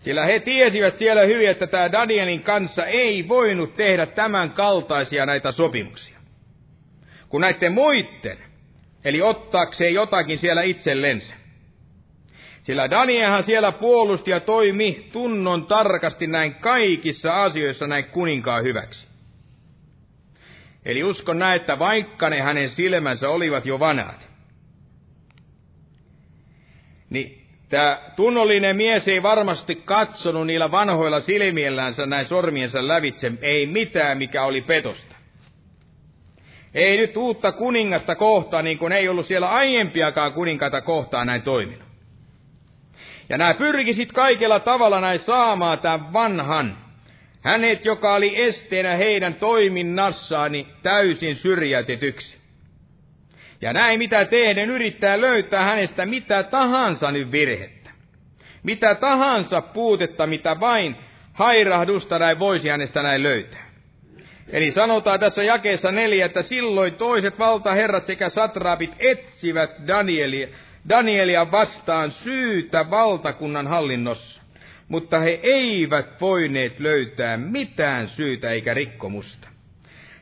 Sillä 0.00 0.24
he 0.24 0.40
tiesivät 0.40 0.98
siellä 0.98 1.22
hyvin, 1.22 1.50
että 1.50 1.66
tämä 1.66 1.92
Danielin 1.92 2.42
kanssa 2.42 2.86
ei 2.86 3.28
voinut 3.28 3.76
tehdä 3.76 4.06
tämän 4.06 4.50
kaltaisia 4.50 5.26
näitä 5.26 5.52
sopimuksia. 5.52 6.20
Kun 7.28 7.40
näiden 7.40 7.72
muitten, 7.72 8.38
eli 9.04 9.22
ottaakseen 9.22 9.94
jotakin 9.94 10.38
siellä 10.38 10.62
itsellensä. 10.62 11.34
Sillä 12.62 12.90
Danielhan 12.90 13.42
siellä 13.42 13.72
puolusti 13.72 14.30
ja 14.30 14.40
toimi 14.40 15.08
tunnon 15.12 15.66
tarkasti 15.66 16.26
näin 16.26 16.54
kaikissa 16.54 17.42
asioissa 17.42 17.86
näin 17.86 18.04
kuninkaan 18.04 18.64
hyväksi. 18.64 19.08
Eli 20.84 21.04
uskon 21.04 21.38
näin, 21.38 21.60
että 21.60 21.78
vaikka 21.78 22.30
ne 22.30 22.40
hänen 22.40 22.68
silmänsä 22.68 23.28
olivat 23.28 23.66
jo 23.66 23.78
vanhat, 23.78 24.30
niin 27.10 27.39
Tämä 27.70 27.98
tunnollinen 28.16 28.76
mies 28.76 29.08
ei 29.08 29.22
varmasti 29.22 29.74
katsonut 29.74 30.46
niillä 30.46 30.70
vanhoilla 30.70 31.20
silmiellänsä 31.20 32.06
näin 32.06 32.26
sormiensa 32.26 32.88
lävitse, 32.88 33.32
ei 33.42 33.66
mitään, 33.66 34.18
mikä 34.18 34.44
oli 34.44 34.60
petosta. 34.60 35.16
Ei 36.74 36.96
nyt 36.96 37.16
uutta 37.16 37.52
kuningasta 37.52 38.14
kohtaan, 38.14 38.64
niin 38.64 38.78
kuin 38.78 38.92
ei 38.92 39.08
ollut 39.08 39.26
siellä 39.26 39.48
aiempiakaan 39.48 40.32
kuninkaita 40.32 40.80
kohtaan 40.80 41.26
näin 41.26 41.42
toiminut. 41.42 41.88
Ja 43.28 43.38
nämä 43.38 43.54
pyrkisit 43.54 44.12
kaikella 44.12 44.60
tavalla 44.60 45.00
näin 45.00 45.20
saamaan 45.20 45.78
tämän 45.78 46.12
vanhan, 46.12 46.78
hänet, 47.40 47.84
joka 47.84 48.14
oli 48.14 48.42
esteenä 48.42 48.96
heidän 48.96 49.34
toiminnassaan, 49.34 50.52
niin 50.52 50.66
täysin 50.82 51.36
syrjäytetyksi. 51.36 52.39
Ja 53.60 53.72
näin 53.72 53.98
mitä 53.98 54.24
tehden 54.24 54.70
yrittää 54.70 55.20
löytää 55.20 55.64
hänestä 55.64 56.06
mitä 56.06 56.42
tahansa 56.42 57.10
nyt 57.10 57.32
virhettä. 57.32 57.90
Mitä 58.62 58.94
tahansa 58.94 59.60
puutetta, 59.62 60.26
mitä 60.26 60.60
vain 60.60 60.96
hairahdusta 61.32 62.18
näin 62.18 62.38
voisi 62.38 62.68
hänestä 62.68 63.02
näin 63.02 63.22
löytää. 63.22 63.70
Eli 64.48 64.70
sanotaan 64.70 65.20
tässä 65.20 65.42
jakeessa 65.42 65.92
neljä, 65.92 66.26
että 66.26 66.42
silloin 66.42 66.94
toiset 66.94 67.38
valtaherrat 67.38 68.06
sekä 68.06 68.28
satraapit 68.28 68.90
etsivät 68.98 69.70
Danielia, 69.86 70.48
Danielia 70.88 71.50
vastaan 71.52 72.10
syytä 72.10 72.90
valtakunnan 72.90 73.66
hallinnossa, 73.66 74.42
mutta 74.88 75.18
he 75.18 75.40
eivät 75.42 76.20
voineet 76.20 76.80
löytää 76.80 77.36
mitään 77.36 78.06
syytä 78.06 78.50
eikä 78.50 78.74
rikkomusta. 78.74 79.49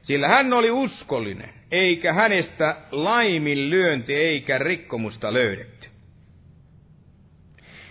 Sillä 0.08 0.28
hän 0.28 0.52
oli 0.52 0.70
uskollinen, 0.70 1.50
eikä 1.70 2.12
hänestä 2.12 2.76
laiminlyönti 2.90 4.14
eikä 4.14 4.58
rikkomusta 4.58 5.32
löydetty. 5.32 5.88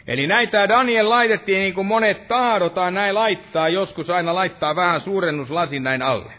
Eli 0.07 0.27
näitä 0.27 0.69
Daniel 0.69 1.09
laitettiin 1.09 1.59
niin 1.59 1.73
kuin 1.73 1.87
monet 1.87 2.27
tahdotaan 2.27 2.93
näin 2.93 3.15
laittaa, 3.15 3.69
joskus 3.69 4.09
aina 4.09 4.35
laittaa 4.35 4.75
vähän 4.75 5.01
suurennuslasin 5.01 5.83
näin 5.83 6.01
alle. 6.01 6.33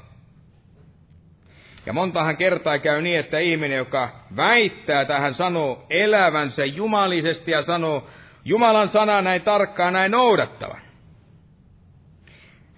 Ja 1.87 1.93
montahan 1.93 2.37
kertaa 2.37 2.79
käy 2.79 3.03
niin, 3.03 3.19
että 3.19 3.39
ihminen, 3.39 3.79
joka 3.79 4.25
väittää 4.37 5.05
tähän 5.05 5.35
sanoo 5.35 5.87
elävänsä 5.91 6.65
jumalisesti 6.65 7.51
ja 7.51 7.63
sanoo 7.63 8.09
Jumalan 8.45 8.89
sana 8.89 9.23
näin 9.23 9.43
tarkkaan 9.43 9.93
näin 9.93 10.11
noudattavan, 10.11 10.81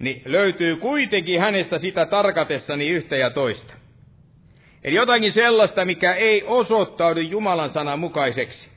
niin 0.01 0.23
löytyy 0.25 0.77
kuitenkin 0.77 1.41
hänestä 1.41 1.79
sitä 1.79 2.07
tarkatessani 2.07 2.89
yhtä 2.89 3.17
ja 3.17 3.31
toista. 3.31 3.75
Eli 4.85 4.97
jotakin 4.97 5.33
sellaista, 5.33 5.85
mikä 5.85 6.15
ei 6.15 6.43
osoittaudu 6.47 7.21
Jumalan 7.21 7.71
sanan 7.71 7.99
mukaiseksi. 7.99 8.71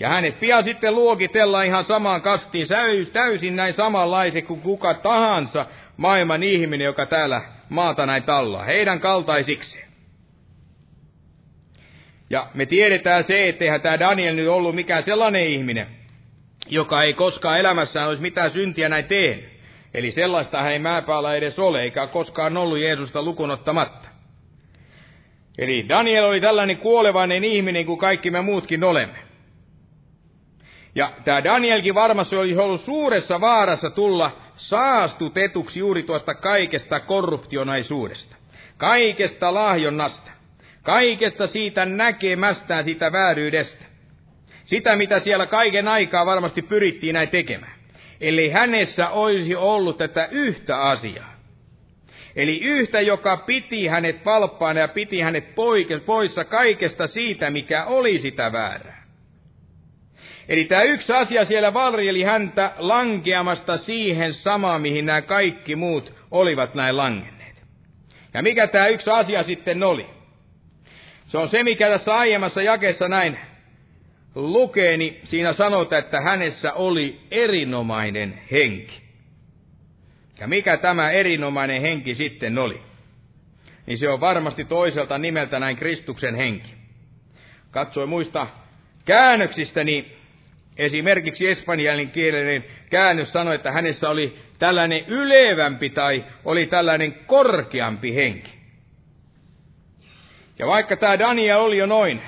Ja 0.00 0.08
hänet 0.08 0.40
pian 0.40 0.64
sitten 0.64 0.94
luokitellaan 0.94 1.66
ihan 1.66 1.84
samaan 1.84 2.22
kastiin, 2.22 2.66
täysin 3.12 3.56
näin 3.56 3.74
samanlaisen 3.74 4.46
kuin 4.46 4.60
kuka 4.60 4.94
tahansa 4.94 5.66
maailman 5.96 6.42
ihminen, 6.42 6.84
joka 6.84 7.06
täällä 7.06 7.42
maata 7.68 8.06
näin 8.06 8.22
tallaa, 8.22 8.64
heidän 8.64 9.00
kaltaisiksi. 9.00 9.84
Ja 12.30 12.50
me 12.54 12.66
tiedetään 12.66 13.24
se, 13.24 13.48
etteihän 13.48 13.80
tämä 13.80 14.00
Daniel 14.00 14.34
nyt 14.34 14.48
ollut 14.48 14.74
mikään 14.74 15.02
sellainen 15.02 15.46
ihminen, 15.46 15.86
joka 16.68 17.02
ei 17.02 17.14
koskaan 17.14 17.60
elämässään 17.60 18.08
olisi 18.08 18.22
mitään 18.22 18.50
syntiä 18.50 18.88
näin 18.88 19.04
tehnyt. 19.04 19.57
Eli 19.98 20.12
sellaista 20.12 20.70
ei 20.70 20.78
määpäällä 20.78 21.34
edes 21.34 21.58
ole, 21.58 21.82
eikä 21.82 22.06
koskaan 22.06 22.56
ollut 22.56 22.78
Jeesusta 22.78 23.22
lukunottamatta. 23.22 24.08
Eli 25.58 25.88
Daniel 25.88 26.24
oli 26.24 26.40
tällainen 26.40 26.76
kuolevainen 26.76 27.44
ihminen 27.44 27.86
kuin 27.86 27.98
kaikki 27.98 28.30
me 28.30 28.40
muutkin 28.40 28.84
olemme. 28.84 29.18
Ja 30.94 31.12
tämä 31.24 31.44
Danielkin 31.44 31.94
varmasti 31.94 32.36
oli 32.36 32.56
ollut 32.56 32.80
suuressa 32.80 33.40
vaarassa 33.40 33.90
tulla 33.90 34.36
saastutetuksi 34.56 35.78
juuri 35.78 36.02
tuosta 36.02 36.34
kaikesta 36.34 37.00
korruptionaisuudesta, 37.00 38.36
kaikesta 38.76 39.54
lahjonnasta, 39.54 40.30
kaikesta 40.82 41.46
siitä 41.46 41.84
näkemästään 41.84 42.84
siitä 42.84 43.12
vääryydestä. 43.12 43.84
Sitä, 44.64 44.96
mitä 44.96 45.20
siellä 45.20 45.46
kaiken 45.46 45.88
aikaa 45.88 46.26
varmasti 46.26 46.62
pyrittiin 46.62 47.14
näin 47.14 47.28
tekemään. 47.28 47.77
Eli 48.20 48.50
hänessä 48.50 49.08
olisi 49.08 49.56
ollut 49.56 49.96
tätä 49.96 50.28
yhtä 50.30 50.80
asiaa. 50.80 51.38
Eli 52.36 52.60
yhtä, 52.60 53.00
joka 53.00 53.36
piti 53.36 53.86
hänet 53.86 54.24
valppaana 54.24 54.80
ja 54.80 54.88
piti 54.88 55.20
hänet 55.20 55.54
poissa 56.06 56.44
kaikesta 56.44 57.06
siitä, 57.06 57.50
mikä 57.50 57.84
oli 57.84 58.18
sitä 58.18 58.52
väärää. 58.52 59.08
Eli 60.48 60.64
tämä 60.64 60.82
yksi 60.82 61.12
asia 61.12 61.44
siellä 61.44 61.74
varjeli 61.74 62.22
häntä 62.22 62.72
lankeamasta 62.76 63.76
siihen 63.76 64.34
samaan, 64.34 64.82
mihin 64.82 65.06
nämä 65.06 65.22
kaikki 65.22 65.76
muut 65.76 66.14
olivat 66.30 66.74
näin 66.74 66.96
langenneet. 66.96 67.56
Ja 68.34 68.42
mikä 68.42 68.66
tämä 68.66 68.86
yksi 68.86 69.10
asia 69.10 69.42
sitten 69.42 69.82
oli? 69.82 70.06
Se 71.26 71.38
on 71.38 71.48
se, 71.48 71.62
mikä 71.62 71.88
tässä 71.88 72.14
aiemmassa 72.14 72.62
jakessa 72.62 73.08
näin 73.08 73.38
lukee, 74.34 74.96
niin 74.96 75.18
siinä 75.24 75.52
sanotaan, 75.52 75.98
että 75.98 76.20
hänessä 76.20 76.72
oli 76.72 77.20
erinomainen 77.30 78.40
henki. 78.50 79.02
Ja 80.40 80.48
mikä 80.48 80.76
tämä 80.76 81.10
erinomainen 81.10 81.80
henki 81.80 82.14
sitten 82.14 82.58
oli? 82.58 82.80
Niin 83.86 83.98
se 83.98 84.08
on 84.08 84.20
varmasti 84.20 84.64
toiselta 84.64 85.18
nimeltä 85.18 85.58
näin 85.58 85.76
Kristuksen 85.76 86.34
henki. 86.34 86.74
Katsoi 87.70 88.06
muista 88.06 88.46
käännöksistä, 89.04 89.84
niin 89.84 90.18
Esimerkiksi 90.78 91.48
espanjalin 91.48 92.10
kielinen 92.10 92.64
käännös 92.90 93.32
sanoi, 93.32 93.54
että 93.54 93.72
hänessä 93.72 94.10
oli 94.10 94.38
tällainen 94.58 95.04
ylevämpi 95.06 95.90
tai 95.90 96.24
oli 96.44 96.66
tällainen 96.66 97.14
korkeampi 97.26 98.14
henki. 98.14 98.58
Ja 100.58 100.66
vaikka 100.66 100.96
tämä 100.96 101.18
Daniel 101.18 101.60
oli 101.60 101.76
jo 101.76 101.86
noin 101.86 102.22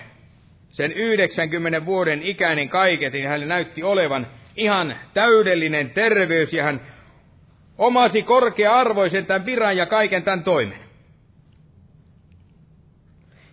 sen 0.81 0.93
90 0.93 1.85
vuoden 1.87 2.23
ikäinen 2.23 2.69
kaiket, 2.69 3.13
niin 3.13 3.29
hän 3.29 3.49
näytti 3.49 3.83
olevan 3.83 4.27
ihan 4.57 4.97
täydellinen 5.15 5.91
terveys 5.91 6.53
ja 6.53 6.65
hän 6.65 6.81
omasi 7.79 8.23
korkea-arvoisen 8.23 9.27
tämän 9.27 9.47
viran 9.47 9.77
ja 9.77 9.87
kaiken 9.87 10.23
tämän 10.23 10.45
toimen. 10.45 10.79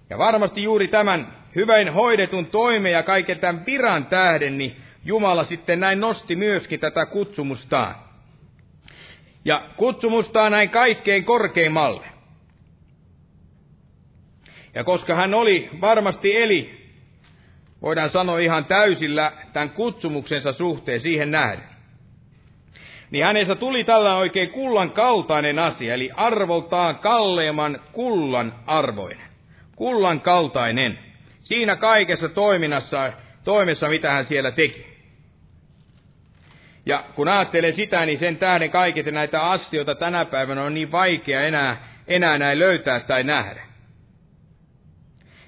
Ja 0.10 0.18
varmasti 0.18 0.64
juuri 0.64 0.88
tämän 0.88 1.34
hyvän 1.56 1.94
hoidetun 1.94 2.46
toimen 2.46 2.92
ja 2.92 3.04
kaiken 3.04 3.40
tämän 3.40 3.66
viran 3.66 4.06
tähden, 4.06 4.58
niin 4.58 4.76
Jumala 5.06 5.44
sitten 5.44 5.80
näin 5.80 6.00
nosti 6.00 6.36
myöskin 6.36 6.80
tätä 6.80 7.06
kutsumustaan. 7.06 7.96
Ja 9.46 9.70
kutsumustaan 9.78 10.52
näin 10.52 10.70
kaikkein 10.70 11.26
korkeimmalle. 11.26 12.06
Ja 14.76 14.84
koska 14.84 15.16
hän 15.16 15.34
oli 15.34 15.70
varmasti 15.82 16.36
eli, 16.36 16.87
voidaan 17.82 18.10
sanoa 18.10 18.40
ihan 18.40 18.66
täysillä 18.66 19.32
tämän 19.54 19.70
kutsumuksensa 19.70 20.54
suhteen 20.54 21.02
siihen 21.02 21.32
nähden, 21.32 21.64
niin 23.12 23.26
hänestä 23.26 23.56
tuli 23.56 23.84
tällä 23.84 24.16
oikein 24.16 24.50
kullan 24.50 24.92
kaltainen 24.92 25.60
asia, 25.60 25.94
eli 25.94 26.12
arvoltaan 26.16 26.96
kalleimman 26.96 27.80
kullan 27.92 28.54
arvoinen. 28.66 29.28
Kullan 29.76 30.22
kaltainen. 30.22 31.00
Siinä 31.42 31.76
kaikessa 31.76 32.30
toiminnassa, 32.30 33.14
toimessa, 33.44 33.90
mitä 33.90 34.12
hän 34.12 34.26
siellä 34.26 34.52
teki. 34.52 34.98
Ja 36.86 37.04
kun 37.16 37.28
ajattelen 37.28 37.76
sitä, 37.76 38.06
niin 38.06 38.20
sen 38.20 38.38
tähden 38.38 38.72
kaiket 38.72 39.06
näitä 39.06 39.42
asioita 39.42 39.96
tänä 39.96 40.26
päivänä 40.26 40.64
on 40.64 40.74
niin 40.74 40.92
vaikea 40.92 41.42
enää, 41.42 41.88
enää 42.08 42.38
näin 42.38 42.60
löytää 42.60 43.00
tai 43.00 43.24
nähdä. 43.24 43.67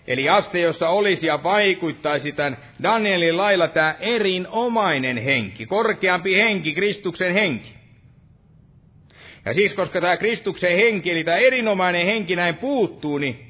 Eli 0.09 0.29
aste, 0.29 0.59
jossa 0.59 0.89
olisi 0.89 1.27
ja 1.27 1.39
vaikuttaisi 1.43 2.31
tämän 2.31 2.57
Danielin 2.83 3.37
lailla 3.37 3.67
tämä 3.67 3.95
erinomainen 3.99 5.17
henki, 5.17 5.65
korkeampi 5.65 6.35
henki, 6.35 6.73
Kristuksen 6.73 7.33
henki. 7.33 7.73
Ja 9.45 9.53
siis 9.53 9.73
koska 9.73 10.01
tämä 10.01 10.17
Kristuksen 10.17 10.75
henki, 10.75 11.11
eli 11.11 11.23
tämä 11.23 11.37
erinomainen 11.37 12.05
henki 12.05 12.35
näin 12.35 12.55
puuttuu, 12.55 13.17
niin 13.17 13.49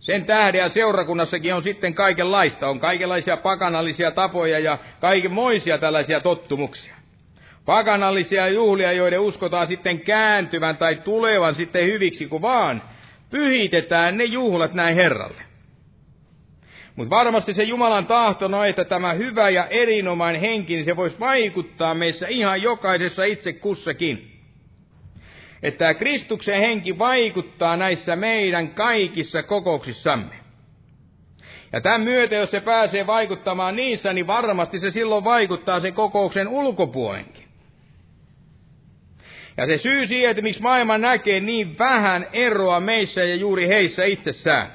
sen 0.00 0.24
tähden 0.24 0.58
ja 0.58 0.68
seurakunnassakin 0.68 1.54
on 1.54 1.62
sitten 1.62 1.94
kaikenlaista. 1.94 2.68
On 2.68 2.80
kaikenlaisia 2.80 3.36
pakanallisia 3.36 4.10
tapoja 4.10 4.58
ja 4.58 4.78
kaikenmoisia 5.00 5.78
tällaisia 5.78 6.20
tottumuksia. 6.20 6.94
Pakanallisia 7.64 8.48
juhlia, 8.48 8.92
joiden 8.92 9.20
uskotaan 9.20 9.66
sitten 9.66 10.00
kääntyvän 10.00 10.76
tai 10.76 10.96
tulevan 10.96 11.54
sitten 11.54 11.86
hyviksi, 11.86 12.26
kun 12.26 12.42
vaan 12.42 12.82
pyhitetään 13.36 14.16
ne 14.16 14.24
juhlat 14.24 14.74
näin 14.74 14.94
Herralle. 14.94 15.42
Mutta 16.96 17.16
varmasti 17.16 17.54
se 17.54 17.62
Jumalan 17.62 18.06
tahto 18.06 18.46
on, 18.46 18.66
että 18.66 18.84
tämä 18.84 19.12
hyvä 19.12 19.50
ja 19.50 19.66
erinomainen 19.66 20.40
henki, 20.40 20.74
niin 20.74 20.84
se 20.84 20.96
voisi 20.96 21.20
vaikuttaa 21.20 21.94
meissä 21.94 22.26
ihan 22.28 22.62
jokaisessa 22.62 23.24
itse 23.24 23.52
kussakin 23.52 24.36
että 25.62 25.94
Kristuksen 25.94 26.60
henki 26.60 26.98
vaikuttaa 26.98 27.76
näissä 27.76 28.16
meidän 28.16 28.74
kaikissa 28.74 29.42
kokouksissamme. 29.42 30.34
Ja 31.72 31.80
tämän 31.80 32.00
myötä, 32.00 32.34
jos 32.34 32.50
se 32.50 32.60
pääsee 32.60 33.06
vaikuttamaan 33.06 33.76
niissä, 33.76 34.12
niin 34.12 34.26
varmasti 34.26 34.78
se 34.80 34.90
silloin 34.90 35.24
vaikuttaa 35.24 35.80
sen 35.80 35.94
kokouksen 35.94 36.48
ulkopuolenkin. 36.48 37.45
Ja 39.56 39.66
se 39.66 39.76
syy 39.76 40.06
siihen, 40.06 40.30
että 40.30 40.42
miksi 40.42 40.62
maailma 40.62 40.98
näkee 40.98 41.40
niin 41.40 41.78
vähän 41.78 42.26
eroa 42.32 42.80
meissä 42.80 43.24
ja 43.24 43.34
juuri 43.34 43.68
heissä 43.68 44.04
itsessään. 44.04 44.72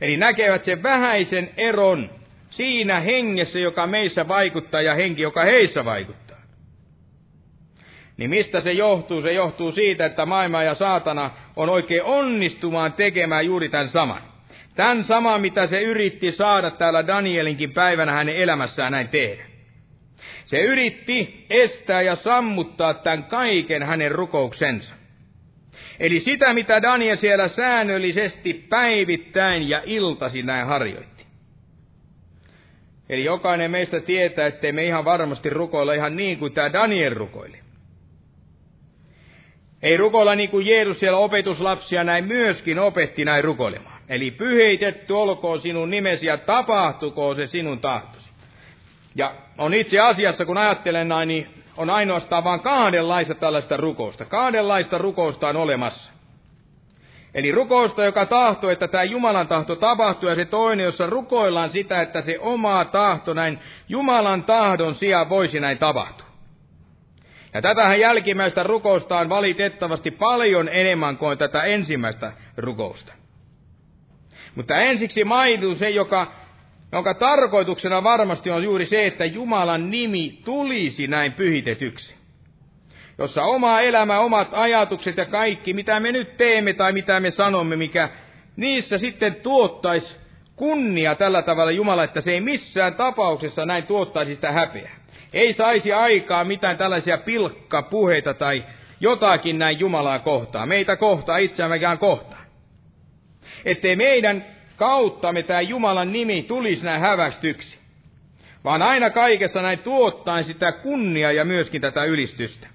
Eli 0.00 0.16
näkevät 0.16 0.64
sen 0.64 0.82
vähäisen 0.82 1.50
eron 1.56 2.10
siinä 2.50 3.00
hengessä, 3.00 3.58
joka 3.58 3.86
meissä 3.86 4.28
vaikuttaa 4.28 4.82
ja 4.82 4.94
henki, 4.94 5.22
joka 5.22 5.44
heissä 5.44 5.84
vaikuttaa. 5.84 6.40
Niin 8.16 8.30
mistä 8.30 8.60
se 8.60 8.72
johtuu? 8.72 9.22
Se 9.22 9.32
johtuu 9.32 9.72
siitä, 9.72 10.06
että 10.06 10.26
maailma 10.26 10.62
ja 10.62 10.74
saatana 10.74 11.30
on 11.56 11.68
oikein 11.68 12.02
onnistumaan 12.02 12.92
tekemään 12.92 13.46
juuri 13.46 13.68
tämän 13.68 13.88
saman. 13.88 14.22
Tämän 14.74 15.04
saman, 15.04 15.40
mitä 15.40 15.66
se 15.66 15.80
yritti 15.80 16.32
saada 16.32 16.70
täällä 16.70 17.06
Danielinkin 17.06 17.72
päivänä 17.72 18.12
hänen 18.12 18.36
elämässään 18.36 18.92
näin 18.92 19.08
tehdä. 19.08 19.49
Se 20.50 20.60
yritti 20.60 21.46
estää 21.50 22.02
ja 22.02 22.16
sammuttaa 22.16 22.94
tämän 22.94 23.24
kaiken 23.24 23.82
hänen 23.82 24.10
rukouksensa. 24.12 24.94
Eli 26.00 26.20
sitä, 26.20 26.54
mitä 26.54 26.82
Daniel 26.82 27.16
siellä 27.16 27.48
säännöllisesti 27.48 28.54
päivittäin 28.54 29.68
ja 29.68 29.82
iltasi 29.86 30.42
näin 30.42 30.66
harjoitti. 30.66 31.26
Eli 33.08 33.24
jokainen 33.24 33.70
meistä 33.70 34.00
tietää, 34.00 34.46
ettei 34.46 34.72
me 34.72 34.84
ihan 34.84 35.04
varmasti 35.04 35.50
rukoilla 35.50 35.94
ihan 35.94 36.16
niin 36.16 36.38
kuin 36.38 36.52
tämä 36.52 36.72
Daniel 36.72 37.14
rukoili. 37.14 37.58
Ei 39.82 39.96
rukoilla 39.96 40.34
niin 40.34 40.50
kuin 40.50 40.66
Jeesus 40.66 40.98
siellä 40.98 41.18
opetuslapsia 41.18 42.04
näin 42.04 42.28
myöskin 42.28 42.78
opetti 42.78 43.24
näin 43.24 43.44
rukoilemaan. 43.44 44.00
Eli 44.08 44.30
pyheitetty 44.30 45.12
olkoon 45.12 45.60
sinun 45.60 45.90
nimesi 45.90 46.26
ja 46.26 46.36
tapahtukoon 46.36 47.36
se 47.36 47.46
sinun 47.46 47.78
tahtosi. 47.78 48.19
Ja 49.14 49.34
on 49.58 49.74
itse 49.74 50.00
asiassa, 50.00 50.44
kun 50.44 50.58
ajattelen 50.58 51.08
näin, 51.08 51.28
niin 51.28 51.64
on 51.76 51.90
ainoastaan 51.90 52.44
vain 52.44 52.60
kahdenlaista 52.60 53.34
tällaista 53.34 53.76
rukousta. 53.76 54.24
Kahdenlaista 54.24 54.98
rukousta 54.98 55.48
on 55.48 55.56
olemassa. 55.56 56.12
Eli 57.34 57.52
rukousta, 57.52 58.04
joka 58.04 58.26
tahtoo, 58.26 58.70
että 58.70 58.88
tämä 58.88 59.04
Jumalan 59.04 59.48
tahto 59.48 59.76
tapahtuu, 59.76 60.28
ja 60.28 60.34
se 60.34 60.44
toinen, 60.44 60.84
jossa 60.84 61.06
rukoillaan 61.06 61.70
sitä, 61.70 62.02
että 62.02 62.22
se 62.22 62.38
oma 62.40 62.84
tahto 62.84 63.34
näin 63.34 63.58
Jumalan 63.88 64.44
tahdon 64.44 64.94
sijaan 64.94 65.28
voisi 65.28 65.60
näin 65.60 65.78
tapahtua. 65.78 66.26
Ja 67.54 67.62
tätähän 67.62 68.00
jälkimmäistä 68.00 68.62
rukousta 68.62 69.18
on 69.18 69.28
valitettavasti 69.28 70.10
paljon 70.10 70.68
enemmän 70.68 71.16
kuin 71.16 71.38
tätä 71.38 71.62
ensimmäistä 71.62 72.32
rukousta. 72.56 73.12
Mutta 74.54 74.76
ensiksi 74.76 75.24
mainitun 75.24 75.76
se, 75.76 75.90
joka, 75.90 76.32
jonka 76.92 77.14
tarkoituksena 77.14 78.02
varmasti 78.02 78.50
on 78.50 78.64
juuri 78.64 78.86
se, 78.86 79.06
että 79.06 79.24
Jumalan 79.24 79.90
nimi 79.90 80.40
tulisi 80.44 81.06
näin 81.06 81.32
pyhitetyksi. 81.32 82.14
Jossa 83.18 83.42
oma 83.42 83.80
elämä, 83.80 84.18
omat 84.18 84.48
ajatukset 84.52 85.16
ja 85.16 85.24
kaikki, 85.24 85.74
mitä 85.74 86.00
me 86.00 86.12
nyt 86.12 86.36
teemme 86.36 86.72
tai 86.72 86.92
mitä 86.92 87.20
me 87.20 87.30
sanomme, 87.30 87.76
mikä 87.76 88.10
niissä 88.56 88.98
sitten 88.98 89.34
tuottaisi 89.34 90.16
kunnia 90.56 91.14
tällä 91.14 91.42
tavalla 91.42 91.72
Jumala, 91.72 92.04
että 92.04 92.20
se 92.20 92.30
ei 92.30 92.40
missään 92.40 92.94
tapauksessa 92.94 93.66
näin 93.66 93.86
tuottaisi 93.86 94.34
sitä 94.34 94.52
häpeää. 94.52 95.00
Ei 95.32 95.52
saisi 95.52 95.92
aikaa 95.92 96.44
mitään 96.44 96.76
tällaisia 96.76 97.18
pilkkapuheita 97.18 98.34
tai 98.34 98.64
jotakin 99.00 99.58
näin 99.58 99.80
Jumalaa 99.80 100.18
kohtaa. 100.18 100.66
Meitä 100.66 100.96
kohtaa, 100.96 101.36
itseämmekään 101.36 101.98
kohtaa. 101.98 102.44
Ettei 103.64 103.96
meidän 103.96 104.44
kauttamme 104.80 105.42
tämä 105.42 105.60
Jumalan 105.60 106.12
nimi 106.12 106.42
tulisi 106.42 106.84
näin 106.84 107.00
hävästyksi. 107.00 107.78
Vaan 108.64 108.82
aina 108.82 109.10
kaikessa 109.10 109.62
näin 109.62 109.78
tuottaen 109.78 110.44
sitä 110.44 110.72
kunnia 110.72 111.32
ja 111.32 111.44
myöskin 111.44 111.80
tätä 111.80 112.04
ylistystä. 112.04 112.66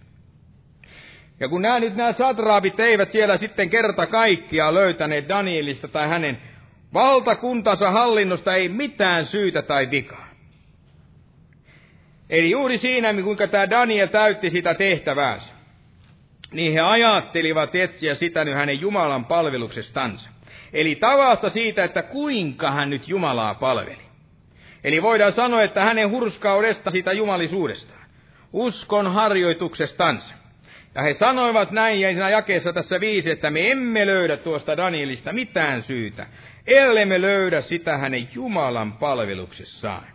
Ja 1.39 1.49
kun 1.49 1.61
nämä 1.61 1.79
nyt 1.79 1.95
nämä 1.95 2.11
satraapit 2.11 2.79
eivät 2.79 3.11
siellä 3.11 3.37
sitten 3.37 3.69
kerta 3.69 4.07
kaikkia 4.07 4.73
löytäneet 4.73 5.29
Danielista 5.29 5.87
tai 5.87 6.07
hänen 6.07 6.37
valtakuntansa 6.93 7.91
hallinnosta 7.91 8.55
ei 8.55 8.69
mitään 8.69 9.25
syytä 9.25 9.61
tai 9.61 9.91
vikaa. 9.91 10.27
Eli 12.29 12.51
juuri 12.51 12.77
siinä, 12.77 13.13
kuinka 13.13 13.47
tämä 13.47 13.69
Daniel 13.69 14.07
täytti 14.07 14.49
sitä 14.49 14.73
tehtäväänsä, 14.73 15.53
niin 16.51 16.73
he 16.73 16.79
ajattelivat 16.79 17.75
etsiä 17.75 18.15
sitä 18.15 18.45
nyt 18.45 18.55
hänen 18.55 18.81
Jumalan 18.81 19.25
palveluksestansa. 19.25 20.34
Eli 20.75 20.95
tavasta 20.95 21.49
siitä, 21.49 21.83
että 21.83 22.03
kuinka 22.03 22.71
hän 22.71 22.89
nyt 22.89 23.07
Jumalaa 23.07 23.55
palveli. 23.55 24.05
Eli 24.83 25.01
voidaan 25.01 25.33
sanoa, 25.33 25.63
että 25.63 25.83
hänen 25.83 26.09
hurskaudesta 26.09 26.91
siitä 26.91 27.13
jumalisuudestaan, 27.13 28.05
uskon 28.53 29.13
harjoituksestansa. 29.13 30.33
Ja 30.95 31.01
he 31.01 31.13
sanoivat 31.13 31.71
näin, 31.71 32.01
ja 32.01 32.09
siinä 32.09 32.29
jakeessa 32.29 32.73
tässä 32.73 32.99
viisi, 32.99 33.29
että 33.29 33.49
me 33.49 33.71
emme 33.71 34.05
löydä 34.05 34.37
tuosta 34.37 34.77
Danielista 34.77 35.33
mitään 35.33 35.83
syytä, 35.83 36.27
ellei 36.67 37.05
me 37.05 37.21
löydä 37.21 37.61
sitä 37.61 37.97
hänen 37.97 38.29
Jumalan 38.33 38.93
palveluksessaan. 38.93 40.07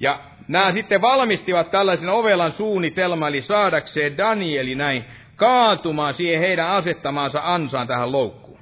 Ja 0.00 0.20
nämä 0.48 0.72
sitten 0.72 1.00
valmistivat 1.00 1.70
tällaisen 1.70 2.08
ovelan 2.08 2.52
suunnitelman, 2.52 3.28
eli 3.28 3.42
saadakseen 3.42 4.16
Danieli 4.16 4.74
näin 4.74 5.04
kaatumaan 5.42 6.14
siihen 6.14 6.40
heidän 6.40 6.70
asettamaansa 6.70 7.40
ansaan 7.44 7.86
tähän 7.86 8.12
loukkuun. 8.12 8.58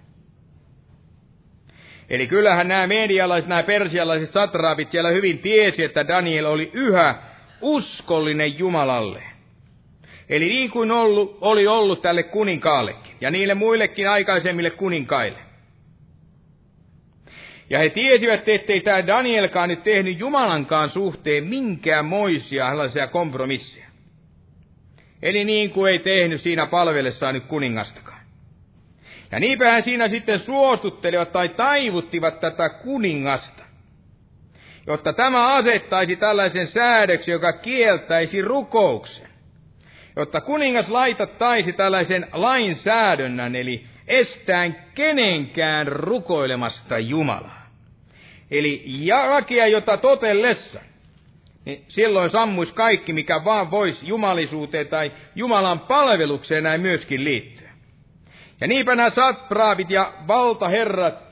Eli 2.11 2.27
kyllähän 2.27 2.69
nämä 2.69 2.87
medialaiset, 2.87 3.49
nämä 3.49 3.63
persialaiset 3.63 4.31
satraapit 4.31 4.91
siellä 4.91 5.11
hyvin 5.11 5.39
tiesi, 5.39 5.85
että 5.85 6.09
Daniel 6.09 6.45
oli 6.45 6.71
yhä 6.73 7.23
uskollinen 7.61 8.59
Jumalalle. 8.59 9.23
Eli 10.29 10.49
niin 10.49 10.71
kuin 10.71 10.91
ollut, 10.91 11.39
oli 11.41 11.67
ollut 11.67 12.03
tälle 12.03 12.23
kuninkaallekin 12.23 13.13
ja 13.21 13.31
niille 13.31 13.55
muillekin 13.55 14.11
aikaisemmille 14.11 14.71
kuninkaille. 14.71 15.39
Ja 17.71 17.79
he 17.79 17.91
tiesivät, 17.91 18.49
ettei 18.49 18.81
tämä 18.81 19.07
Danielkaan 19.07 19.69
nyt 19.69 19.83
tehnyt 19.83 20.19
Jumalankaan 20.19 20.91
suhteen 20.91 21.45
minkäänmoisia 21.45 22.71
sellaisia 22.71 23.07
kompromisseja. 23.07 23.90
Eli 25.23 25.45
niin 25.45 25.71
kuin 25.71 25.93
ei 25.93 25.99
tehnyt 25.99 26.41
siinä 26.41 26.67
palvelessaan 26.67 27.35
nyt 27.35 27.45
kuningastakaan. 27.45 28.21
Ja 29.31 29.41
niinpä 29.41 29.71
hän 29.71 29.83
siinä 29.83 30.09
sitten 30.09 30.41
suostuttelivat 30.41 31.33
tai 31.33 31.49
taivuttivat 31.49 32.41
tätä 32.41 32.69
kuningasta, 32.69 33.63
jotta 34.87 35.13
tämä 35.13 35.55
asettaisi 35.55 36.17
tällaisen 36.17 36.67
säädöksen, 36.67 37.33
joka 37.33 37.53
kieltäisi 37.53 38.43
rukouksen. 38.43 39.31
Jotta 40.17 40.41
kuningas 40.41 40.89
laitattaisi 40.89 41.73
tällaisen 41.73 42.27
lainsäädännön, 42.33 43.57
eli 43.57 43.85
estään 44.09 44.77
kenenkään 44.95 45.87
rukoilemasta 45.87 46.99
Jumalaa. 46.99 47.71
Eli 48.51 48.85
lakia, 49.29 49.67
jota 49.67 49.97
totellessa, 49.97 50.81
niin 51.65 51.85
silloin 51.89 52.31
sammuisi 52.31 52.75
kaikki, 52.75 53.13
mikä 53.13 53.45
vaan 53.45 53.71
voisi 53.71 54.09
jumalisuuteen 54.09 54.89
tai 54.89 55.13
Jumalan 55.35 55.81
palvelukseen 55.81 56.63
näin 56.63 56.81
myöskin 56.81 57.25
liittyä. 57.25 57.71
Ja 58.61 58.67
niinpä 58.67 58.95
nämä 58.95 59.11
satpraavit 59.11 59.91
ja 59.91 60.13
valtaherrat, 60.29 61.25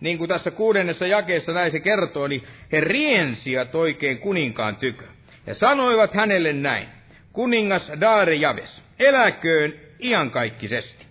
niin 0.00 0.18
kuin 0.18 0.28
tässä 0.28 0.50
kuudennessa 0.50 1.06
jakeessa 1.06 1.52
näin 1.52 1.72
se 1.72 1.80
kertoo, 1.80 2.26
niin 2.26 2.42
he 2.72 2.80
riensivät 2.80 3.74
oikein 3.74 4.18
kuninkaan 4.18 4.76
tykö. 4.76 5.04
Ja 5.46 5.54
sanoivat 5.54 6.14
hänelle 6.14 6.52
näin, 6.52 6.88
kuningas 7.32 7.92
Daare 8.00 8.34
Javes, 8.34 8.82
eläköön 8.98 9.74
iankaikkisesti. 10.02 11.05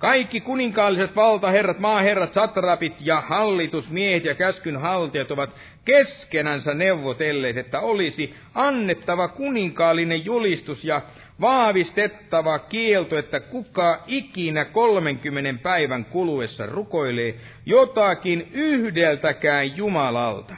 Kaikki 0.00 0.40
kuninkaalliset 0.40 1.16
valtaherrat, 1.16 1.78
maaherrat, 1.78 2.32
satrapit 2.32 2.92
ja 3.00 3.20
hallitusmiehet 3.20 4.24
ja 4.24 4.34
käskynhaltijat 4.34 5.30
ovat 5.30 5.50
keskenänsä 5.84 6.74
neuvotelleet, 6.74 7.56
että 7.56 7.80
olisi 7.80 8.34
annettava 8.54 9.28
kuninkaallinen 9.28 10.24
julistus 10.24 10.84
ja 10.84 11.02
vahvistettava 11.40 12.58
kielto, 12.58 13.18
että 13.18 13.40
kuka 13.40 14.04
ikinä 14.06 14.64
30 14.64 15.62
päivän 15.62 16.04
kuluessa 16.04 16.66
rukoilee 16.66 17.34
jotakin 17.66 18.48
yhdeltäkään 18.52 19.76
Jumalalta 19.76 20.54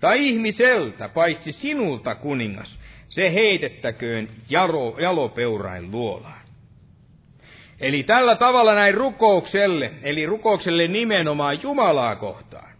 tai 0.00 0.28
ihmiseltä, 0.28 1.08
paitsi 1.08 1.52
sinulta 1.52 2.14
kuningas, 2.14 2.78
se 3.08 3.34
heitettäköön 3.34 4.28
jaro, 4.50 4.96
jalopeurain 4.98 5.90
luolaan. 5.90 6.45
Eli 7.80 8.02
tällä 8.02 8.36
tavalla 8.36 8.74
näin 8.74 8.94
rukoukselle, 8.94 9.92
eli 10.02 10.26
rukoukselle 10.26 10.88
nimenomaan 10.88 11.62
Jumalaa 11.62 12.16
kohtaan. 12.16 12.70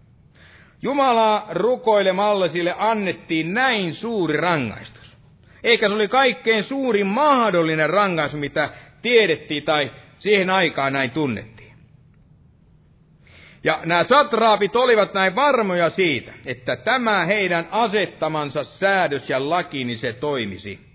Jumalaa 0.83 1.47
rukoilemalla 1.51 2.49
sille 2.49 2.75
annettiin 2.79 3.55
näin 3.55 3.95
suuri 3.95 4.37
rangaistus. 4.37 5.17
Eikä 5.65 5.89
se 5.89 5.95
oli 5.95 6.09
kaikkein 6.09 6.65
suurin 6.65 7.07
mahdollinen 7.07 7.91
rangaistus, 7.91 8.41
mitä 8.41 8.71
tiedettiin 9.03 9.65
tai 9.65 9.91
siihen 10.19 10.51
aikaan 10.51 10.93
näin 10.93 11.11
tunnettiin. 11.11 11.57
Ja 13.65 13.81
nämä 13.85 14.05
satraapit 14.05 14.77
olivat 14.77 15.15
näin 15.15 15.35
varmoja 15.35 15.91
siitä, 15.91 16.33
että 16.47 16.77
tämä 16.77 17.27
heidän 17.27 17.69
asettamansa 17.71 18.65
säädös 18.65 19.31
ja 19.31 19.51
laki, 19.51 19.85
niin 19.85 19.99
se 19.99 20.13
toimisi. 20.13 20.86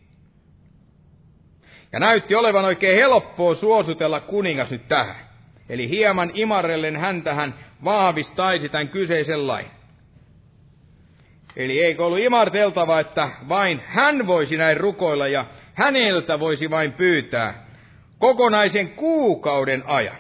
Ja 1.94 2.00
näytti 2.00 2.36
olevan 2.36 2.66
oikein 2.66 2.96
helppoa 2.98 3.56
suositella 3.56 4.20
kuningas 4.20 4.70
nyt 4.72 4.88
tähän. 4.88 5.16
Eli 5.70 5.89
hieman 5.89 6.32
imarellen 6.34 6.98
häntä 6.98 7.34
hän 7.34 7.54
vahvistaisi 7.84 8.70
tämän 8.70 8.89
kyseisen 8.89 9.48
lain. 9.48 9.68
Eli 11.56 11.84
eikö 11.84 12.06
ollut 12.06 12.20
imarteltava, 12.20 13.00
että 13.00 13.30
vain 13.50 13.82
hän 13.86 14.28
voisi 14.28 14.58
näin 14.58 14.78
rukoilla 14.78 15.28
ja 15.28 15.46
häneltä 15.74 16.39
voisi 16.39 16.70
vain 16.70 16.94
pyytää 16.94 17.66
kokonaisen 18.20 18.89
kuukauden 18.89 19.84
ajan. 19.86 20.18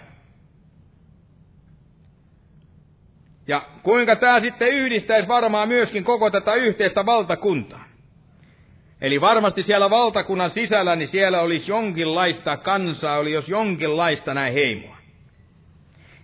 Ja 3.47 3.65
kuinka 3.83 4.15
tämä 4.15 4.41
sitten 4.41 4.73
yhdistäisi 4.73 5.27
varmaan 5.27 5.67
myöskin 5.67 6.03
koko 6.03 6.29
tätä 6.29 6.53
yhteistä 6.53 7.05
valtakuntaa. 7.05 7.90
Eli 9.01 9.21
varmasti 9.21 9.63
siellä 9.63 9.89
valtakunnan 9.89 10.49
sisällä, 10.49 10.95
niin 10.95 11.07
siellä 11.07 11.41
olisi 11.41 11.71
jonkinlaista 11.71 12.57
kansaa, 12.57 13.17
oli 13.17 13.31
jos 13.31 13.49
jonkinlaista 13.49 14.33
näin 14.33 14.53
heimoa. 14.53 14.97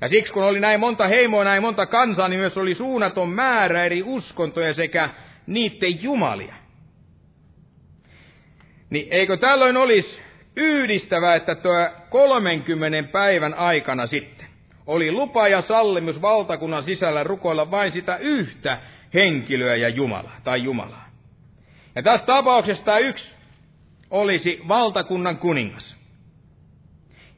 Ja 0.01 0.07
siksi 0.07 0.34
kun 0.34 0.43
oli 0.43 0.59
näin 0.59 0.80
monta 0.80 1.07
heimoa, 1.07 1.43
näin 1.43 1.61
monta 1.61 1.86
kansaa, 1.86 2.28
niin 2.28 2.39
myös 2.39 2.57
oli 2.57 2.73
suunnaton 2.73 3.30
määrä 3.30 3.84
eri 3.84 4.03
uskontoja 4.05 4.73
sekä 4.73 5.09
niiden 5.47 6.03
jumalia. 6.03 6.55
Niin 8.89 9.07
eikö 9.11 9.38
tällöin 9.38 9.78
olisi 9.78 10.21
yhdistävää, 10.55 11.36
että 11.36 11.55
tuo 11.55 11.89
30 12.09 13.11
päivän 13.11 13.53
aikana 13.53 14.07
sitten 14.07 14.47
oli 14.88 15.11
lupa 15.11 15.47
ja 15.47 15.61
sallimus 15.61 16.21
valtakunnan 16.21 16.84
sisällä 16.84 17.23
rukoilla 17.23 17.71
vain 17.71 17.91
sitä 17.91 18.17
yhtä 18.17 18.78
henkilöä 19.13 19.75
ja 19.75 19.89
Jumalaa 19.89 20.38
tai 20.43 20.63
Jumalaa. 20.63 21.07
Ja 21.98 22.04
tässä 22.04 22.26
tapauksessa 22.26 23.00
yksi 23.00 23.36
olisi 24.10 24.62
valtakunnan 24.68 25.38
kuningas. 25.38 25.95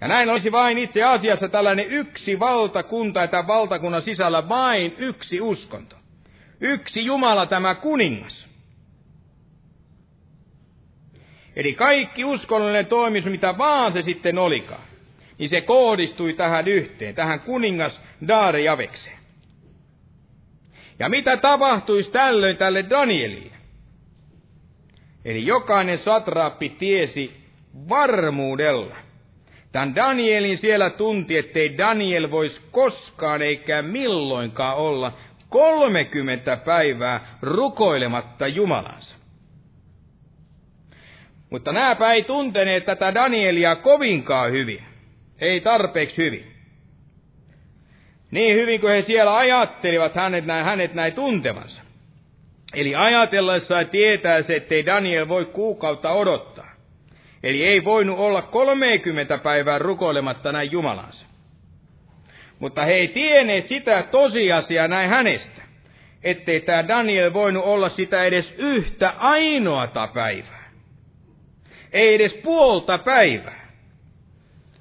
Ja 0.01 0.07
näin 0.07 0.30
olisi 0.30 0.51
vain 0.51 0.78
itse 0.78 1.03
asiassa 1.03 1.49
tällainen 1.49 1.86
yksi 1.86 2.39
valtakunta, 2.39 3.24
että 3.24 3.47
valtakunnan 3.47 4.01
sisällä 4.01 4.49
vain 4.49 4.95
yksi 4.97 5.41
uskonto. 5.41 5.95
Yksi 6.62 7.05
Jumala 7.05 7.45
tämä 7.45 7.76
kuningas. 7.76 8.47
Eli 11.55 11.74
kaikki 11.74 12.26
uskonnollinen 12.26 12.86
toimis, 12.86 13.26
mitä 13.26 13.57
vaan 13.57 13.93
se 13.93 14.01
sitten 14.01 14.38
olikaan, 14.38 14.84
niin 15.38 15.49
se 15.49 15.62
kohdistui 15.62 16.34
tähän 16.34 16.68
yhteen, 16.68 17.16
tähän 17.16 17.39
kuningas 17.39 18.01
Daare. 18.28 18.64
Ja 20.99 21.10
mitä 21.10 21.38
tapahtuisi 21.38 22.12
tällöin 22.12 22.57
tälle 22.57 22.89
Danielille? 22.89 23.59
Eli 25.26 25.45
jokainen 25.45 25.97
satraappi 25.97 26.70
tiesi 26.70 27.43
varmuudella. 27.89 28.95
Tämän 29.72 29.95
Danielin 29.95 30.57
siellä 30.57 30.89
tunti, 30.89 31.38
ettei 31.38 31.78
Daniel 31.78 32.32
voisi 32.32 32.61
koskaan 32.72 33.41
eikä 33.41 33.82
milloinkaan 33.82 34.78
olla 34.78 35.13
30 35.49 36.57
päivää 36.57 37.38
rukoilematta 37.41 38.47
Jumalansa. 38.47 39.15
Mutta 41.49 41.72
nääpä 41.72 42.13
ei 42.13 42.24
tunteneet 42.24 42.86
tätä 42.86 43.13
Danielia 43.13 43.76
kovinkaan 43.76 44.51
hyvin. 44.51 44.84
Ei 45.41 45.61
tarpeeksi 45.61 46.17
hyvin. 46.17 46.51
Niin 48.32 48.55
hyvin 48.55 48.82
kuin 48.82 48.93
he 48.93 49.01
siellä 49.01 49.38
ajattelivat 49.38 50.15
hänet 50.15 50.45
näin, 50.45 50.65
hänet 50.65 50.93
näin 50.93 51.13
tuntevansa. 51.13 51.82
Eli 52.74 52.95
ajatellessa 52.95 53.84
tietää 53.86 54.41
se, 54.41 54.55
ettei 54.55 54.86
Daniel 54.86 55.28
voi 55.28 55.45
kuukautta 55.45 56.11
odottaa. 56.11 56.70
Eli 57.43 57.63
ei 57.63 57.84
voinut 57.84 58.20
olla 58.20 58.41
30 58.41 59.38
päivää 59.38 59.80
rukoilematta 59.80 60.51
näin 60.51 60.72
Jumalansa. 60.72 61.26
Mutta 62.59 62.86
he 62.86 62.93
ei 62.93 63.07
tienneet 63.07 63.67
sitä 63.67 64.03
tosiasiaa 64.03 64.88
näin 64.88 65.09
hänestä, 65.09 65.61
ettei 66.24 66.61
tämä 66.61 66.88
Daniel 66.88 67.34
voinut 67.34 67.63
olla 67.63 67.89
sitä 67.89 68.24
edes 68.24 68.55
yhtä 68.57 69.13
ainoata 69.17 70.08
päivää. 70.13 70.71
Ei 71.93 72.16
edes 72.16 72.33
puolta 72.33 72.97
päivää. 72.97 73.70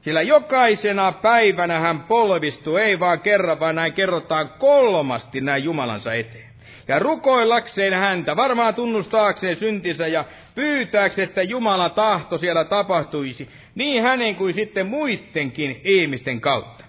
Sillä 0.03 0.23
jokaisena 0.23 1.13
päivänä 1.13 1.79
hän 1.81 2.01
polvistuu, 2.01 2.77
ei 2.77 3.01
vaan 3.01 3.21
kerran, 3.21 3.61
vaan 3.61 3.75
näin 3.75 3.93
kerrotaan 3.93 4.49
kolmasti 4.49 5.41
näin 5.41 5.65
Jumalansa 5.65 6.15
eteen. 6.15 6.48
Ja 6.89 6.99
rukoillakseen 6.99 7.95
häntä, 7.95 8.37
varmaan 8.37 8.75
tunnustaakseen 8.75 9.57
syntinsä 9.57 10.07
ja 10.07 10.25
pyytääkseen, 10.55 11.29
että 11.29 11.43
Jumalan 11.43 11.91
tahto 11.91 12.39
siellä 12.39 12.65
tapahtuisi, 12.65 13.49
niin 13.75 14.03
hänen 14.03 14.37
kuin 14.37 14.55
sitten 14.55 14.87
muidenkin 14.87 15.81
ihmisten 15.85 16.41
kautta. 16.41 16.85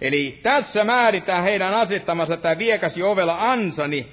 Eli 0.00 0.40
tässä 0.42 0.84
määritään 0.84 1.42
heidän 1.42 1.74
asettamansa 1.74 2.36
tämä 2.36 2.58
viekasi 2.58 3.02
ovella 3.02 3.50
ansa, 3.52 3.88
niin 3.88 4.12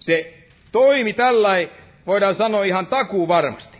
se 0.00 0.34
toimi 0.72 1.12
tällä, 1.12 1.50
voidaan 2.06 2.34
sanoa 2.34 2.64
ihan 2.64 2.86
takuu 2.86 3.28
varmasti. 3.28 3.78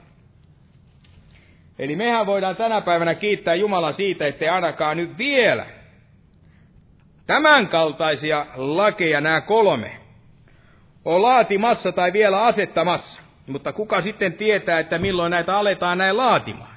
Eli 1.79 1.97
mehän 1.97 2.27
voidaan 2.27 2.57
tänä 2.57 2.81
päivänä 2.81 3.15
kiittää 3.15 3.55
Jumala 3.55 3.93
siitä, 3.93 4.27
ettei 4.27 4.49
ainakaan 4.49 4.97
nyt 4.97 5.19
vielä 5.19 5.67
tämänkaltaisia 7.27 8.47
lakeja 8.55 9.21
nämä 9.21 9.41
kolme 9.41 10.01
on 11.05 11.23
laatimassa 11.23 11.93
tai 11.93 12.13
vielä 12.13 12.43
asettamassa. 12.43 13.23
Mutta 13.47 13.73
kuka 13.73 14.03
sitten 14.03 14.33
tietää, 14.33 14.79
että 14.79 14.99
milloin 14.99 15.31
näitä 15.31 15.57
aletaan 15.57 15.99
näin 15.99 16.17
laatimaan? 16.17 16.77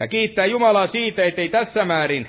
Ja 0.00 0.08
kiittää 0.08 0.46
Jumalaa 0.46 0.86
siitä, 0.86 1.24
ettei 1.24 1.48
tässä 1.48 1.84
määrin 1.84 2.28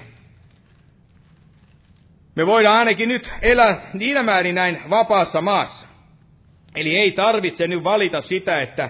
me 2.38 2.45
voidaan 2.45 2.78
ainakin 2.78 3.10
nyt 3.10 3.32
elää 3.41 3.82
niinä 3.94 4.24
määrin 4.24 4.56
näin 4.56 4.82
vapaassa 4.90 5.41
maassa. 5.41 5.88
Eli 6.76 6.98
ei 6.98 7.11
tarvitse 7.11 7.68
nyt 7.68 7.84
valita 7.84 8.22
sitä, 8.22 8.61
että 8.61 8.90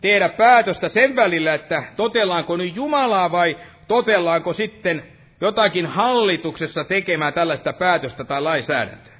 tehdä 0.00 0.28
päätöstä 0.28 0.88
sen 0.88 1.16
välillä, 1.16 1.54
että 1.54 1.82
totellaanko 1.96 2.56
nyt 2.56 2.76
Jumalaa 2.76 3.32
vai 3.32 3.56
totellaanko 3.88 4.52
sitten 4.52 5.11
jotakin 5.42 5.86
hallituksessa 5.86 6.84
tekemään 6.84 7.32
tällaista 7.32 7.72
päätöstä 7.72 8.24
tai 8.24 8.42
lainsäädäntöä. 8.42 9.12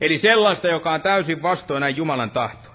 Eli 0.00 0.18
sellaista, 0.18 0.68
joka 0.68 0.92
on 0.92 1.00
täysin 1.02 1.42
vastoin 1.42 1.96
Jumalan 1.96 2.30
tahtoa. 2.30 2.74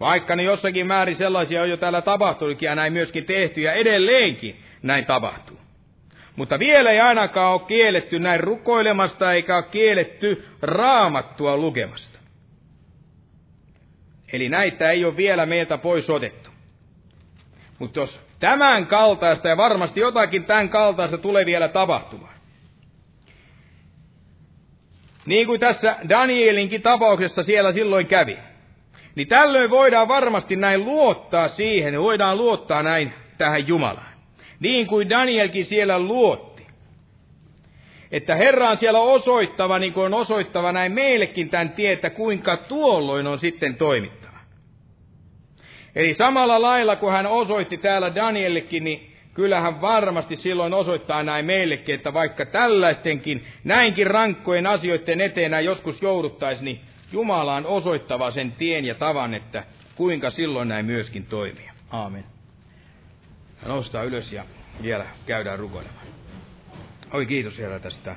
Vaikka 0.00 0.36
ne 0.36 0.42
jossakin 0.42 0.86
määrin 0.86 1.16
sellaisia 1.16 1.62
on 1.62 1.70
jo 1.70 1.76
täällä 1.76 2.02
tapahtunutkin 2.02 2.66
ja 2.66 2.74
näin 2.74 2.92
myöskin 2.92 3.24
tehty 3.24 3.60
ja 3.60 3.72
edelleenkin 3.72 4.62
näin 4.82 5.06
tapahtuu. 5.06 5.60
Mutta 6.36 6.58
vielä 6.58 6.90
ei 6.90 7.00
ainakaan 7.00 7.52
ole 7.52 7.60
kielletty 7.68 8.18
näin 8.18 8.40
rukoilemasta 8.40 9.32
eikä 9.32 9.56
ole 9.56 9.64
kielletty 9.70 10.48
raamattua 10.62 11.56
lukemasta. 11.56 12.18
Eli 14.32 14.48
näitä 14.48 14.90
ei 14.90 15.04
ole 15.04 15.16
vielä 15.16 15.46
meiltä 15.46 15.78
pois 15.78 16.10
otettu. 16.10 16.50
Mutta 17.78 18.00
jos 18.00 18.27
tämän 18.40 18.86
kaltaista 18.86 19.48
ja 19.48 19.56
varmasti 19.56 20.00
jotakin 20.00 20.44
tämän 20.44 20.68
kaltaista 20.68 21.18
tulee 21.18 21.46
vielä 21.46 21.68
tapahtumaan. 21.68 22.38
Niin 25.26 25.46
kuin 25.46 25.60
tässä 25.60 25.96
Danielinkin 26.08 26.82
tapauksessa 26.82 27.42
siellä 27.42 27.72
silloin 27.72 28.06
kävi. 28.06 28.38
Niin 29.14 29.28
tällöin 29.28 29.70
voidaan 29.70 30.08
varmasti 30.08 30.56
näin 30.56 30.84
luottaa 30.84 31.48
siihen, 31.48 32.00
voidaan 32.00 32.36
luottaa 32.36 32.82
näin 32.82 33.12
tähän 33.38 33.68
Jumalaan. 33.68 34.14
Niin 34.60 34.86
kuin 34.86 35.10
Danielkin 35.10 35.64
siellä 35.64 35.98
luotti. 35.98 36.66
Että 38.12 38.34
Herra 38.34 38.70
on 38.70 38.76
siellä 38.76 39.00
osoittava, 39.00 39.78
niin 39.78 39.92
kuin 39.92 40.06
on 40.06 40.14
osoittava 40.14 40.72
näin 40.72 40.92
meillekin 40.92 41.50
tämän 41.50 41.70
tietä, 41.70 42.10
kuinka 42.10 42.56
tuolloin 42.56 43.26
on 43.26 43.40
sitten 43.40 43.74
toimittava. 43.76 44.17
Eli 45.98 46.14
samalla 46.14 46.62
lailla, 46.62 46.96
kun 46.96 47.12
hän 47.12 47.26
osoitti 47.26 47.78
täällä 47.78 48.14
Daniellekin, 48.14 48.84
niin 48.84 49.16
kyllähän 49.34 49.80
varmasti 49.80 50.36
silloin 50.36 50.74
osoittaa 50.74 51.22
näin 51.22 51.44
meillekin, 51.44 51.94
että 51.94 52.14
vaikka 52.14 52.46
tällaistenkin, 52.46 53.46
näinkin 53.64 54.06
rankkojen 54.06 54.66
asioiden 54.66 55.20
eteen 55.20 55.64
joskus 55.64 56.02
jouduttaisiin, 56.02 56.64
niin 56.64 56.80
Jumala 57.12 57.54
on 57.54 57.66
osoittava 57.66 58.30
sen 58.30 58.52
tien 58.52 58.84
ja 58.84 58.94
tavan, 58.94 59.34
että 59.34 59.64
kuinka 59.94 60.30
silloin 60.30 60.68
näin 60.68 60.86
myöskin 60.86 61.26
toimia. 61.26 61.72
Aamen. 61.90 62.24
Ja 63.92 64.02
ylös 64.02 64.32
ja 64.32 64.44
vielä 64.82 65.06
käydään 65.26 65.58
rukoilemaan. 65.58 66.06
Oi 67.12 67.26
kiitos 67.26 67.58
Herra 67.58 67.78
tästä 67.78 68.16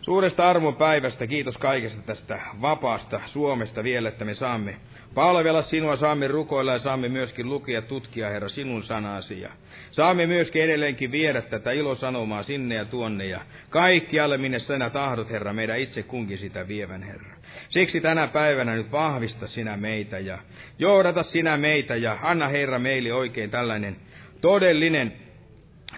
suuresta 0.00 0.50
armon 0.50 0.76
päivästä. 0.76 1.26
Kiitos 1.26 1.58
kaikesta 1.58 2.02
tästä 2.02 2.40
vapaasta 2.60 3.20
Suomesta 3.26 3.84
vielä, 3.84 4.08
että 4.08 4.24
me 4.24 4.34
saamme 4.34 4.76
palvella 5.14 5.62
sinua, 5.62 5.96
saamme 5.96 6.28
rukoilla 6.28 6.72
ja 6.72 6.78
saamme 6.78 7.08
myöskin 7.08 7.48
lukea 7.48 7.82
tutkia, 7.82 8.28
Herra, 8.28 8.48
sinun 8.48 8.82
sanasi. 8.82 9.40
Ja 9.40 9.50
saamme 9.90 10.26
myöskin 10.26 10.62
edelleenkin 10.62 11.12
viedä 11.12 11.42
tätä 11.42 11.72
ilosanomaa 11.72 12.42
sinne 12.42 12.74
ja 12.74 12.84
tuonne 12.84 13.26
ja 13.26 13.40
kaikkialle, 13.70 14.38
minne 14.38 14.58
sinä 14.58 14.90
tahdot, 14.90 15.30
Herra, 15.30 15.52
meidän 15.52 15.78
itse 15.78 16.02
kunkin 16.02 16.38
sitä 16.38 16.68
vievän, 16.68 17.02
Herra. 17.02 17.36
Siksi 17.68 18.00
tänä 18.00 18.26
päivänä 18.26 18.74
nyt 18.74 18.92
vahvista 18.92 19.46
sinä 19.46 19.76
meitä 19.76 20.18
ja 20.18 20.38
johdata 20.78 21.22
sinä 21.22 21.56
meitä 21.56 21.96
ja 21.96 22.18
anna, 22.22 22.48
Herra, 22.48 22.78
meille 22.78 23.12
oikein 23.12 23.50
tällainen 23.50 23.96
todellinen 24.40 25.23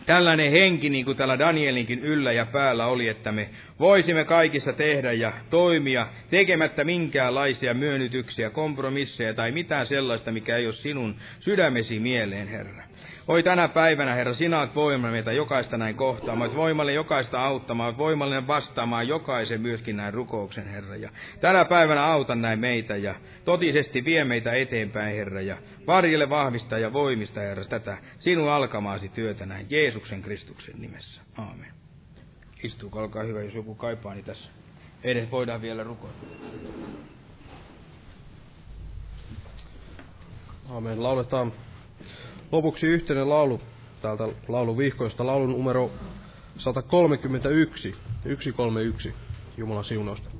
tällainen 0.06 0.52
henki, 0.52 0.90
niin 0.90 1.05
kuin 1.05 1.16
täällä 1.16 1.39
Danielinkin 1.39 1.98
yllä 1.98 2.32
ja 2.32 2.47
päällä 2.47 2.86
oli, 2.86 3.09
että 3.09 3.32
me 3.32 3.48
voisimme 3.78 4.24
kaikissa 4.24 4.73
tehdä 4.73 5.12
ja 5.12 5.32
toimia 5.51 6.06
tekemättä 6.31 6.85
minkäänlaisia 6.85 7.74
myönnytyksiä, 7.74 8.51
kompromisseja 8.51 9.35
tai 9.35 9.52
mitään 9.52 9.86
sellaista, 9.86 10.32
mikä 10.32 10.56
ei 10.56 10.66
ole 10.66 10.74
sinun 10.74 11.16
sydämesi 11.40 11.98
mieleen, 12.01 12.48
Herra. 12.48 12.85
Oi 13.28 13.43
tänä 13.43 13.69
päivänä, 13.69 14.15
Herra, 14.15 14.35
sinä 14.35 14.61
olet 14.61 14.74
voimallinen 14.74 15.12
meitä 15.12 15.32
jokaista 15.32 15.78
näin 15.78 15.94
kohtaamaan, 15.94 16.48
olet 16.51 16.57
voimallinen 16.57 16.97
jokaista 16.97 17.44
auttamaan, 17.44 17.86
olet 17.86 17.98
voimallinen 17.98 18.47
vastaamaan 18.47 19.09
jokaisen 19.09 19.61
myöskin 19.61 19.97
näin 19.97 20.15
rukouksen, 20.15 20.66
Herra. 20.66 20.97
Ja 20.97 21.11
tänä 21.40 21.65
päivänä 21.65 22.05
auta 22.05 22.35
näin 22.35 22.59
meitä 22.59 22.97
ja 22.97 23.15
totisesti 23.44 24.05
vie 24.05 24.24
meitä 24.24 24.53
eteenpäin, 24.53 25.16
Herra, 25.16 25.40
ja 25.40 25.57
varjelle 25.86 26.28
vahvista 26.31 26.78
ja 26.78 26.93
voimista, 26.93 27.40
Herra, 27.40 27.65
tätä 27.65 27.98
sinun 28.19 28.51
alkamaasi 28.51 29.09
työtä 29.09 29.47
näin 29.47 29.66
Jeesuksen 29.70 30.23
Kristuksen 30.23 30.74
nimessä. 30.78 31.23
Aamen. 31.39 31.73
Istuu, 32.62 32.90
olkaa 32.93 33.23
hyvä, 33.23 33.43
jos 33.43 33.55
joku 33.55 33.74
kaipaa, 33.74 34.15
niin 34.15 34.24
tässä 34.24 34.51
edes 35.05 35.31
voidaan 35.31 35.62
vielä 35.62 35.85
rukoilla. 35.85 36.19
Aamen. 40.69 41.03
Lauletaan 41.03 41.53
lopuksi 42.52 42.86
yhteinen 42.86 43.28
laulu 43.28 43.60
täältä 44.02 44.28
lauluvihkoista, 44.48 45.27
laulun 45.27 45.51
numero 45.51 45.90
131, 46.59 47.94
131, 48.23 49.14
Jumalan 49.56 49.85
siunausta. 49.85 50.35